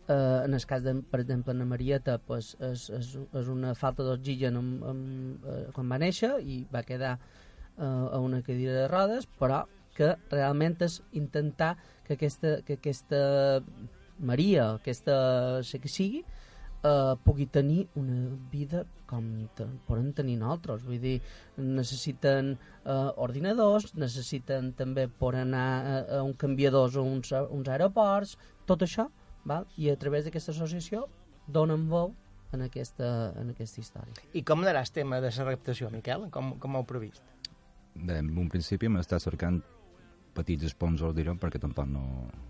Eh, 0.07 0.41
en 0.45 0.53
el 0.53 0.65
cas, 0.67 0.83
de, 0.83 0.93
per 1.01 1.21
exemple, 1.21 1.51
en 1.51 1.59
la 1.59 1.65
Marieta, 1.65 2.19
pues, 2.19 2.51
és, 2.61 2.89
és, 2.93 3.07
és 3.39 3.47
una 3.49 3.71
falta 3.73 4.05
d'oxigen 4.05 4.59
eh, 4.61 5.63
quan 5.73 5.89
va 5.89 5.97
néixer 5.97 6.35
i 6.45 6.59
va 6.69 6.83
quedar 6.85 7.15
eh, 7.17 7.85
a 7.87 8.19
una 8.21 8.43
cadira 8.45 8.75
de 8.75 8.87
rodes, 8.91 9.25
però 9.39 9.63
que 9.97 10.11
realment 10.29 10.77
és 10.85 10.99
intentar 11.17 11.73
que 12.05 12.19
aquesta, 12.19 12.59
que 12.67 12.77
aquesta 12.77 13.21
Maria, 14.19 14.75
aquesta 14.75 15.63
sé 15.65 15.81
que 15.81 15.89
sigui, 15.89 16.21
eh, 16.85 17.15
pugui 17.25 17.47
tenir 17.49 17.87
una 17.97 18.29
vida 18.51 18.83
com 19.09 19.25
te, 19.57 19.65
poden 19.87 20.11
tenir 20.17 20.37
nosaltres. 20.41 20.83
Vull 20.85 21.01
dir, 21.01 21.15
necessiten 21.57 22.53
eh, 22.85 22.93
ordinadors, 23.25 23.91
necessiten 23.97 24.71
també 24.77 25.07
poder 25.09 25.43
anar 25.45 25.65
a, 25.65 25.95
a 26.19 26.23
un 26.25 26.33
canviadors 26.39 26.95
o 26.97 27.03
uns, 27.05 27.31
a- 27.33 27.45
uns 27.49 27.69
aeroports, 27.69 28.35
tot 28.69 28.85
això, 28.85 29.07
val? 29.45 29.67
i 29.77 29.89
a 29.91 29.97
través 30.01 30.25
d'aquesta 30.25 30.53
associació 30.55 31.05
donen 31.47 31.87
veu 31.91 32.13
en 32.55 32.63
aquesta, 32.65 33.07
en 33.41 33.51
aquesta 33.51 33.81
història. 33.81 34.13
I 34.33 34.41
com 34.47 34.61
anarà 34.63 34.81
el 34.85 34.91
tema 34.95 35.19
de 35.21 35.29
la 35.33 35.47
reptació, 35.49 35.89
Miquel? 35.93 36.29
Com, 36.33 36.55
com 36.61 36.75
ho 36.77 36.81
heu 36.83 36.87
previst? 36.89 37.23
Bé, 37.95 38.19
en 38.21 38.31
un 38.37 38.49
principi 38.51 38.89
m'està 38.91 39.19
cercant 39.23 39.61
petits 40.35 40.67
sponsors, 40.73 41.13
direm, 41.15 41.37
perquè 41.39 41.59
tampoc 41.63 41.87
no 41.87 42.05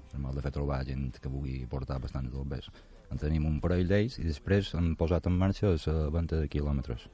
és 0.10 0.16
mal 0.22 0.34
de 0.34 0.42
fer 0.42 0.52
trobar 0.56 0.80
gent 0.88 1.12
que 1.22 1.30
vulgui 1.30 1.60
portar 1.70 2.00
bastant 2.02 2.32
del 2.34 2.48
bes. 2.50 2.70
En 3.12 3.18
tenim 3.22 3.46
un 3.46 3.60
parell 3.62 3.88
d'ells 3.88 4.18
i 4.20 4.24
després 4.28 4.74
hem 4.76 4.96
posat 4.98 5.28
en 5.30 5.38
marxa 5.38 5.68
la 5.72 6.10
venda 6.10 6.40
de 6.42 6.48
quilòmetres. 6.50 7.08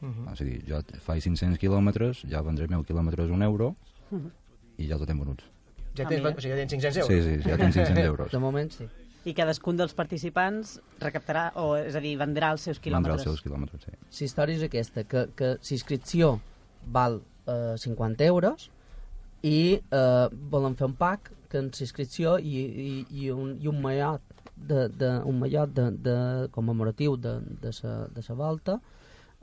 Mhm. 0.00 0.28
O 0.32 0.36
sigui, 0.36 0.58
jo 0.68 0.80
faig 1.00 1.22
500 1.22 1.58
quilòmetres, 1.58 2.24
ja 2.28 2.42
vendré 2.42 2.66
1.000 2.68 2.84
quilòmetres 2.84 3.30
un 3.30 3.42
euro 3.42 3.74
Mhm. 4.10 4.30
i 4.78 4.86
ja 4.88 4.98
tot 4.98 5.08
hem 5.10 5.18
venut. 5.20 5.42
Ja 5.96 6.04
Ah, 6.04 6.08
tens, 6.08 6.24
o 6.26 6.40
sigui, 6.40 6.50
ja 6.50 6.56
tens 6.56 6.72
500 6.72 6.96
euros? 6.96 7.08
Sí, 7.08 7.22
sí, 7.42 7.48
ja 7.48 7.56
tens 7.56 7.74
500 7.74 8.04
euros. 8.10 8.30
De 8.32 8.38
moment, 8.38 8.70
sí. 8.72 8.84
I 9.24 9.32
cadascun 9.32 9.76
dels 9.78 9.94
participants 9.94 10.80
recaptarà, 11.00 11.52
o 11.56 11.76
és 11.76 11.94
a 11.96 12.00
dir, 12.00 12.18
vendrà 12.18 12.50
els 12.52 12.60
seus 12.60 12.76
Vendrà 12.78 12.90
quilòmetres. 12.90 13.14
els 13.14 13.22
seus 13.22 13.42
quilòmetres, 13.42 13.80
sí. 13.82 13.90
La 14.20 14.24
història 14.26 14.56
és 14.56 14.62
aquesta, 14.62 15.04
que, 15.04 15.28
que 15.34 15.54
l'inscripció 15.70 16.40
val 16.86 17.22
eh, 17.46 17.74
50 17.78 18.24
euros 18.26 18.70
i 19.42 19.80
eh, 19.90 20.28
volen 20.50 20.76
fer 20.76 20.86
un 20.86 20.94
pack 20.94 21.30
que 21.48 21.58
en 21.58 21.70
l'inscripció 21.70 22.38
i, 22.38 22.58
i, 22.58 23.06
i, 23.10 23.30
un, 23.30 23.56
i 23.62 23.66
un 23.68 23.80
mallot 23.80 24.20
de, 24.68 24.88
de, 24.88 25.10
un 25.28 25.38
mallot 25.40 25.72
de, 25.76 25.90
de 26.08 26.16
commemoratiu 26.54 27.16
de, 27.16 27.38
de, 27.62 27.72
sa, 27.72 28.06
de 28.14 28.22
sa 28.22 28.36
volta 28.38 28.80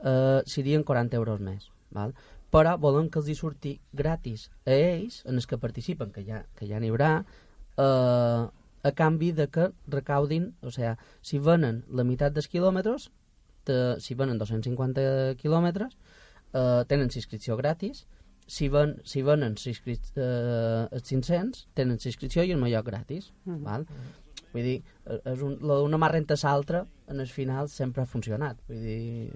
eh, 0.04 0.40
serien 0.46 0.84
40 0.84 1.16
euros 1.16 1.40
més 1.40 1.70
val? 1.90 2.14
però 2.52 2.74
volen 2.76 3.08
que 3.08 3.18
els 3.22 3.30
hi 3.32 3.34
surti 3.38 3.70
gratis 3.96 4.50
a 4.66 4.74
ells, 4.76 5.22
en 5.24 5.38
els 5.40 5.46
que 5.48 5.56
participen 5.56 6.10
que 6.12 6.24
ja, 6.26 6.42
que 6.58 6.68
ja 6.68 6.80
n'hi 6.82 6.90
haurà 6.92 7.12
eh, 7.80 8.42
a 8.82 8.92
canvi 8.98 9.32
de 9.32 9.46
que 9.48 9.70
recaudin 9.88 10.50
o 10.60 10.70
sigui, 10.74 10.92
si 11.24 11.38
venen 11.40 11.82
la 11.88 12.04
meitat 12.04 12.34
dels 12.34 12.50
quilòmetres 12.52 13.08
de, 13.66 13.78
si 14.02 14.16
venen 14.18 14.40
250 14.42 15.36
quilòmetres 15.40 15.94
eh, 16.52 16.82
tenen 16.90 17.08
inscripció 17.08 17.56
gratis 17.56 18.04
si, 18.46 18.68
ven, 18.68 18.96
si 19.08 19.22
venen 19.22 19.54
eh, 19.56 20.88
els 20.90 21.08
500 21.08 21.66
tenen 21.78 21.96
inscripció 21.96 22.44
i 22.44 22.52
el 22.52 22.60
mallot 22.60 22.84
gratis 22.84 23.32
Mhm. 23.46 23.62
val? 23.64 23.86
Vull 24.52 24.62
dir, 24.66 24.82
eh, 25.06 25.18
és 25.32 25.40
un, 25.42 25.54
la 25.64 25.78
d'una 25.80 25.98
mà 25.98 26.08
renta 26.12 26.34
l'altra 26.42 26.84
en 27.08 27.20
el 27.20 27.28
final 27.28 27.68
sempre 27.68 28.02
ha 28.02 28.06
funcionat 28.06 28.56
vull 28.68 28.80
dir, 28.84 29.30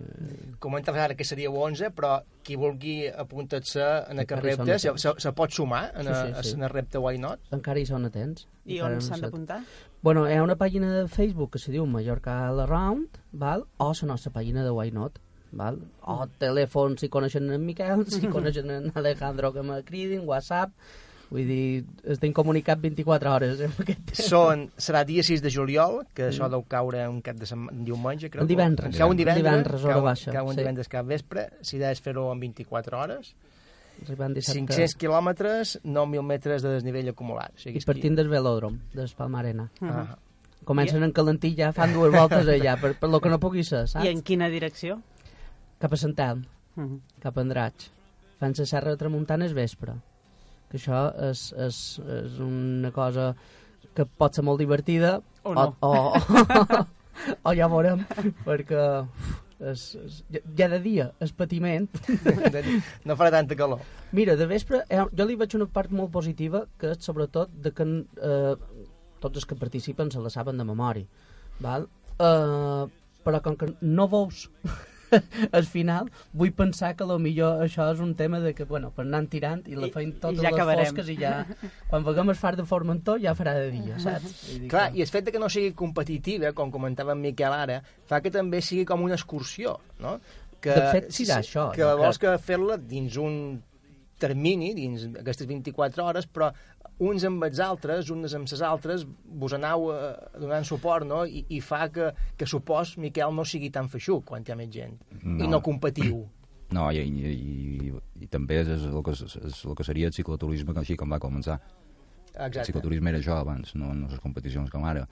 Comentaves 0.61 1.01
ara 1.03 1.15
que 1.17 1.25
seria 1.25 1.51
11, 1.51 1.91
però 1.97 2.23
qui 2.45 2.57
vulgui 2.57 3.09
apuntar-se 3.09 3.83
en 4.11 4.21
aquest 4.23 4.43
repte 4.45 4.79
se, 4.79 4.93
se, 4.99 5.13
se 5.19 5.33
pot 5.33 5.51
sumar 5.53 5.91
en, 5.95 6.07
Sí, 6.07 6.33
sí, 6.43 6.49
sí. 6.51 6.55
en 6.57 6.63
el 6.65 6.71
repte 6.71 6.99
Why 6.99 7.19
Not? 7.19 7.41
encara 7.53 7.81
hi 7.81 7.87
són 7.89 8.05
atents 8.09 8.47
I 8.67 8.81
on 8.81 9.01
s'han 9.01 9.21
s'ha- 9.21 9.27
d'apuntar? 9.29 9.61
Bueno, 10.03 10.27
hi 10.29 10.35
ha 10.37 10.43
una 10.45 10.57
pàgina 10.57 10.93
de 10.95 11.09
Facebook 11.09 11.53
que 11.53 11.59
se 11.59 11.73
diu 11.73 11.87
Mallorca 11.87 12.47
All 12.49 12.61
Around, 12.61 13.19
val? 13.33 13.65
o 13.79 13.93
la 13.93 14.09
nostra 14.13 14.33
pàgina 14.33 14.63
de 14.65 14.71
Why 14.71 14.91
Not, 14.93 15.19
val? 15.53 15.81
o 16.03 16.27
telèfon 16.39 16.99
si 16.99 17.09
coneixen 17.09 17.51
en 17.51 17.65
Miquel, 17.67 18.07
si 18.07 18.27
coneixen 18.29 18.71
en 18.71 18.93
Alejandro 18.95 19.53
que 19.53 19.63
me 19.63 19.83
cridin, 19.85 20.23
WhatsApp, 20.29 20.71
vull 21.31 21.47
dir, 21.49 21.85
estem 22.05 22.33
comunicat 22.33 22.79
24 22.81 23.33
hores 23.33 23.61
aquest 23.61 24.05
tema. 24.13 24.29
Són, 24.29 24.67
serà 24.79 25.05
dia 25.05 25.23
6 25.27 25.43
de 25.43 25.51
juliol, 25.51 26.05
que 26.15 26.29
això 26.31 26.47
Mm. 26.47 26.51
deu 26.55 26.63
caure 26.69 27.09
un 27.09 27.21
cap 27.23 27.37
de 27.37 27.47
setmana, 27.47 27.73
un 27.77 27.85
diumenge, 27.85 28.31
crec. 28.31 28.43
Un 28.43 28.49
divendres. 28.49 28.97
Cau 28.97 29.11
un 29.11 29.17
divendres, 29.17 29.45
Divendres, 29.45 29.83
cau, 29.83 30.03
baixa, 30.03 30.33
cau 30.33 30.47
un 30.47 30.55
sí. 30.55 30.61
divendres 30.61 30.89
cap 30.89 31.07
vespre, 31.07 31.49
si 31.63 31.79
és 31.83 32.01
fer-ho 32.01 32.31
en 32.33 32.41
24 32.41 32.99
hores. 33.01 33.35
Arribant 34.05 34.35
dissabte. 34.35 34.61
500 34.61 34.95
quilòmetres, 34.95 35.81
9.000 35.83 36.23
metres 36.23 36.63
de 36.63 36.69
desnivell 36.75 37.09
acumulat. 37.09 37.55
O 37.57 37.59
sigui, 37.59 37.79
I 37.81 37.85
partint 37.87 38.15
del 38.15 38.29
velòdrom, 38.29 38.79
del 38.93 39.09
Palmarena. 39.17 39.71
Ah. 39.81 40.19
Comencen 40.65 41.03
en 41.03 41.13
calentí 41.13 41.55
ja, 41.57 41.73
fan 41.73 41.93
dues 41.95 42.13
voltes 42.13 42.47
allà, 42.47 42.79
per, 42.81 42.95
per 42.99 43.09
lo 43.09 43.21
que 43.21 43.31
no 43.31 43.39
pugui 43.41 43.63
ser, 43.65 43.87
saps? 43.89 44.05
I 44.05 44.09
en 44.09 44.21
quina 44.23 44.49
direcció? 44.51 45.01
Cap 45.79 45.93
a 45.93 45.97
Sant 45.97 46.19
Elm, 46.19 46.45
Mhm. 46.77 47.01
cap 47.21 47.37
a 47.39 47.41
Andratx. 47.41 47.91
Fan 48.39 48.53
la 48.59 48.67
serra 48.67 48.91
de 48.91 48.97
Tramuntana 48.99 49.47
és 49.47 49.55
vespre. 49.55 49.95
Que 50.71 50.81
això 50.81 51.07
és, 51.31 51.49
és, 51.67 51.81
és 52.21 52.39
una 52.43 52.91
cosa 52.95 53.31
que 53.97 54.05
pot 54.05 54.35
ser 54.37 54.45
molt 54.45 54.61
divertida 54.61 55.21
O 55.47 55.55
no. 55.55 55.71
o, 55.81 55.91
o, 56.19 56.85
o 57.49 57.55
ja 57.57 57.69
veurem, 57.73 58.03
perquè 58.45 58.83
és, 59.61 59.85
és, 60.03 60.19
ja, 60.35 60.43
ja 60.59 60.69
de 60.75 60.81
dia 60.85 61.07
és 61.23 61.33
patiment. 61.33 61.87
no 63.09 63.17
farà 63.17 63.31
tanta 63.39 63.57
calor. 63.59 63.85
Mira, 64.17 64.37
de 64.37 64.49
vespre, 64.51 64.83
eh, 64.91 65.05
jo 65.17 65.29
li 65.29 65.39
veig 65.39 65.57
una 65.57 65.69
part 65.71 65.95
molt 65.95 66.13
positiva, 66.13 66.67
que 66.81 66.93
és 66.97 67.09
sobretot 67.09 67.55
de 67.63 67.73
que 67.73 67.87
eh, 67.87 68.53
tots 69.23 69.41
els 69.41 69.49
que 69.49 69.59
participen 69.59 70.13
se 70.13 70.21
la 70.21 70.33
saben 70.35 70.59
de 70.61 70.67
memòria. 70.69 71.07
Val? 71.63 71.89
Eh, 72.19 72.85
però 73.27 73.43
com 73.43 73.57
que 73.59 73.73
no 73.81 74.07
veus 74.13 74.47
al 75.59 75.67
final, 75.67 76.11
vull 76.33 76.53
pensar 76.57 76.95
que 76.97 77.05
lo 77.09 77.19
millor 77.23 77.63
això 77.65 77.87
és 77.93 78.01
un 78.01 78.15
tema 78.19 78.41
de 78.41 78.55
que, 78.55 78.65
bueno, 78.65 78.91
per 78.97 79.05
anar 79.07 79.25
tirant 79.33 79.63
i 79.71 79.77
la 79.79 79.87
I- 79.89 79.93
feim 79.95 80.11
i 80.11 80.17
totes 80.21 80.41
ja 80.43 80.51
les 80.51 80.57
acabarem. 80.59 80.87
fosques 80.91 81.09
i 81.13 81.17
ja... 81.21 81.35
Quan 81.91 82.05
veguem 82.07 82.31
el 82.33 82.39
far 82.41 82.55
de 82.59 82.65
Formentor 82.67 83.21
ja 83.23 83.35
farà 83.39 83.55
de 83.59 83.71
dia, 83.71 83.99
saps? 84.07 84.33
Vull 84.51 84.65
dir 84.65 84.73
Clar, 84.73 84.89
que- 84.93 84.99
i 84.99 85.07
el 85.07 85.13
fet 85.13 85.29
de 85.29 85.33
que 85.37 85.43
no 85.43 85.49
sigui 85.53 85.73
competitiva, 85.79 86.53
com 86.57 86.71
comentava 86.75 87.13
en 87.17 87.21
Miquel 87.23 87.53
ara, 87.55 87.81
fa 88.07 88.21
que 88.21 88.31
també 88.35 88.61
sigui 88.65 88.85
com 88.89 89.03
una 89.07 89.15
excursió, 89.19 89.79
no? 90.01 90.19
Que, 90.61 90.73
De 90.75 90.87
fet, 90.91 91.11
serà 91.15 91.41
això, 91.45 91.69
Que 91.77 91.85
vols 92.01 92.19
que 92.19 92.33
fer-la 92.43 92.77
dins 92.81 93.17
un 93.21 93.41
termini, 94.19 94.71
dins 94.75 95.03
aquestes 95.21 95.47
24 95.47 96.03
hores, 96.07 96.25
però 96.27 96.49
uns 96.99 97.25
amb 97.29 97.45
els 97.45 97.59
altres, 97.61 98.09
unes 98.11 98.33
amb 98.39 98.49
les 98.49 98.63
altres, 98.65 99.05
vos 99.27 99.53
aneu 99.53 99.91
eh, 99.93 100.15
donant 100.41 100.65
suport, 100.65 101.05
no? 101.07 101.25
I, 101.29 101.45
i 101.53 101.61
fa 101.61 101.89
que, 101.93 102.13
que 102.39 102.47
supos, 102.49 102.97
Miquel, 103.03 103.35
no 103.37 103.45
sigui 103.45 103.69
tan 103.71 103.89
feixuc 103.93 104.25
quan 104.31 104.43
hi 104.47 104.53
ha 104.53 104.57
més 104.57 104.71
gent. 104.73 104.97
I 105.23 105.49
no 105.51 105.63
competiu. 105.63 106.25
No, 106.67 106.89
i, 106.91 106.99
i, 106.99 107.29
i, 107.31 107.91
i 108.25 108.27
també 108.27 108.57
és, 108.65 108.67
és, 108.75 108.87
el 108.91 109.03
que, 109.07 109.13
és, 109.15 109.37
el 109.71 109.75
que 109.79 109.85
seria 109.87 110.09
el 110.11 110.13
cicloturisme 110.17 110.73
que 110.75 110.81
així 110.83 110.97
com 110.99 111.13
va 111.15 111.21
començar. 111.23 111.61
El 112.35 112.49
Exacte. 112.49 112.65
cicloturisme 112.73 113.13
era 113.13 113.21
això 113.21 113.37
abans, 113.39 113.71
no, 113.79 113.93
no 113.95 114.09
les 114.11 114.19
competicions 114.19 114.73
com 114.75 114.83
ara. 114.83 115.05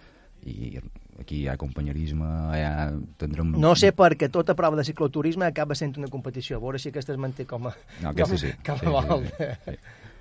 I 0.42 0.80
aquí 1.22 1.44
hi 1.44 1.46
ha 1.48 1.54
companyerisme, 1.56 2.26
hi 2.58 2.64
ha... 2.66 2.88
Tindrem... 3.22 3.54
No 3.62 3.70
sé 3.78 3.92
per 3.94 4.10
què 4.18 4.26
tota 4.34 4.56
prova 4.58 4.80
de 4.80 4.84
cicloturisme 4.88 5.46
acaba 5.46 5.78
sent 5.78 5.94
una 6.02 6.10
competició. 6.10 6.58
A 6.58 6.64
veure 6.66 6.82
si 6.82 6.90
aquesta 6.90 7.14
es 7.14 7.22
manté 7.22 7.46
com 7.46 7.70
a... 7.70 7.76
No, 8.02 8.10
aquesta 8.10 8.40
sí. 8.42 8.50
Com 8.66 8.82
Sí, 8.82 8.90
a 8.90 8.90
sí, 8.90 8.96
volta. 8.98 9.52
sí, 9.70 9.78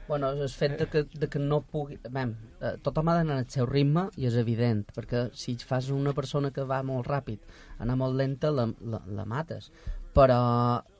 Bueno, 0.07 0.31
el 0.31 0.49
fet 0.49 0.77
de 0.79 0.87
que, 0.87 1.03
de 1.03 1.29
que 1.29 1.39
no 1.39 1.61
pugui... 1.63 1.97
Bem, 2.11 2.33
eh, 2.59 2.73
tothom 2.83 3.07
ha 3.07 3.15
d'anar 3.19 3.37
al 3.39 3.45
seu 3.53 3.67
ritme 3.69 4.09
i 4.19 4.27
és 4.27 4.35
evident, 4.39 4.83
perquè 4.95 5.29
si 5.37 5.55
fas 5.63 5.87
una 5.95 6.11
persona 6.17 6.51
que 6.51 6.65
va 6.67 6.81
molt 6.83 7.07
ràpid, 7.07 7.39
anar 7.79 7.95
molt 8.01 8.19
lenta, 8.19 8.51
la, 8.51 8.67
la, 8.83 8.99
la 9.07 9.25
mates. 9.25 9.71
Però 10.13 10.41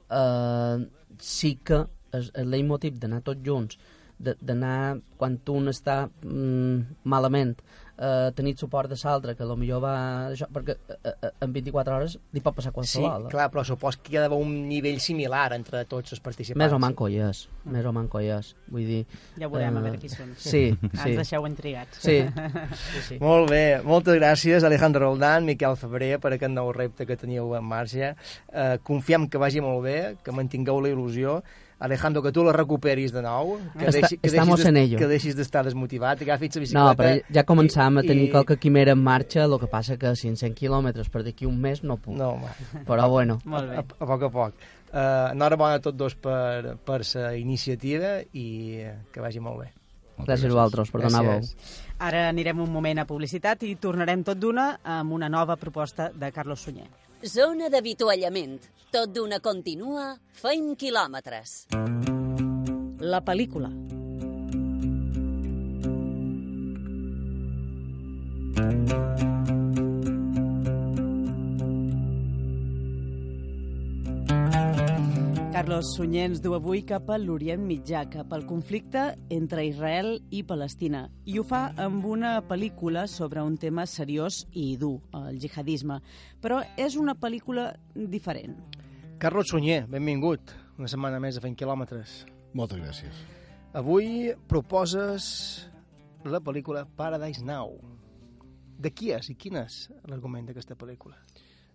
eh, 0.07 0.85
sí 1.19 1.57
que 1.65 1.83
el, 2.15 2.31
el 2.33 2.49
leitmotiv 2.55 3.01
d'anar 3.01 3.21
tots 3.27 3.43
junts, 3.43 3.77
d'anar 4.23 5.01
quan 5.19 5.35
un 5.51 5.67
està 5.67 6.05
mm, 6.07 7.03
malament, 7.03 7.57
eh, 7.97 8.31
tenir 8.35 8.55
suport 8.57 8.89
de 8.89 8.97
l'altre, 9.03 9.35
que 9.35 9.45
millor 9.57 9.81
va... 9.83 9.93
Això, 10.31 10.47
perquè 10.51 10.75
eh, 10.89 11.13
eh, 11.13 11.31
en 11.41 11.53
24 11.53 11.95
hores 11.95 12.17
li 12.33 12.41
pot 12.41 12.55
passar 12.55 12.71
Sí, 12.71 12.75
qualsevol. 12.75 13.27
clar, 13.29 13.49
però 13.51 13.63
supos 13.63 13.97
que 13.97 14.13
hi 14.13 14.17
ha 14.17 14.23
d'haver 14.25 14.39
un 14.39 14.67
nivell 14.67 14.99
similar 14.99 15.53
entre 15.53 15.83
tots 15.85 16.15
els 16.15 16.21
participants. 16.23 16.63
Més 16.63 16.73
o 16.73 16.79
manco 16.81 17.07
hi 17.07 17.19
és, 17.21 17.47
més 17.65 17.85
o 17.85 17.93
manco 17.93 18.21
hi 18.21 18.31
és. 18.33 18.53
Vull 18.73 18.87
dir... 18.87 19.01
Ja 19.37 19.49
veurem, 19.49 19.77
a 19.77 19.79
eh, 19.79 19.83
veure 19.87 20.01
qui 20.01 20.09
són. 20.11 20.33
Sí, 20.37 20.63
Ens 20.73 21.03
sí. 21.03 21.15
deixeu 21.19 21.47
intrigats. 21.47 22.01
Sí, 22.03 22.19
sí, 22.93 23.03
sí. 23.09 23.19
Molt 23.21 23.51
bé, 23.51 23.81
moltes 23.85 24.17
gràcies 24.17 24.65
Alejandro 24.65 25.05
Roldán, 25.05 25.45
Miquel 25.45 25.77
Febrer 25.77 26.15
per 26.23 26.33
aquest 26.35 26.53
nou 26.53 26.71
repte 26.73 27.05
que 27.09 27.19
teníeu 27.19 27.53
en 27.57 27.67
marxa. 27.67 28.13
Eh, 28.49 28.77
confiem 28.83 29.27
que 29.29 29.41
vagi 29.41 29.61
molt 29.61 29.83
bé, 29.85 29.99
que 30.23 30.35
mantingueu 30.35 30.81
la 30.81 30.93
il·lusió. 30.93 31.41
Alejandro, 31.83 32.21
que 32.23 32.31
tu 32.31 32.43
la 32.47 32.53
recuperis 32.55 33.11
de 33.11 33.21
nou, 33.21 33.57
que, 33.77 33.89
Està- 33.89 33.99
deixi, 33.99 34.17
que, 34.17 34.27
estamos 34.29 34.55
deixis, 34.61 34.69
en 34.69 34.77
ello. 34.79 34.97
que 35.01 35.07
deixis 35.11 35.35
d'estar 35.35 35.65
desmotivat, 35.67 36.17
que 36.21 36.29
agafis 36.31 36.55
la 36.55 36.59
No, 36.59 36.63
bicicleta... 36.63 36.95
però 36.95 37.33
ja 37.35 37.43
començàvem 37.45 37.99
a 37.99 38.03
tenir 38.07 38.29
i- 38.29 38.31
qualque 38.31 38.55
quimera 38.57 38.93
en 38.95 39.03
marxa, 39.03 39.43
el 39.43 39.57
que 39.59 39.67
passa 39.67 39.97
que 39.99 40.13
500 40.15 40.55
quilòmetres 40.55 41.09
per 41.11 41.23
d'aquí 41.27 41.45
un 41.45 41.59
mes 41.59 41.83
no 41.83 41.97
puc. 41.97 42.15
No, 42.15 42.37
home. 42.37 42.47
Però 42.87 43.09
bueno. 43.11 43.39
A, 43.51 43.59
a, 43.59 43.83
a 43.83 44.05
poc 44.07 44.23
a 44.23 44.31
poc. 44.31 44.53
Uh, 44.93 45.31
enhorabona 45.33 45.79
a 45.79 45.81
tots 45.81 45.97
dos 45.97 46.15
per, 46.15 46.77
per 46.85 47.01
la 47.15 47.35
iniciativa 47.35 48.19
i 48.31 48.77
eh, 48.79 48.93
que 49.11 49.19
vagi 49.21 49.39
molt 49.41 49.59
bé. 49.63 49.71
Gràcies 50.23 50.45
a 50.45 50.53
vosaltres 50.53 50.91
per 50.93 51.01
donar 51.01 51.23
veu. 51.25 51.47
Ara 51.99 52.27
anirem 52.29 52.59
un 52.61 52.69
moment 52.71 52.99
a 53.01 53.05
publicitat 53.09 53.63
i 53.65 53.75
tornarem 53.81 54.21
tot 54.23 54.37
d'una 54.37 54.77
amb 54.85 55.11
una 55.17 55.27
nova 55.33 55.55
proposta 55.57 56.11
de 56.13 56.29
Carlos 56.31 56.61
Sunyer. 56.61 56.85
Zona 57.23 57.69
d'avituallament. 57.71 58.57
Tot 58.91 59.13
d'una 59.15 59.37
continua, 59.39 60.09
feim 60.35 60.73
quilòmetres. 60.75 61.53
La 62.99 63.21
pel·lícula. 63.23 63.71
Carlos 75.63 75.93
Sunyer 75.95 76.25
ens 76.27 76.41
du 76.43 76.51
avui 76.57 76.81
cap 76.83 77.07
a 77.07 77.15
l'Orient 77.15 77.61
Mitjà, 77.63 78.01
cap 78.11 78.33
al 78.35 78.41
conflicte 78.43 78.99
entre 79.31 79.63
Israel 79.63 80.17
i 80.35 80.41
Palestina. 80.43 81.05
I 81.23 81.37
ho 81.39 81.45
fa 81.47 81.61
amb 81.79 82.03
una 82.03 82.33
pel·lícula 82.43 83.05
sobre 83.07 83.39
un 83.47 83.55
tema 83.55 83.85
seriós 83.87 84.41
i 84.59 84.73
dur, 84.75 84.97
el 85.15 85.39
jihadisme. 85.39 86.01
Però 86.43 86.57
és 86.75 86.97
una 86.99 87.15
pel·lícula 87.15 87.69
diferent. 87.95 88.57
Carlos 89.23 89.53
Sunyer, 89.53 89.85
benvingut. 89.87 90.51
Una 90.75 90.91
setmana 90.91 91.23
més 91.23 91.39
a 91.39 91.45
Fent 91.47 91.55
Quilòmetres. 91.55 92.25
Moltes 92.51 92.83
gràcies. 92.83 93.23
Avui 93.71 94.33
proposes 94.51 95.29
la 96.27 96.43
pel·lícula 96.43 96.83
Paradise 96.99 97.39
Now. 97.39 97.71
De 98.83 98.91
qui 98.91 99.15
és 99.15 99.31
i 99.31 99.39
quin 99.39 99.63
és 99.63 99.85
l'argument 100.11 100.51
d'aquesta 100.51 100.75
pel·lícula? 100.75 101.15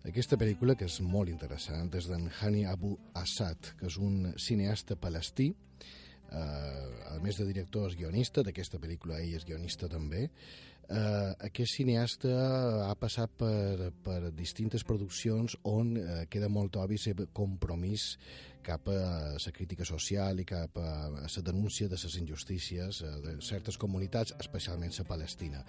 Aquesta 0.07 0.37
pel·lícula, 0.39 0.77
que 0.79 0.87
és 0.87 1.01
molt 1.03 1.27
interessant, 1.27 1.89
és 1.99 2.05
d'en 2.07 2.29
Hani 2.39 2.63
Abu 2.71 2.93
Assad, 3.19 3.73
que 3.79 3.89
és 3.89 3.97
un 3.99 4.29
cineasta 4.39 4.95
palestí, 4.95 5.49
eh, 5.51 6.37
a 7.11 7.17
més 7.19 7.35
de 7.35 7.47
director 7.49 7.89
és 7.89 7.97
guionista, 7.99 8.41
d'aquesta 8.41 8.79
pel·lícula 8.79 9.19
ell 9.19 9.35
és 9.35 9.45
guionista 9.45 9.89
també. 9.91 10.29
Eh, 10.89 11.33
aquest 11.49 11.75
cineasta 11.75 12.31
ha 12.87 12.95
passat 12.95 13.35
per, 13.37 13.91
per 14.01 14.31
distintes 14.31 14.85
produccions 14.87 15.57
on 15.67 15.97
eh, 15.99 16.23
queda 16.31 16.47
molt 16.49 16.79
obvi 16.79 16.97
el 17.11 17.27
compromís 17.35 18.15
cap 18.63 18.87
a 18.87 19.35
la 19.35 19.53
crítica 19.53 19.85
social 19.85 20.39
i 20.39 20.45
cap 20.45 20.79
a 20.79 21.09
la 21.11 21.43
denúncia 21.43 21.89
de 21.89 21.99
les 21.99 22.15
injustícies 22.23 23.03
eh, 23.03 23.11
de 23.21 23.35
certes 23.41 23.77
comunitats, 23.77 24.33
especialment 24.39 24.95
la 24.97 25.05
Palestina 25.11 25.65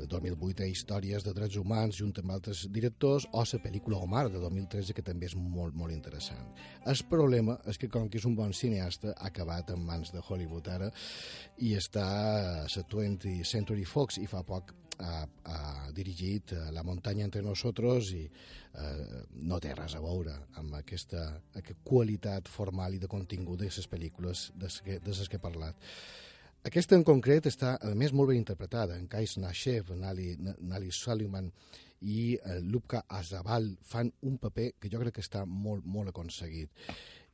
de 0.00 0.06
2008 0.10 0.66
hi 0.66 0.74
històries 0.74 1.24
de 1.24 1.32
drets 1.36 1.56
humans 1.60 1.98
junt 2.00 2.12
amb 2.22 2.34
altres 2.34 2.64
directors 2.72 3.26
o 3.32 3.44
la 3.44 3.60
pel·lícula 3.64 4.00
Omar 4.04 4.26
de 4.30 4.40
2013 4.42 4.94
que 4.96 5.04
també 5.06 5.26
és 5.26 5.36
molt, 5.36 5.74
molt 5.74 5.92
interessant. 5.92 6.52
El 6.86 7.00
problema 7.10 7.58
és 7.68 7.78
que 7.78 7.88
com 7.88 8.08
que 8.08 8.18
és 8.18 8.26
un 8.28 8.36
bon 8.36 8.52
cineasta 8.52 9.14
ha 9.16 9.30
acabat 9.30 9.70
en 9.70 9.84
mans 9.84 10.12
de 10.12 10.22
Hollywood 10.26 10.68
ara 10.68 10.90
i 11.58 11.74
està 11.76 12.06
a 12.64 12.68
la 12.68 12.84
20th 12.84 13.44
Century 13.44 13.84
Fox 13.84 14.18
i 14.18 14.26
fa 14.30 14.42
poc 14.46 14.74
ha, 15.00 15.26
ha 15.44 15.90
dirigit 15.96 16.54
La 16.72 16.82
muntanya 16.82 17.24
entre 17.24 17.42
nosotros 17.42 18.12
i 18.12 18.24
eh, 18.26 19.22
no 19.32 19.60
té 19.60 19.74
res 19.74 19.96
a 19.96 20.02
veure 20.04 20.36
amb 20.60 20.76
aquesta, 20.80 21.26
aquesta 21.54 21.84
qualitat 21.84 22.48
formal 22.48 22.94
i 22.94 23.02
de 23.02 23.08
contingut 23.08 23.60
de 23.60 23.70
les 23.70 23.88
pel·lícules 23.88 24.50
de 24.54 24.68
les 24.68 24.80
que, 24.84 24.98
de 25.00 25.16
les 25.16 25.28
que 25.28 25.40
he 25.40 25.42
parlat. 25.42 25.88
Aquesta 26.68 26.92
en 26.98 27.04
concret 27.08 27.46
està, 27.48 27.78
a 27.80 27.94
més, 27.96 28.12
molt 28.12 28.28
ben 28.28 28.36
interpretada. 28.36 28.98
En 29.00 29.06
Kais 29.08 29.38
Nashev, 29.40 29.94
Nali, 29.96 30.34
Nali 30.60 30.90
Suleiman 30.92 31.48
i 32.04 32.34
eh, 32.36 32.58
Lubka 32.60 33.06
Azabal 33.08 33.70
fan 33.80 34.10
un 34.28 34.36
paper 34.42 34.66
que 34.76 34.90
jo 34.92 35.00
crec 35.00 35.16
que 35.16 35.24
està 35.24 35.46
molt, 35.48 35.86
molt 35.88 36.12
aconseguit. 36.12 36.68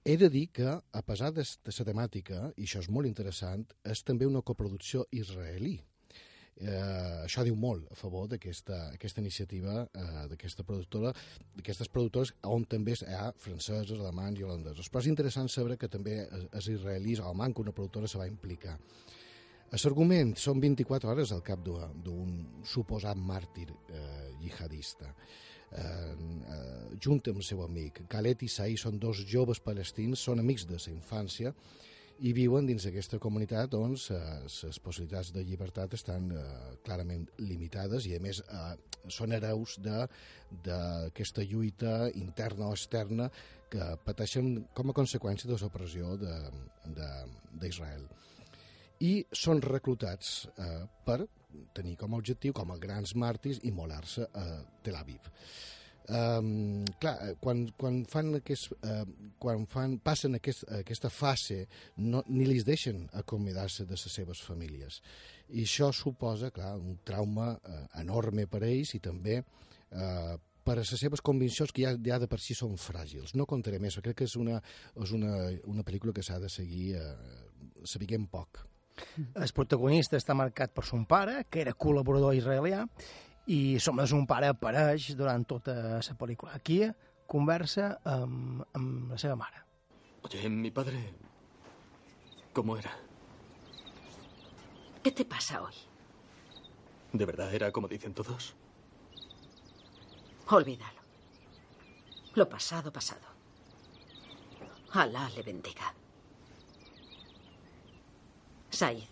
He 0.06 0.14
de 0.20 0.30
dir 0.30 0.44
que, 0.54 0.68
a 0.70 1.02
pesar 1.02 1.32
de 1.34 1.42
la 1.42 1.86
temàtica, 1.88 2.52
i 2.54 2.68
això 2.68 2.84
és 2.84 2.88
molt 2.88 3.10
interessant, 3.10 3.66
és 3.82 4.04
també 4.06 4.30
una 4.30 4.44
coproducció 4.46 5.08
israelí. 5.10 5.80
Eh, 6.56 7.24
això 7.26 7.42
diu 7.44 7.56
molt 7.60 7.90
a 7.92 7.96
favor 7.98 8.30
d'aquesta 8.30 8.76
aquesta 8.94 9.20
iniciativa 9.20 9.82
eh, 9.84 10.22
d'aquesta 10.30 10.64
productora, 10.64 11.10
d'aquestes 11.52 11.90
productores 11.92 12.32
on 12.48 12.64
també 12.64 12.94
hi 12.96 13.12
ha 13.12 13.26
francesos, 13.36 14.00
alemanys 14.00 14.40
i 14.40 14.46
holandesos. 14.46 14.88
Però 14.88 15.02
és 15.04 15.10
interessant 15.12 15.50
saber 15.52 15.76
que 15.76 15.90
també 15.92 16.22
els 16.32 16.70
israelis, 16.72 17.20
o 17.20 17.34
manca 17.36 17.60
una 17.60 17.76
productora, 17.76 18.08
se 18.08 18.16
va 18.16 18.28
implicar. 18.30 18.78
L'argument 19.76 20.32
són 20.38 20.60
24 20.62 21.10
hores 21.10 21.32
al 21.34 21.42
cap 21.44 21.60
d'un 21.60 22.38
suposat 22.64 23.18
màrtir 23.18 23.66
eh, 23.68 24.30
jihadista. 24.40 25.10
Eh, 25.76 25.82
eh, 25.82 26.96
junt 27.02 27.20
amb 27.26 27.42
el 27.42 27.44
seu 27.44 27.60
amic. 27.66 28.06
Khaled 28.08 28.46
i 28.46 28.48
Saï 28.48 28.78
són 28.80 29.00
dos 29.02 29.20
joves 29.28 29.60
palestins, 29.60 30.22
són 30.22 30.40
amics 30.40 30.64
de 30.70 30.78
la 30.78 30.94
infància 30.94 31.52
i 32.24 32.32
viuen 32.32 32.66
dins 32.68 32.86
d'aquesta 32.86 33.18
comunitat 33.20 33.74
on 33.76 33.92
les 33.96 34.78
possibilitats 34.82 35.32
de 35.34 35.44
llibertat 35.44 35.94
estan 35.98 36.30
eh, 36.32 36.44
clarament 36.84 37.26
limitades 37.42 38.06
i 38.08 38.16
a 38.16 38.20
més 38.24 38.40
eh, 38.40 38.74
són 39.12 39.32
hereus 39.36 39.76
d'aquesta 39.84 41.44
lluita 41.44 42.08
interna 42.14 42.70
o 42.70 42.76
externa 42.76 43.28
que 43.70 43.90
pateixen 44.06 44.64
com 44.74 44.90
a 44.90 44.96
conseqüència 44.96 45.50
de 45.50 45.58
l'opressió 45.60 46.14
d'Israel 46.16 48.06
i 49.04 49.12
són 49.32 49.60
reclutats 49.60 50.46
eh, 50.56 50.84
per 51.04 51.26
tenir 51.76 51.96
com 52.00 52.14
a 52.14 52.20
objectiu, 52.20 52.52
com 52.56 52.72
a 52.72 52.78
grans 52.80 53.14
màrtirs, 53.16 53.60
immolar-se 53.68 54.28
a 54.32 54.44
Tel 54.84 54.96
Aviv. 54.96 55.20
Um, 56.06 56.84
clar, 57.02 57.16
eh, 57.24 57.32
quan, 57.42 57.64
quan, 57.74 58.04
fan 58.06 58.36
aquest, 58.38 58.70
uh, 58.86 59.00
quan 59.42 59.64
fan, 59.66 59.96
passen 59.98 60.38
aquest, 60.38 60.62
aquesta 60.78 61.10
fase 61.10 61.64
no, 61.98 62.20
ni 62.30 62.46
li 62.46 62.60
deixen 62.62 63.08
acomiadar-se 63.18 63.88
de 63.88 63.98
les 63.98 64.14
seves 64.14 64.38
famílies 64.46 65.00
i 65.50 65.64
això 65.66 65.88
suposa 65.90 66.52
clar, 66.54 66.76
un 66.78 67.00
trauma 67.02 67.56
uh, 67.56 67.80
enorme 67.98 68.46
per 68.46 68.62
ells 68.68 68.94
i 68.94 69.02
també 69.02 69.40
uh, 69.40 70.36
per 70.66 70.74
a 70.74 70.82
les 70.82 70.94
seves 70.98 71.22
conviccions 71.22 71.70
que 71.70 71.84
ja, 71.84 71.92
ja 72.02 72.18
de 72.18 72.26
per 72.30 72.40
si 72.42 72.54
són 72.58 72.74
fràgils. 72.80 73.36
No 73.38 73.46
contaré 73.46 73.78
més, 73.78 73.98
crec 74.02 74.18
que 74.18 74.26
és 74.26 74.34
una, 74.40 74.58
és 74.98 75.12
una, 75.14 75.36
una 75.70 75.84
pel·lícula 75.86 76.14
que 76.16 76.24
s'ha 76.26 76.40
de 76.42 76.50
seguir 76.50 76.96
eh, 76.98 77.12
sabent 77.86 78.26
poc. 78.32 78.64
El 79.36 79.52
protagonista 79.54 80.18
està 80.18 80.34
marcat 80.34 80.74
per 80.74 80.82
son 80.88 81.04
pare, 81.06 81.44
que 81.50 81.62
era 81.62 81.76
col·laborador 81.76 82.34
israelià, 82.34 82.82
i 83.46 83.78
som 83.78 83.98
un 83.98 84.26
pare 84.26 84.48
apareix 84.50 85.14
durant 85.16 85.44
tota 85.46 85.74
la 85.98 86.16
pel·lícula. 86.18 86.54
Aquí 86.54 86.82
conversa 87.26 87.98
amb, 88.04 88.64
amb 88.74 89.10
la 89.12 89.18
seva 89.18 89.36
mare. 89.36 89.62
Oye, 90.22 90.48
mi 90.48 90.70
padre... 90.70 90.98
¿Cómo 92.52 92.76
era? 92.78 92.90
¿Qué 95.02 95.12
te 95.12 95.24
pasa 95.26 95.62
hoy? 95.62 95.74
¿De 97.12 97.26
verdad 97.26 97.54
era 97.54 97.70
como 97.70 97.86
dicen 97.86 98.14
todos? 98.14 98.56
Olvídalo. 100.48 101.02
Lo 102.34 102.48
pasado, 102.48 102.90
pasado. 102.90 103.26
Alá 104.92 105.28
le 105.30 105.42
bendiga. 105.42 105.94
Said, 108.70 109.08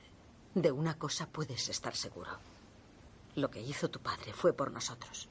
de 0.55 0.72
una 0.72 0.99
cosa 0.99 1.26
puedes 1.26 1.68
estar 1.68 1.95
seguro. 1.95 2.53
Lo 3.37 3.51
que 3.51 3.61
hizo 3.61 3.89
tu 3.91 4.01
padre 4.01 4.32
fue 4.32 4.53
por 4.53 4.70
nosotros. 4.70 5.28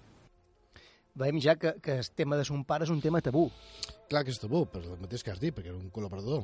Veiem 1.14 1.40
ja 1.40 1.56
que, 1.56 1.76
que 1.82 2.00
el 2.00 2.10
tema 2.12 2.38
de 2.38 2.46
son 2.46 2.64
pare 2.66 2.88
és 2.88 2.90
un 2.90 3.02
tema 3.02 3.22
tabú. 3.22 3.46
Clar 4.10 4.24
que 4.26 4.34
és 4.34 4.40
tabú, 4.42 4.64
per 4.66 4.82
el 4.82 4.98
mateix 4.98 5.22
que 5.22 5.30
has 5.30 5.42
dit, 5.42 5.54
perquè 5.54 5.70
era 5.70 5.78
un 5.78 5.92
col·laborador 5.94 6.42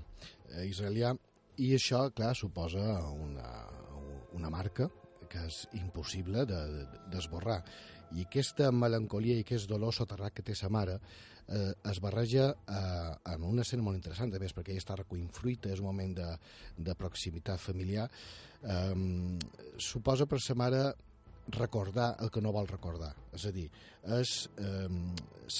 eh, 0.54 0.68
israelià, 0.70 1.16
i 1.58 1.72
això, 1.74 2.04
clar, 2.14 2.36
suposa 2.38 2.84
una, 3.10 3.50
una 4.38 4.52
marca 4.54 4.88
que 5.30 5.42
és 5.48 5.64
impossible 5.78 6.46
d'esborrar. 6.46 7.64
De, 7.64 7.66
de, 7.66 8.22
I 8.22 8.26
aquesta 8.26 8.70
melancolia 8.74 9.36
i 9.38 9.44
aquest 9.44 9.70
dolor 9.70 9.94
soterrat 9.94 10.34
que 10.34 10.46
té 10.46 10.56
sa 10.58 10.70
mare 10.74 10.96
eh, 11.50 11.74
es 11.90 12.00
barreja 12.02 12.48
eh, 12.54 13.34
en 13.34 13.44
una 13.50 13.66
escena 13.66 13.86
molt 13.86 13.98
interessant, 13.98 14.34
a 14.34 14.42
més, 14.42 14.54
perquè 14.54 14.74
ella 14.74 14.86
està 14.86 15.02
recollint 15.02 15.34
fruita, 15.34 15.74
és 15.74 15.82
un 15.82 15.90
moment 15.90 16.16
de, 16.22 16.30
de 16.78 16.98
proximitat 16.98 17.62
familiar. 17.62 18.06
Eh, 18.62 19.38
suposa 19.82 20.30
per 20.30 20.42
sa 20.46 20.58
mare 20.58 20.84
recordar 21.52 22.16
el 22.24 22.32
que 22.32 22.42
no 22.42 22.54
vol 22.56 22.68
recordar. 22.68 23.12
És 23.36 23.46
a 23.46 23.52
dir, 23.56 23.68
és 24.20 24.34
eh, 24.62 24.88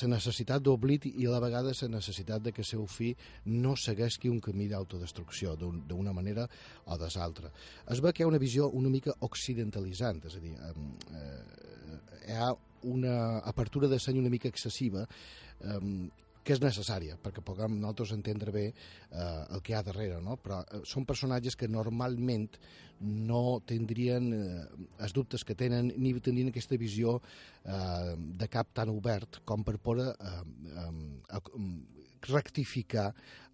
necessitat 0.08 0.64
d'oblit 0.64 1.08
i 1.10 1.28
a 1.28 1.34
la 1.34 1.42
vegada 1.44 1.74
la 1.82 1.92
necessitat 1.96 2.44
de 2.44 2.54
que 2.56 2.64
seu 2.64 2.86
fill 2.88 3.16
no 3.46 3.76
segueixi 3.76 4.30
un 4.30 4.40
camí 4.40 4.68
d'autodestrucció 4.70 5.56
d'una 5.58 6.14
manera 6.14 6.48
o 6.86 6.98
de 6.98 7.10
l'altra. 7.16 7.52
Es 7.88 8.02
veu 8.02 8.14
que 8.14 8.24
hi 8.24 8.28
ha 8.28 8.32
una 8.32 8.42
visió 8.42 8.70
una 8.70 8.90
mica 8.90 9.16
occidentalitzant, 9.20 10.24
és 10.26 10.36
a 10.36 10.40
dir, 10.40 10.56
eh, 10.56 11.44
hi 12.28 12.40
ha 12.40 12.54
una 12.84 13.40
apertura 13.40 13.88
de 13.88 14.00
seny 14.00 14.20
una 14.20 14.30
mica 14.30 14.48
excessiva 14.48 15.04
eh, 15.04 15.80
que 16.44 16.56
és 16.56 16.62
necessària 16.64 17.18
perquè 17.22 17.44
puguem 17.46 17.80
nosaltres 17.80 18.14
entendre 18.16 18.54
bé 18.56 18.66
eh, 18.70 19.56
el 19.56 19.64
que 19.64 19.74
hi 19.74 19.78
ha 19.78 19.84
darrere, 19.86 20.20
no? 20.24 20.38
però 20.42 20.62
eh, 20.64 20.82
són 20.88 21.08
personatges 21.10 21.58
que 21.60 21.70
normalment 21.72 22.50
no 23.00 23.60
tindrien 23.68 24.32
eh, 24.36 24.66
els 25.04 25.16
dubtes 25.16 25.46
que 25.48 25.56
tenen 25.60 25.94
ni 25.98 26.14
tindrien 26.20 26.52
aquesta 26.52 26.80
visió 26.80 27.20
eh, 27.20 28.16
de 28.18 28.50
cap 28.52 28.74
tan 28.74 28.92
obert 28.94 29.42
com 29.46 29.64
per 29.68 29.78
poder 29.84 30.12
eh, 30.16 30.44
eh, 30.86 31.40
rectificar 32.28 33.10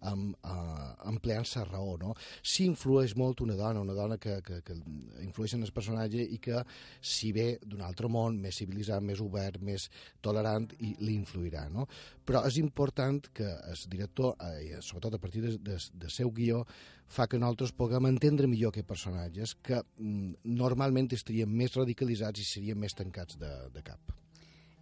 amb, 0.06 0.34
uh, 0.44 0.92
empleant-se 1.10 1.62
raó, 1.66 1.96
no? 2.00 2.14
Si 2.42 2.66
influeix 2.66 3.14
molt 3.16 3.40
una 3.44 3.56
dona, 3.58 3.82
una 3.82 3.94
dona 3.96 4.18
que, 4.22 4.38
que, 4.44 4.60
que 4.66 4.76
influeix 5.24 5.56
en 5.56 5.64
el 5.66 5.72
personatge 5.74 6.22
i 6.22 6.38
que, 6.42 6.62
si 7.00 7.32
ve 7.36 7.46
d'un 7.62 7.82
altre 7.86 8.10
món, 8.12 8.40
més 8.42 8.60
civilitzat, 8.60 9.02
més 9.02 9.22
obert, 9.24 9.62
més 9.62 9.88
tolerant, 10.24 10.68
i 10.78 10.94
li 11.00 11.16
influirà, 11.16 11.66
no? 11.72 11.86
Però 12.26 12.44
és 12.48 12.60
important 12.62 13.22
que 13.34 13.46
el 13.46 13.86
director, 13.90 14.36
eh, 14.50 14.82
sobretot 14.82 15.16
a 15.16 15.22
partir 15.22 15.42
de, 15.46 15.56
de, 15.62 15.80
de 15.94 16.12
seu 16.12 16.30
guió, 16.34 16.64
fa 17.06 17.28
que 17.30 17.38
nosaltres 17.38 17.72
puguem 17.72 18.08
entendre 18.10 18.50
millor 18.50 18.74
aquests 18.74 18.90
personatges 18.90 19.56
que 19.62 19.78
mm, 19.78 20.42
normalment 20.58 21.12
estarien 21.14 21.50
més 21.50 21.74
radicalitzats 21.78 22.42
i 22.42 22.46
serien 22.46 22.78
més 22.78 22.98
tancats 22.98 23.38
de, 23.38 23.52
de 23.74 23.84
cap. 23.86 24.16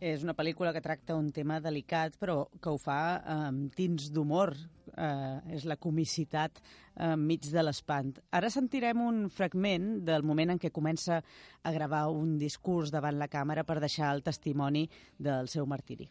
És 0.05 0.21
una 0.21 0.35
pel·lícula 0.37 0.75
que 0.77 0.83
tracta 0.85 1.15
un 1.17 1.31
tema 1.33 1.63
delicat, 1.65 2.19
però 2.21 2.43
que 2.61 2.69
ho 2.69 2.77
fa 2.77 3.23
amb 3.25 3.71
eh, 3.71 3.77
tins 3.79 4.11
d'humor. 4.13 4.53
Eh, 4.95 5.55
és 5.57 5.65
la 5.65 5.79
comicitat 5.81 6.59
eh, 6.61 7.15
enmig 7.15 7.47
de 7.51 7.63
l'espant. 7.65 8.11
Ara 8.37 8.51
sentirem 8.53 9.01
un 9.01 9.23
fragment 9.33 10.03
del 10.05 10.27
moment 10.29 10.53
en 10.53 10.61
què 10.61 10.69
comença 10.71 11.17
a 11.19 11.73
gravar 11.73 12.03
un 12.13 12.37
discurs 12.39 12.93
davant 12.93 13.17
la 13.17 13.31
càmera 13.33 13.65
per 13.65 13.79
deixar 13.81 14.11
el 14.13 14.21
testimoni 14.27 14.85
del 15.17 15.49
seu 15.49 15.65
martiri. 15.67 16.07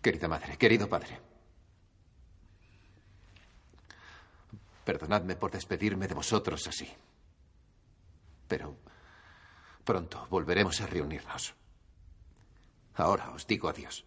Querida 0.00 0.30
madre, 0.32 0.56
querido 0.56 0.88
padre. 0.88 1.18
Perdonadme 4.84 5.36
por 5.36 5.52
despedirme 5.52 6.08
de 6.08 6.16
vosotros 6.16 6.66
así. 6.68 6.88
Pero 8.48 8.78
pronto 9.84 10.26
volveremos 10.30 10.80
a 10.80 10.86
reunirnos. 10.86 11.52
Ahora 12.96 13.30
os 13.30 13.46
digo 13.46 13.68
adiós. 13.68 14.04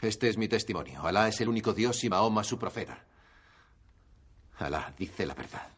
Este 0.00 0.28
es 0.28 0.36
mi 0.36 0.48
testimonio. 0.48 1.06
Alá 1.06 1.28
es 1.28 1.40
el 1.40 1.48
único 1.48 1.72
Dios 1.72 2.02
y 2.04 2.08
Mahoma 2.08 2.44
su 2.44 2.58
profeta. 2.58 3.04
Alá 4.58 4.92
dice 4.96 5.26
la 5.26 5.34
verdad. 5.34 5.68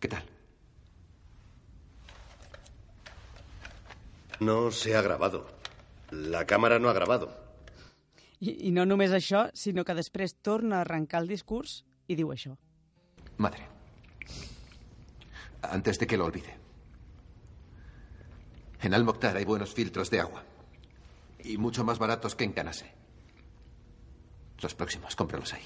¿Qué 0.00 0.08
tal? 0.08 0.24
No 4.40 4.70
se 4.70 4.94
ha 4.94 5.00
grabado. 5.00 5.46
La 6.10 6.46
cámara 6.46 6.78
no 6.78 6.90
ha 6.90 6.92
grabado. 6.92 7.43
I, 8.44 8.56
I 8.68 8.70
no 8.76 8.84
només 8.84 9.14
això, 9.16 9.46
sinó 9.56 9.84
que 9.88 9.96
després 9.96 10.36
torna 10.44 10.78
a 10.78 10.84
arrencar 10.84 11.22
el 11.22 11.30
discurs 11.30 11.78
i 12.08 12.16
diu 12.18 12.32
això. 12.34 12.52
Madre, 13.40 13.64
antes 15.62 15.98
de 15.98 16.06
que 16.06 16.18
lo 16.20 16.26
olvide. 16.26 16.58
En 18.82 18.92
Al 18.92 19.04
Mokhtar 19.04 19.36
hay 19.36 19.46
buenos 19.46 19.72
filtros 19.72 20.10
de 20.10 20.20
agua. 20.20 20.44
Y 21.42 21.56
mucho 21.56 21.84
más 21.84 21.98
baratos 21.98 22.34
que 22.34 22.44
en 22.44 22.52
Canase. 22.52 22.92
Los 24.60 24.74
próximos, 24.74 25.16
cómpralos 25.16 25.54
ahí. 25.54 25.64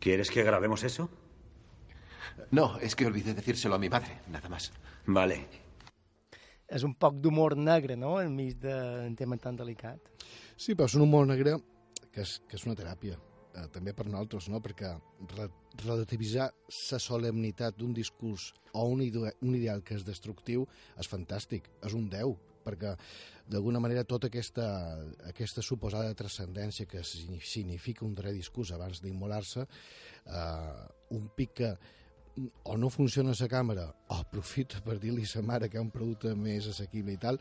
¿Quieres 0.00 0.30
que 0.30 0.42
grabemos 0.42 0.84
eso? 0.84 1.10
No, 2.50 2.78
es 2.78 2.96
que 2.96 3.06
olvidé 3.06 3.34
decírselo 3.34 3.74
a 3.74 3.78
mi 3.78 3.90
madre, 3.90 4.20
nada 4.28 4.48
más. 4.48 4.72
Vale. 5.06 5.67
És 6.68 6.84
un 6.84 6.92
poc 6.94 7.16
d'humor 7.24 7.56
negre, 7.56 7.96
no?, 7.96 8.18
enmig 8.20 8.58
d'un 8.60 9.14
tema 9.16 9.38
tan 9.40 9.56
delicat. 9.56 10.10
Sí, 10.56 10.74
però 10.74 10.88
és 10.88 10.96
un 10.98 11.06
humor 11.06 11.24
negre 11.28 11.56
que 12.12 12.24
és, 12.24 12.38
que 12.48 12.58
és 12.58 12.66
una 12.66 12.76
teràpia, 12.76 13.16
eh, 13.54 13.66
també 13.72 13.94
per 13.96 14.06
nosaltres, 14.08 14.50
no?, 14.52 14.60
perquè 14.64 14.92
re 15.36 15.48
relativitzar 15.78 16.48
la 16.50 16.98
solemnitat 16.98 17.76
d'un 17.78 17.92
discurs 17.94 18.50
o 18.74 18.84
un, 18.90 19.00
ide 19.04 19.32
un 19.46 19.54
ideal 19.54 19.84
que 19.86 19.94
és 19.94 20.04
destructiu 20.04 20.64
és 20.98 21.08
fantàstic, 21.08 21.68
és 21.86 21.94
un 21.94 22.08
déu, 22.10 22.34
perquè 22.64 22.96
d'alguna 23.48 23.80
manera 23.80 24.04
tota 24.04 24.28
aquesta, 24.28 24.66
aquesta 25.28 25.62
suposada 25.64 26.16
transcendència 26.18 26.88
que 26.90 27.04
significa 27.04 28.04
un 28.04 28.16
dret 28.18 28.36
discurs 28.36 28.74
abans 28.74 29.00
d'immolar-se, 29.04 29.64
eh, 30.26 30.82
un 31.16 31.30
pic 31.36 31.54
que 31.62 31.72
o 32.64 32.76
no 32.78 32.90
funciona 32.90 33.34
la 33.38 33.48
càmera 33.50 33.88
o 34.08 34.18
aprofita 34.20 34.80
per 34.84 34.98
dir-li 35.02 35.26
a 35.26 35.32
sa 35.32 35.42
mare 35.42 35.68
que 35.68 35.78
hi 35.78 35.80
ha 35.80 35.86
un 35.86 35.94
producte 35.94 36.34
més 36.38 36.68
assequible 36.70 37.14
i 37.14 37.20
tal, 37.20 37.40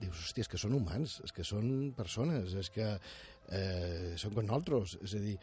dius, 0.00 0.20
hòstia, 0.26 0.44
és 0.44 0.50
que 0.50 0.60
són 0.60 0.74
humans, 0.76 1.20
és 1.24 1.32
que 1.34 1.46
són 1.46 1.92
persones, 1.96 2.54
és 2.58 2.70
que 2.74 2.88
eh, 2.94 4.14
són 4.20 4.34
com 4.34 4.46
nosaltres. 4.46 4.98
És 5.04 5.16
a 5.16 5.22
dir, 5.22 5.34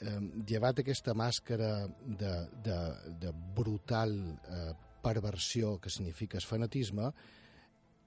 eh, 0.00 0.20
llevat 0.48 0.82
aquesta 0.82 1.14
màscara 1.14 1.72
de, 2.04 2.34
de, 2.64 2.78
de 3.24 3.34
brutal 3.56 4.14
eh, 4.18 4.70
perversió 5.02 5.76
que 5.82 5.90
significa 5.90 6.40
el 6.40 6.46
fanatisme, 6.46 7.12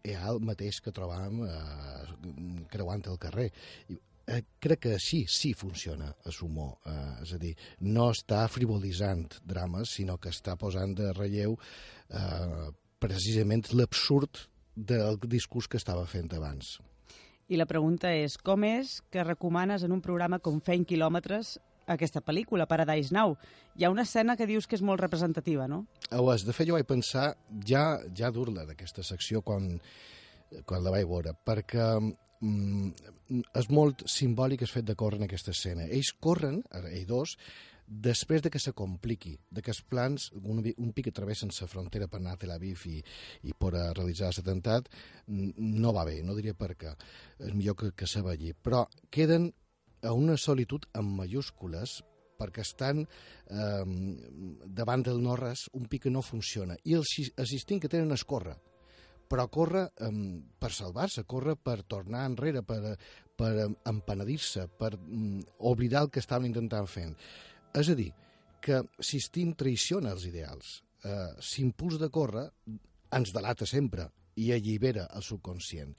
hi 0.01 0.15
ha 0.17 0.31
el 0.33 0.41
mateix 0.45 0.81
que 0.81 0.93
trobam 0.95 1.43
eh, 1.45 2.63
creuant 2.71 3.05
el 3.11 3.19
carrer. 3.21 3.51
I, 3.93 3.99
eh, 4.27 4.43
crec 4.59 4.79
que 4.79 4.99
sí, 4.99 5.25
sí 5.27 5.53
funciona 5.53 6.11
a 6.25 6.31
Sumo. 6.31 6.79
Eh, 6.85 7.23
és 7.23 7.33
a 7.33 7.39
dir, 7.41 7.55
no 7.81 8.09
està 8.11 8.43
frivolitzant 8.51 9.27
drames, 9.47 9.95
sinó 9.97 10.17
que 10.21 10.31
està 10.33 10.57
posant 10.59 10.95
de 10.97 11.11
relleu 11.17 11.57
eh, 12.09 12.69
precisament 13.01 13.65
l'absurd 13.73 14.45
del 14.75 15.19
discurs 15.25 15.67
que 15.67 15.79
estava 15.81 16.05
fent 16.07 16.31
abans. 16.37 16.77
I 17.51 17.57
la 17.59 17.67
pregunta 17.67 18.13
és, 18.15 18.37
com 18.39 18.63
és 18.63 19.01
que 19.11 19.25
recomanes 19.27 19.83
en 19.83 19.91
un 19.91 20.01
programa 20.01 20.39
com 20.39 20.61
Feint 20.63 20.85
quilòmetres 20.87 21.57
aquesta 21.91 22.21
pel·lícula, 22.23 22.67
Paradise 22.69 23.11
Now? 23.11 23.35
Hi 23.75 23.85
ha 23.85 23.91
una 23.91 24.05
escena 24.07 24.37
que 24.39 24.47
dius 24.47 24.67
que 24.67 24.77
és 24.77 24.83
molt 24.85 25.01
representativa, 25.01 25.67
no? 25.67 25.83
Ho 26.15 26.31
és. 26.33 26.45
De 26.47 26.55
fet, 26.55 26.69
jo 26.69 26.77
vaig 26.77 26.87
pensar 26.87 27.33
ja, 27.67 27.99
ja 28.15 28.31
dur-la 28.31 28.65
d'aquesta 28.69 29.03
secció 29.03 29.41
quan, 29.43 29.73
quan 30.67 30.85
la 30.85 30.93
vaig 30.93 31.09
veure, 31.09 31.33
perquè 31.47 31.87
mm, 31.99 33.11
és 33.31 33.67
molt 33.71 34.05
simbòlic 34.09 34.63
el 34.65 34.71
fet 34.71 34.87
de 34.87 34.95
córrer 34.99 35.21
en 35.21 35.27
aquesta 35.27 35.53
escena. 35.55 35.87
Ells 35.87 36.13
corren, 36.19 36.61
ells 36.81 37.07
dos, 37.09 37.35
després 37.91 38.41
de 38.41 38.49
que 38.49 38.59
se 38.59 38.71
compliqui, 38.73 39.33
de 39.51 39.61
que 39.61 39.71
els 39.73 39.81
plans, 39.83 40.29
un, 40.39 40.61
un 40.63 40.91
pic 40.95 41.09
que 41.09 41.15
travessen 41.15 41.51
la 41.59 41.67
frontera 41.67 42.07
per 42.07 42.21
anar 42.21 42.35
a 42.35 42.41
Tel 42.43 42.53
Aviv 42.55 42.85
i, 42.87 43.01
i 43.43 43.53
per 43.53 43.73
a 43.75 43.89
realitzar 43.93 44.31
l'atemptat, 44.31 44.87
no 45.27 45.93
va 45.93 46.05
bé, 46.07 46.21
no 46.23 46.35
diria 46.37 46.55
per 46.55 46.73
què. 46.79 46.95
És 47.39 47.53
millor 47.53 47.75
que, 47.75 47.91
que 47.91 48.07
se 48.07 48.23
vegi. 48.23 48.53
Però 48.53 48.85
queden 49.11 49.51
a 50.07 50.15
una 50.17 50.37
solitud 50.37 50.87
amb 50.97 51.19
mayúscules 51.19 51.99
perquè 52.41 52.63
estan 52.65 53.03
eh, 53.03 53.85
davant 54.65 55.03
del 55.05 55.21
no-res, 55.21 55.67
un 55.77 55.85
pic 55.91 56.07
que 56.07 56.13
no 56.13 56.23
funciona. 56.25 56.77
I 56.85 56.97
el, 56.97 57.05
instinct 57.05 57.83
que 57.83 57.91
tenen 57.91 58.15
és 58.15 58.25
córrer 58.25 58.55
però 59.31 59.47
corre 59.47 59.85
um, 60.03 60.41
per 60.59 60.73
salvar-se, 60.75 61.23
corre 61.23 61.55
per 61.55 61.81
tornar 61.87 62.25
enrere, 62.27 62.65
per, 62.67 62.97
per 63.39 63.53
empenedir-se, 63.87 64.67
per 64.77 64.93
um, 64.99 65.39
oblidar 65.71 66.03
el 66.05 66.11
que 66.11 66.19
estaven 66.19 66.49
intentant 66.49 66.89
fent. 66.91 67.15
És 67.79 67.91
a 67.91 67.95
dir, 67.95 68.09
que 68.61 68.83
si 68.99 69.21
Steam 69.23 69.55
traiciona 69.57 70.11
els 70.13 70.27
ideals, 70.29 70.81
eh, 71.03 71.31
l'impuls 71.55 71.97
de 71.99 72.11
córrer 72.13 72.45
ens 73.17 73.33
delata 73.33 73.65
sempre 73.65 74.05
i 74.39 74.51
allibera 74.53 75.07
el 75.15 75.25
subconscient. 75.25 75.95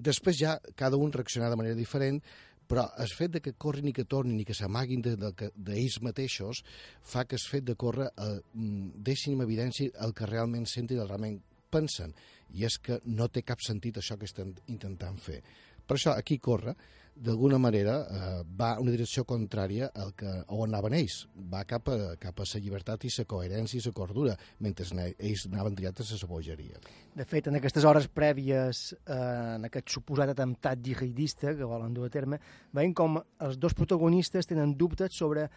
Després 0.00 0.38
ja 0.38 0.54
cada 0.78 0.96
un 0.96 1.12
reacciona 1.12 1.50
de 1.50 1.58
manera 1.58 1.76
diferent, 1.76 2.22
però 2.70 2.86
el 3.02 3.10
fet 3.10 3.34
de 3.34 3.40
que 3.42 3.56
corrin 3.58 3.90
i 3.90 3.92
que 3.92 4.06
tornin 4.06 4.38
i 4.38 4.46
que 4.46 4.54
s'amaguin 4.54 5.02
d'ells 5.02 5.18
de, 5.40 5.50
de, 5.58 5.88
mateixos 6.06 6.62
fa 7.02 7.24
que 7.26 7.34
el 7.34 7.46
fet 7.50 7.66
de 7.66 7.74
córrer 7.74 8.06
eh, 8.14 8.36
deixin 8.54 9.34
en 9.34 9.42
evidència 9.44 9.90
el 10.06 10.14
que 10.14 10.28
realment 10.30 10.68
senten 10.70 11.00
i 11.00 11.02
el 11.02 11.10
realment 11.10 11.40
pensen 11.70 12.14
i 12.54 12.64
és 12.68 12.78
que 12.78 13.00
no 13.04 13.28
té 13.28 13.42
cap 13.46 13.60
sentit 13.64 13.98
això 14.00 14.18
que 14.18 14.28
estan 14.28 14.54
intentant 14.68 15.18
fer. 15.18 15.40
Per 15.86 15.96
això 15.96 16.14
aquí 16.14 16.38
corre, 16.38 16.76
d'alguna 17.20 17.58
manera, 17.58 17.94
eh, 18.00 18.42
va 18.56 18.78
una 18.80 18.92
direcció 18.94 19.24
contrària 19.28 19.90
al 19.94 20.12
que, 20.16 20.30
on 20.54 20.68
anaven 20.68 20.94
ells. 20.96 21.16
Va 21.52 21.64
cap 21.68 21.88
a, 21.90 21.96
cap 22.20 22.38
a 22.40 22.46
la 22.46 22.60
llibertat 22.62 23.04
i 23.04 23.10
la 23.16 23.24
coherència 23.32 23.80
i 23.80 23.82
la 23.84 23.92
cordura, 23.92 24.36
mentre 24.60 24.86
ells 25.10 25.46
anaven 25.50 25.74
directes 25.74 26.12
a 26.12 26.20
la 26.22 26.28
bogeria. 26.30 26.78
De 27.16 27.26
fet, 27.28 27.48
en 27.50 27.58
aquestes 27.58 27.84
hores 27.84 28.08
prèvies, 28.08 28.84
eh, 29.04 29.56
en 29.56 29.66
aquest 29.68 29.90
suposat 29.90 30.32
atemptat 30.32 30.80
jihadista 30.84 31.56
que 31.56 31.68
volen 31.68 31.94
dur 31.94 32.06
a 32.06 32.14
terme, 32.14 32.40
veiem 32.72 32.94
com 32.94 33.18
els 33.40 33.58
dos 33.58 33.74
protagonistes 33.74 34.46
tenen 34.46 34.76
dubtes 34.78 35.12
sobre 35.16 35.48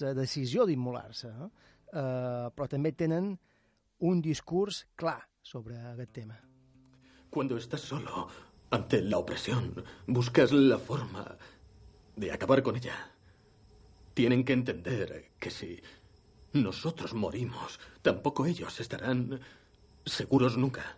la 0.00 0.14
decisió 0.16 0.66
d'immolar-se, 0.66 1.28
eh? 1.28 1.50
eh, 1.92 2.48
però 2.56 2.68
també 2.70 2.92
tenen 2.92 3.34
un 4.00 4.20
discurs 4.24 4.86
clar 4.96 5.20
sobre 5.44 5.78
aquest 5.78 6.12
tema. 6.12 6.40
Cuando 7.30 7.56
estás 7.56 7.82
solo 7.82 8.28
ante 8.70 9.02
la 9.02 9.18
opresión, 9.18 9.84
buscas 10.06 10.52
la 10.52 10.78
forma 10.78 11.36
de 12.16 12.32
acabar 12.32 12.62
con 12.62 12.76
ella. 12.76 13.12
Tienen 14.14 14.44
que 14.44 14.54
entender 14.54 15.32
que 15.38 15.50
si 15.50 15.82
nosotros 16.54 17.12
morimos, 17.14 17.78
tampoco 18.00 18.46
ellos 18.46 18.80
estarán 18.80 19.40
seguros 20.06 20.56
nunca. 20.56 20.96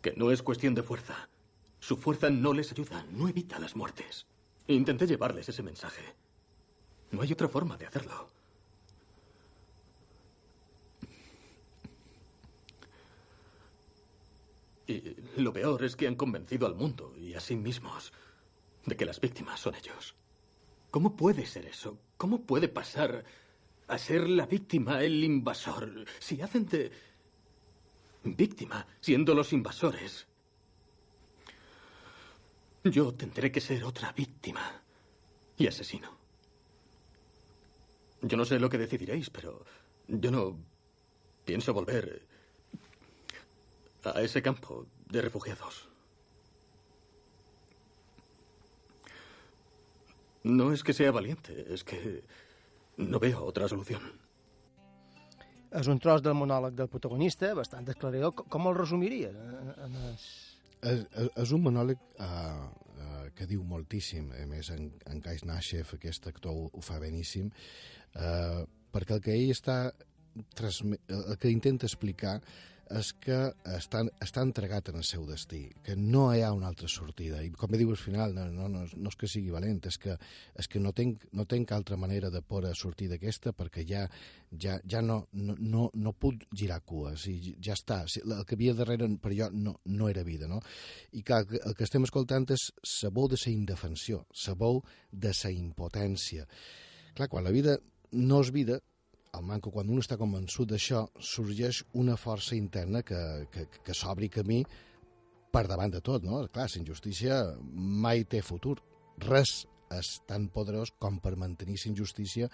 Que 0.00 0.14
no 0.16 0.30
es 0.30 0.42
cuestión 0.42 0.74
de 0.74 0.82
fuerza. 0.82 1.28
Su 1.80 1.96
fuerza 1.96 2.30
no 2.30 2.52
les 2.52 2.70
ayuda, 2.70 3.04
no 3.10 3.28
evita 3.28 3.58
las 3.58 3.74
muertes. 3.74 4.26
Intenté 4.68 5.06
llevarles 5.06 5.48
ese 5.48 5.64
mensaje. 5.64 6.14
No 7.10 7.22
hay 7.22 7.32
otra 7.32 7.48
forma 7.48 7.76
de 7.76 7.86
hacerlo. 7.86 8.41
Y 14.92 15.16
lo 15.40 15.52
peor 15.52 15.84
es 15.84 15.96
que 15.96 16.06
han 16.06 16.16
convencido 16.16 16.66
al 16.66 16.74
mundo 16.74 17.14
y 17.16 17.32
a 17.32 17.40
sí 17.40 17.56
mismos 17.56 18.12
de 18.84 18.96
que 18.96 19.06
las 19.06 19.20
víctimas 19.20 19.58
son 19.58 19.74
ellos. 19.74 20.14
¿Cómo 20.90 21.16
puede 21.16 21.46
ser 21.46 21.64
eso? 21.64 21.98
¿Cómo 22.18 22.42
puede 22.42 22.68
pasar 22.68 23.24
a 23.88 23.96
ser 23.96 24.28
la 24.28 24.44
víctima 24.44 25.02
el 25.02 25.24
invasor? 25.24 26.04
Si 26.18 26.42
hacen 26.42 26.66
de 26.66 26.92
víctima 28.24 28.86
siendo 29.00 29.34
los 29.34 29.54
invasores, 29.54 30.26
yo 32.84 33.14
tendré 33.14 33.50
que 33.50 33.60
ser 33.60 33.84
otra 33.84 34.12
víctima 34.12 34.82
y 35.56 35.66
asesino. 35.66 36.18
Yo 38.20 38.36
no 38.36 38.44
sé 38.44 38.60
lo 38.60 38.68
que 38.68 38.78
decidiréis, 38.78 39.30
pero 39.30 39.64
yo 40.06 40.30
no 40.30 40.58
pienso 41.44 41.72
volver 41.72 42.31
a 44.06 44.20
ese 44.22 44.42
campo 44.42 44.86
de 45.08 45.22
refugiados. 45.22 45.88
No 50.44 50.72
es 50.72 50.82
que 50.82 50.92
sea 50.92 51.12
valiente, 51.12 51.66
es 51.72 51.84
que 51.84 52.24
no 52.96 53.20
veo 53.20 53.44
otra 53.44 53.68
solución. 53.68 54.02
És 55.72 55.88
un 55.88 55.96
tros 56.02 56.20
del 56.20 56.34
monòleg 56.36 56.74
del 56.76 56.88
protagonista, 56.92 57.54
bastant 57.56 57.86
esclaridor. 57.88 58.34
Com- 58.36 58.66
el 58.68 58.74
resumiria? 58.76 59.30
En, 59.32 59.70
en 59.86 59.94
es... 60.10 60.24
És, 60.82 61.06
és, 61.16 61.30
és 61.44 61.52
un 61.56 61.62
monòleg 61.64 62.02
uh, 62.20 62.66
uh, 62.66 63.22
que 63.38 63.46
diu 63.48 63.62
moltíssim. 63.64 64.26
A 64.36 64.44
més, 64.50 64.68
en, 64.74 64.90
en 65.08 65.22
Kais 65.24 65.46
Nashev, 65.48 65.94
aquest 65.96 66.28
actor, 66.28 66.52
ho, 66.52 66.66
ho 66.68 66.84
fa 66.84 66.98
beníssim, 67.00 67.48
uh, 68.18 68.66
perquè 68.92 69.16
el 69.16 69.24
que 69.24 69.38
ell 69.38 69.54
està 69.54 69.78
transme... 70.58 71.00
el 71.08 71.38
que 71.40 71.54
intenta 71.54 71.88
explicar 71.88 72.40
és 72.90 73.12
que 73.22 73.36
està, 73.76 74.02
està 74.24 74.42
entregat 74.44 74.90
en 74.90 74.98
el 75.00 75.04
seu 75.06 75.24
destí, 75.28 75.62
que 75.84 75.94
no 75.96 76.26
hi 76.34 76.42
ha 76.44 76.52
una 76.52 76.68
altra 76.68 76.88
sortida. 76.90 77.42
I 77.42 77.50
com 77.56 77.72
diu 77.78 77.92
al 77.92 78.00
final, 78.00 78.34
no, 78.36 78.46
no, 78.52 78.68
no, 78.68 78.82
no 78.84 79.12
és 79.12 79.18
que 79.18 79.30
sigui 79.30 79.52
valent, 79.54 79.80
és 79.88 79.98
que, 80.02 80.16
és 80.58 80.68
que 80.68 80.82
no, 80.82 80.92
tenc, 80.96 81.24
no 81.32 81.46
tenc 81.48 81.72
altra 81.72 81.96
manera 81.96 82.30
de 82.30 82.42
poder 82.42 82.74
sortir 82.78 83.08
d'aquesta 83.12 83.54
perquè 83.56 83.86
ja, 83.88 84.04
ja, 84.50 84.78
ja 84.88 85.02
no, 85.02 85.22
no, 85.32 85.56
no, 85.58 85.88
no 85.94 86.12
puc 86.12 86.46
girar 86.50 86.82
cues 86.84 87.26
i 87.30 87.54
ja 87.62 87.76
està. 87.78 88.02
El 88.22 88.44
que 88.48 88.58
havia 88.58 88.76
darrere 88.78 89.08
per 89.22 89.34
jo 89.38 89.48
no, 89.52 89.78
no 89.86 90.10
era 90.12 90.26
vida, 90.26 90.50
no? 90.50 90.60
I 91.12 91.22
clar, 91.22 91.44
el 91.62 91.76
que 91.78 91.88
estem 91.88 92.04
escoltant 92.08 92.48
és 92.52 92.68
veu 93.08 93.28
de 93.30 93.40
la 93.40 93.52
indefensió, 93.52 94.24
veu 94.58 94.82
de 95.12 95.32
la 95.32 95.52
impotència. 95.52 96.48
Clar, 97.14 97.28
quan 97.28 97.44
la 97.44 97.52
vida 97.52 97.78
no 98.12 98.40
és 98.42 98.52
vida, 98.52 98.80
al 99.32 99.44
manco, 99.48 99.72
quan 99.72 99.88
un 99.88 100.00
està 100.02 100.18
convençut 100.20 100.68
d'això, 100.68 101.06
sorgeix 101.16 101.82
una 101.96 102.18
força 102.20 102.56
interna 102.56 103.02
que, 103.02 103.20
que, 103.52 103.66
que 103.84 103.96
s'obri 103.96 104.28
camí 104.28 104.60
per 105.52 105.64
davant 105.68 105.92
de 105.92 106.02
tot, 106.04 106.24
no? 106.24 106.42
Clar, 106.52 106.68
la 106.68 106.80
injustícia 106.80 107.40
mai 107.72 108.24
té 108.28 108.42
futur. 108.44 108.76
Res 109.24 109.62
és 109.92 110.14
tan 110.28 110.48
poderós 110.52 110.92
com 111.00 111.18
per 111.20 111.34
mantenir 111.40 111.78
la 111.80 111.90
injustícia 111.92 112.48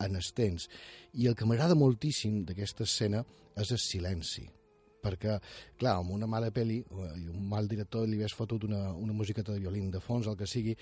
en 0.00 0.16
els 0.16 0.32
temps. 0.36 0.68
I 1.16 1.28
el 1.28 1.36
que 1.36 1.48
m'agrada 1.48 1.76
moltíssim 1.76 2.44
d'aquesta 2.48 2.88
escena 2.88 3.24
és 3.60 3.72
el 3.72 3.80
silenci 3.80 4.48
perquè, 5.02 5.38
clar, 5.80 5.96
amb 5.98 6.14
una 6.16 6.28
mala 6.30 6.50
pel·li 6.54 6.80
eh, 6.80 7.12
i 7.22 7.28
un 7.32 7.46
mal 7.48 7.68
director 7.70 8.06
li 8.08 8.20
hagués 8.20 8.36
fotut 8.36 8.66
una, 8.68 8.90
una 8.92 9.16
musiqueta 9.16 9.52
de 9.52 9.62
violín 9.64 9.90
de 9.90 10.02
fons, 10.04 10.28
el 10.30 10.38
que 10.38 10.48
sigui, 10.50 10.76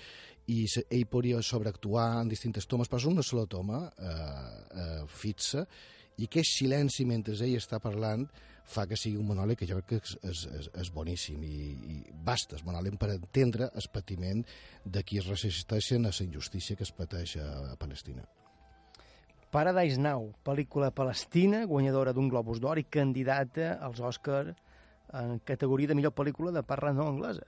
i 0.51 0.59
ell 0.83 1.07
podria 1.11 1.41
sobreactuar 1.45 2.09
en 2.21 2.31
distintes 2.31 2.67
tomes, 2.67 2.89
però 2.89 3.01
és 3.01 3.09
una 3.09 3.25
sola 3.25 3.47
toma 3.49 3.85
eh, 3.87 4.13
eh, 4.83 5.01
fixa, 5.07 5.65
i 6.19 6.27
aquest 6.27 6.57
silenci 6.57 7.05
mentre 7.07 7.37
ell 7.39 7.57
està 7.57 7.79
parlant 7.79 8.27
fa 8.69 8.85
que 8.85 8.97
sigui 8.99 9.17
un 9.17 9.29
monòleg 9.31 9.57
que 9.57 9.67
jo 9.69 9.79
crec 9.79 9.89
que 9.89 9.99
és, 10.03 10.17
és, 10.29 10.41
és, 10.59 10.67
és 10.83 10.91
boníssim 10.93 11.41
i, 11.45 11.55
i 11.95 12.01
basta, 12.25 12.59
és 12.59 12.65
monòleg 12.67 12.99
per 13.01 13.13
entendre 13.15 13.71
el 13.73 13.89
patiment 13.93 14.43
de 14.85 15.03
qui 15.03 15.21
es 15.21 15.29
resisteixen 15.31 16.05
a 16.05 16.13
la 16.13 16.27
injustícia 16.27 16.77
que 16.77 16.85
es 16.85 16.93
pateix 16.93 17.39
a 17.41 17.79
Palestina. 17.81 18.27
Paradise 19.49 19.97
Now, 19.97 20.27
pel·lícula 20.45 20.91
palestina, 20.93 21.63
guanyadora 21.65 22.13
d'un 22.13 22.27
Globus 22.29 22.59
d'Or 22.61 22.77
i 22.77 22.85
candidata 22.85 23.79
als 23.81 23.97
Òscar 23.99 24.43
en 25.17 25.39
categoria 25.41 25.89
de 25.89 25.97
millor 25.97 26.13
pel·lícula 26.13 26.53
de 26.53 26.61
parla 26.61 26.93
no 26.93 27.07
anglesa. 27.09 27.47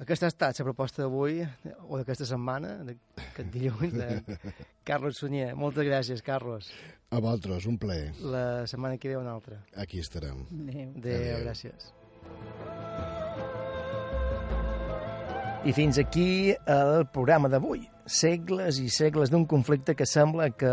Aquesta 0.00 0.26
ha 0.26 0.32
estat 0.32 0.58
la 0.58 0.64
proposta 0.66 1.04
d'avui, 1.04 1.42
o 1.86 2.00
d'aquesta 2.00 2.26
setmana, 2.26 2.72
d'aquest 2.88 3.52
dilluns, 3.52 3.92
de 3.92 4.40
Carlos 4.88 5.20
Sunyer. 5.20 5.52
Moltes 5.54 5.86
gràcies, 5.86 6.24
Carlos. 6.26 6.72
A 7.12 7.20
vosaltres, 7.20 7.68
un 7.70 7.78
plaer. 7.78 8.10
La 8.24 8.66
setmana 8.66 8.96
que 8.98 9.12
ve 9.12 9.20
una 9.20 9.36
altra. 9.36 9.60
Aquí 9.76 10.00
estarem. 10.00 10.46
Adéu. 10.48 10.94
Adéu, 10.96 11.20
Adéu. 11.20 11.42
gràcies. 11.44 11.92
I 15.64 15.70
fins 15.70 15.94
aquí 16.00 16.50
el 16.66 17.04
programa 17.14 17.46
d'avui. 17.46 17.84
Segles 18.10 18.80
i 18.82 18.88
segles 18.90 19.30
d'un 19.30 19.44
conflicte 19.46 19.94
que 19.94 20.06
sembla 20.10 20.48
que 20.58 20.72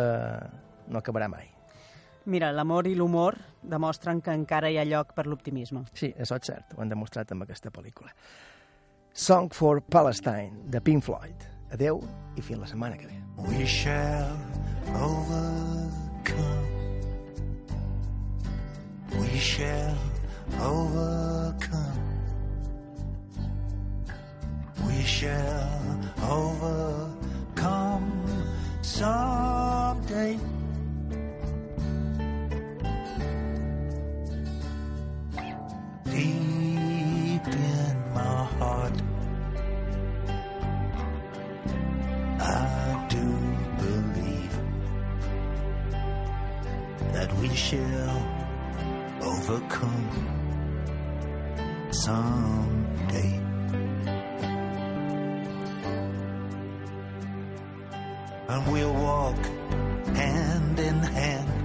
no 0.90 0.98
acabarà 0.98 1.28
mai. 1.30 1.46
Mira, 2.26 2.50
l'amor 2.52 2.90
i 2.90 2.96
l'humor 2.98 3.38
demostren 3.62 4.22
que 4.26 4.34
encara 4.34 4.72
hi 4.74 4.80
ha 4.82 4.86
lloc 4.90 5.14
per 5.14 5.28
l'optimisme. 5.30 5.84
Sí, 5.94 6.10
això 6.18 6.40
és 6.42 6.50
cert, 6.50 6.74
ho 6.74 6.82
han 6.82 6.90
demostrat 6.90 7.30
amb 7.36 7.46
aquesta 7.46 7.70
pel·lícula. 7.70 8.10
Song 9.14 9.54
for 9.54 9.82
Palestine, 9.82 10.66
de 10.74 10.82
Pink 10.82 11.06
Floyd. 11.06 11.46
Adeu 11.74 12.02
i 12.36 12.42
fins 12.42 12.66
la 12.66 12.70
setmana 12.74 12.98
que 12.98 13.06
ve. 13.12 13.18
We 13.46 13.66
shall 13.70 14.38
overcome. 14.98 16.66
We 19.22 19.38
shall 19.38 19.98
overcome. 20.58 22.19
We 24.88 25.04
shall 25.04 26.00
overcome 26.24 28.12
someday. 28.82 30.40
Deep 36.06 37.48
in 37.48 38.14
my 38.14 38.44
heart, 38.58 38.94
I 42.40 43.06
do 43.10 43.26
believe 43.84 44.56
that 47.14 47.34
we 47.40 47.50
shall 47.56 48.22
overcome 49.22 50.10
someday. 51.92 53.49
And 58.50 58.66
we'll 58.72 58.94
walk 58.94 59.38
hand 60.16 60.80
in 60.80 60.96
hand. 60.96 61.59